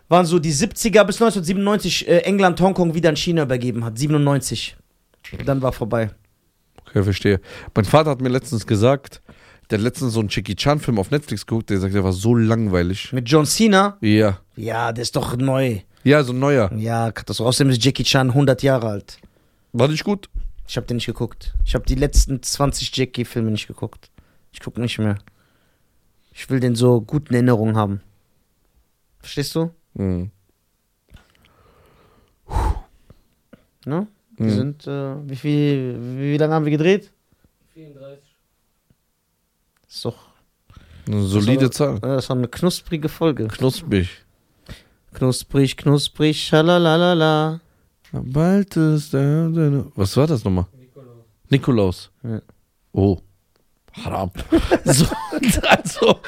waren 0.08 0.26
so 0.26 0.38
die 0.38 0.52
70er 0.52 1.04
bis 1.04 1.22
1997 1.22 2.08
äh, 2.08 2.18
England 2.18 2.60
Hongkong 2.60 2.94
wieder 2.94 3.08
an 3.08 3.16
China 3.16 3.44
übergeben 3.44 3.84
hat. 3.84 3.98
97. 3.98 4.76
Dann 5.46 5.62
war 5.62 5.72
vorbei. 5.72 6.10
Okay, 6.80 7.02
verstehe. 7.02 7.40
Mein 7.74 7.84
Vater 7.84 8.10
hat 8.10 8.20
mir 8.20 8.28
letztens 8.28 8.66
gesagt, 8.66 9.22
der 9.72 9.78
hat 9.78 9.84
letztens 9.84 10.12
so 10.12 10.20
einen 10.20 10.28
Jackie 10.30 10.54
Chan-Film 10.54 10.98
auf 10.98 11.10
Netflix 11.10 11.46
geguckt, 11.46 11.70
der 11.70 11.78
sagt, 11.80 11.94
der 11.94 12.04
war 12.04 12.12
so 12.12 12.34
langweilig. 12.34 13.12
Mit 13.12 13.28
John 13.28 13.46
Cena. 13.46 13.96
Ja. 14.00 14.38
Ja, 14.54 14.92
der 14.92 15.02
ist 15.02 15.16
doch 15.16 15.36
neu. 15.36 15.80
Ja, 16.04 16.22
so 16.22 16.32
ein 16.32 16.38
neuer. 16.38 16.70
Ja, 16.76 17.10
Katastrophe. 17.10 17.48
Außerdem 17.48 17.70
ist 17.70 17.84
Jackie 17.84 18.04
Chan 18.04 18.28
100 18.30 18.62
Jahre 18.62 18.88
alt. 18.88 19.18
War 19.72 19.88
nicht 19.88 20.04
gut? 20.04 20.28
Ich 20.68 20.76
habe 20.76 20.86
den 20.86 20.96
nicht 20.96 21.06
geguckt. 21.06 21.54
Ich 21.64 21.74
habe 21.74 21.84
die 21.86 21.94
letzten 21.94 22.42
20 22.42 22.94
Jackie-Filme 22.96 23.50
nicht 23.50 23.66
geguckt. 23.66 24.10
Ich 24.52 24.60
gucke 24.60 24.80
nicht 24.80 24.98
mehr. 24.98 25.16
Ich 26.32 26.48
will 26.50 26.60
den 26.60 26.74
so 26.74 27.00
gut 27.00 27.28
in 27.30 27.34
Erinnerung 27.36 27.76
haben. 27.76 28.00
Verstehst 29.20 29.54
du? 29.54 29.70
Mhm. 29.94 30.30
Ne? 33.84 34.06
Wir 34.36 34.46
Mhm. 34.46 34.50
sind, 34.50 34.86
äh, 34.86 35.28
wie 35.28 35.36
viel, 35.36 35.96
wie, 36.00 36.32
wie 36.32 36.36
lange 36.36 36.54
haben 36.54 36.64
wir 36.64 36.70
gedreht? 36.72 37.10
34. 37.74 38.31
ist 39.94 40.04
doch, 40.04 40.16
Eine 41.06 41.22
solide 41.22 41.68
das 41.68 41.80
war, 41.80 42.00
Zahl. 42.00 42.10
äh, 42.12 42.16
das 42.16 42.28
war 42.28 42.36
eine 42.36 42.48
knusprige 42.48 43.08
Folge. 43.08 43.48
Knusprig. 43.48 44.08
Knusprig, 45.14 45.76
knusprig, 45.76 46.42
schalalala. 46.42 47.60
Bald 48.12 48.76
ist 48.76 49.12
der, 49.12 49.48
der, 49.48 49.84
Was 49.94 50.16
war 50.16 50.26
das 50.26 50.44
nochmal? 50.44 50.66
Nikolaus. 50.78 51.24
Nikolaus. 51.50 52.10
Ja. 52.22 52.40
Oh. 52.92 53.18
Haram. 54.04 54.30
so, 54.84 55.06
also, 55.68 56.20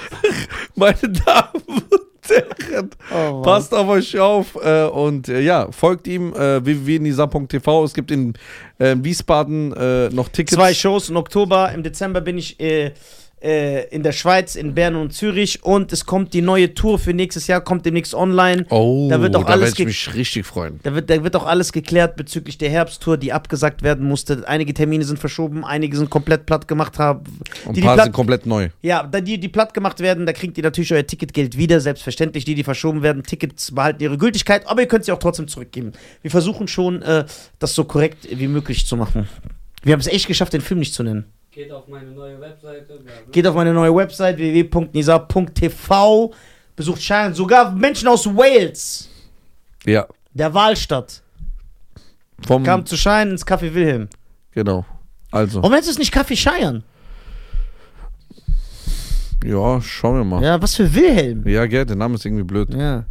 meine 0.75 0.99
Damen 1.01 1.63
und 1.67 2.29
Herren, 2.29 2.91
Oh, 3.11 3.41
passt 3.43 3.73
auf 3.75 3.89
euch 3.89 4.19
auf 4.19 4.55
äh, 4.63 4.85
und 4.85 5.29
äh, 5.29 5.41
ja, 5.41 5.71
folgt 5.73 6.07
ihm 6.07 6.35
äh, 6.35 6.63
www.nisa.tv. 6.65 7.85
Es 7.85 7.95
gibt 7.95 8.11
in 8.11 8.35
äh, 8.79 8.97
Wiesbaden 8.99 9.73
äh, 9.73 10.11
noch 10.11 10.29
Tickets. 10.29 10.55
Zwei 10.55 10.75
Shows 10.75 11.09
im 11.09 11.17
Oktober, 11.17 11.73
im 11.73 11.83
Dezember 11.83 12.21
bin 12.21 12.37
ich 12.37 12.61
äh, 13.45 13.85
in 13.89 14.03
der 14.03 14.13
Schweiz, 14.13 14.57
in 14.57 14.75
Bern 14.75 14.97
und 14.97 15.13
Zürich 15.13 15.63
und 15.63 15.93
es 15.93 16.07
kommt 16.07 16.33
die 16.33 16.41
neue 16.41 16.73
Tour 16.73 16.99
für 16.99 17.13
nächstes 17.13 17.47
Jahr, 17.47 17.61
kommt 17.61 17.85
demnächst 17.85 18.15
online. 18.15 18.65
Oh, 18.71 19.09
Da 19.11 19.21
wird 19.21 19.35
doch 19.35 19.45
da 19.45 19.53
alles 19.53 19.79
ich 19.79 19.85
mich 19.85 20.15
richtig 20.15 20.47
freuen. 20.47 20.81
Da 20.83 20.95
wird, 20.95 21.11
da 21.11 21.23
wird 21.23 21.37
auch 21.37 21.45
alles 21.47 21.73
geklärt 21.73 22.17
bezüglich 22.17 22.57
der 22.59 22.71
Herbsttour, 22.71 23.17
die 23.19 23.33
abgesagt 23.33 23.83
werden 23.83 24.07
musste. 24.09 24.45
Einige 24.49 24.73
Termine 24.73 25.05
sind 25.05 25.19
verschoben, 25.19 25.65
einige 25.65 25.97
sind 25.97 26.09
komplett 26.09 26.47
platt 26.47 26.67
gemacht 26.67 26.99
haben. 26.99 27.21
Und 27.21 27.37
Die, 27.37 27.69
ein 27.69 27.75
die 27.75 27.81
paar 27.83 27.95
platt, 27.95 28.05
sind 28.07 28.13
komplett 28.15 28.47
neu. 28.47 28.71
ja, 28.83 29.03
da 29.03 29.21
die, 29.21 29.39
die 29.39 29.49
platt 29.49 29.75
gemacht 29.75 30.01
werden, 30.01 30.25
da 30.27 30.33
kriegt 30.33 30.57
ihr 30.57 30.65
natürlich 30.65 30.93
euer 30.93 31.07
Ticketgeld 31.07 31.59
wieder, 31.59 31.81
selbstverständlich. 31.81 32.45
Die, 32.45 32.55
die 32.55 32.65
verschoben 32.65 33.03
werden, 33.03 33.23
Tickets 33.23 33.73
behalten 33.75 34.03
ihre 34.03 34.17
Gültigkeit, 34.19 34.67
aber 34.67 34.81
ihr 34.81 34.89
könnt 34.89 35.05
sie 35.05 35.13
auch 35.13 35.19
trotzdem 35.19 35.49
zurückgeben. 35.49 35.93
Wir 36.23 36.31
versuchen 36.31 36.67
schon, 36.67 37.03
äh, 37.03 37.25
das 37.59 37.75
so 37.75 37.85
korrekt 37.85 38.27
wie 38.31 38.49
möglich 38.49 38.87
zu 38.87 38.97
machen. 38.97 39.29
Wir 39.83 39.93
haben 39.93 40.01
es 40.01 40.07
echt 40.07 40.27
geschafft, 40.29 40.55
den 40.55 40.63
Film 40.63 40.81
nicht 40.81 40.95
zu 40.95 41.03
nennen. 41.03 41.27
Geht 41.55 41.71
auf 41.71 41.87
meine 41.87 42.11
neue 42.11 42.41
Webseite. 42.41 42.99
Geht 43.31 43.47
auf 43.47 43.55
meine 43.55 43.73
neue 43.73 43.95
Website 43.95 44.37
www.nisa.tv. 44.39 46.33
Besucht 46.75 47.01
Schein. 47.01 47.33
Sogar 47.35 47.71
Menschen 47.71 48.09
aus 48.09 48.27
Wales, 48.27 49.09
Ja. 49.87 50.07
der 50.33 50.53
Wahlstadt, 50.53 51.23
Vom, 52.45 52.65
kamen 52.65 52.85
zu 52.85 52.97
Schein 52.97 53.31
ins 53.31 53.47
Café 53.47 53.73
Wilhelm. 53.73 54.09
genau. 54.51 54.85
Also, 55.31 55.59
Warum 55.63 55.73
nennst 55.73 55.87
du 55.89 55.93
es 55.93 55.99
nicht 55.99 56.13
Café 56.13 56.37
Scheiern? 56.37 56.83
ja, 59.45 59.81
schauen 59.81 60.17
wir 60.17 60.25
mal. 60.25 60.43
Ja, 60.43 60.49
Ja, 60.55 60.63
was 60.63 60.75
für 60.75 60.93
Wilhelm? 60.93 61.45
gell, 61.45 61.87
der 61.87 61.97
Name 61.97 62.15
ist 62.17 62.25
irgendwie 62.25 62.45
blöd. 62.45 62.73
Ja. 62.75 63.05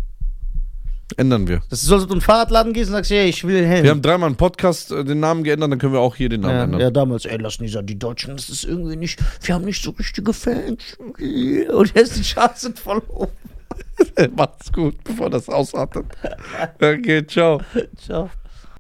Ändern 1.18 1.48
wir. 1.48 1.62
Das 1.70 1.82
ist 1.82 1.88
so, 1.88 1.96
als 1.96 2.04
ob 2.04 2.10
du 2.10 2.16
in 2.16 2.20
den 2.20 2.26
Fahrradladen 2.26 2.74
gehst 2.74 2.90
und 2.90 2.96
sagst, 2.96 3.12
hey, 3.12 3.28
ich 3.28 3.46
will 3.46 3.66
Helm. 3.66 3.84
Wir 3.84 3.92
haben 3.92 4.02
dreimal 4.02 4.28
einen 4.28 4.36
Podcast 4.36 4.92
äh, 4.92 5.04
den 5.04 5.20
Namen 5.20 5.44
geändert, 5.44 5.72
dann 5.72 5.80
können 5.80 5.94
wir 5.94 6.00
auch 6.00 6.16
hier 6.16 6.30
den 6.30 6.42
Namen 6.42 6.56
ja, 6.56 6.64
ändern. 6.64 6.82
ja, 6.82 6.92
damals, 6.92 7.26
ey, 7.26 7.38
lass 7.38 7.60
nicht 7.60 7.74
sagen, 7.74 7.88
die 7.88 8.00
Deutschen, 8.00 8.36
das 8.36 8.50
ist 8.50 8.64
irgendwie 8.64 8.96
nicht, 8.96 9.20
wir 9.42 9.56
haben 9.56 9.66
nicht 9.66 9.84
so 9.84 9.92
richtige 9.92 10.34
Fans. 10.34 10.98
Und 10.98 11.96
jetzt 11.96 12.18
die 12.18 12.74
voll 12.82 13.02
hoch. 13.10 13.30
Macht's 14.36 14.72
gut, 14.72 15.04
bevor 15.04 15.30
das 15.30 15.50
ausartet. 15.50 16.06
Okay, 16.80 17.26
ciao. 17.26 17.62
Ciao. 17.98 18.30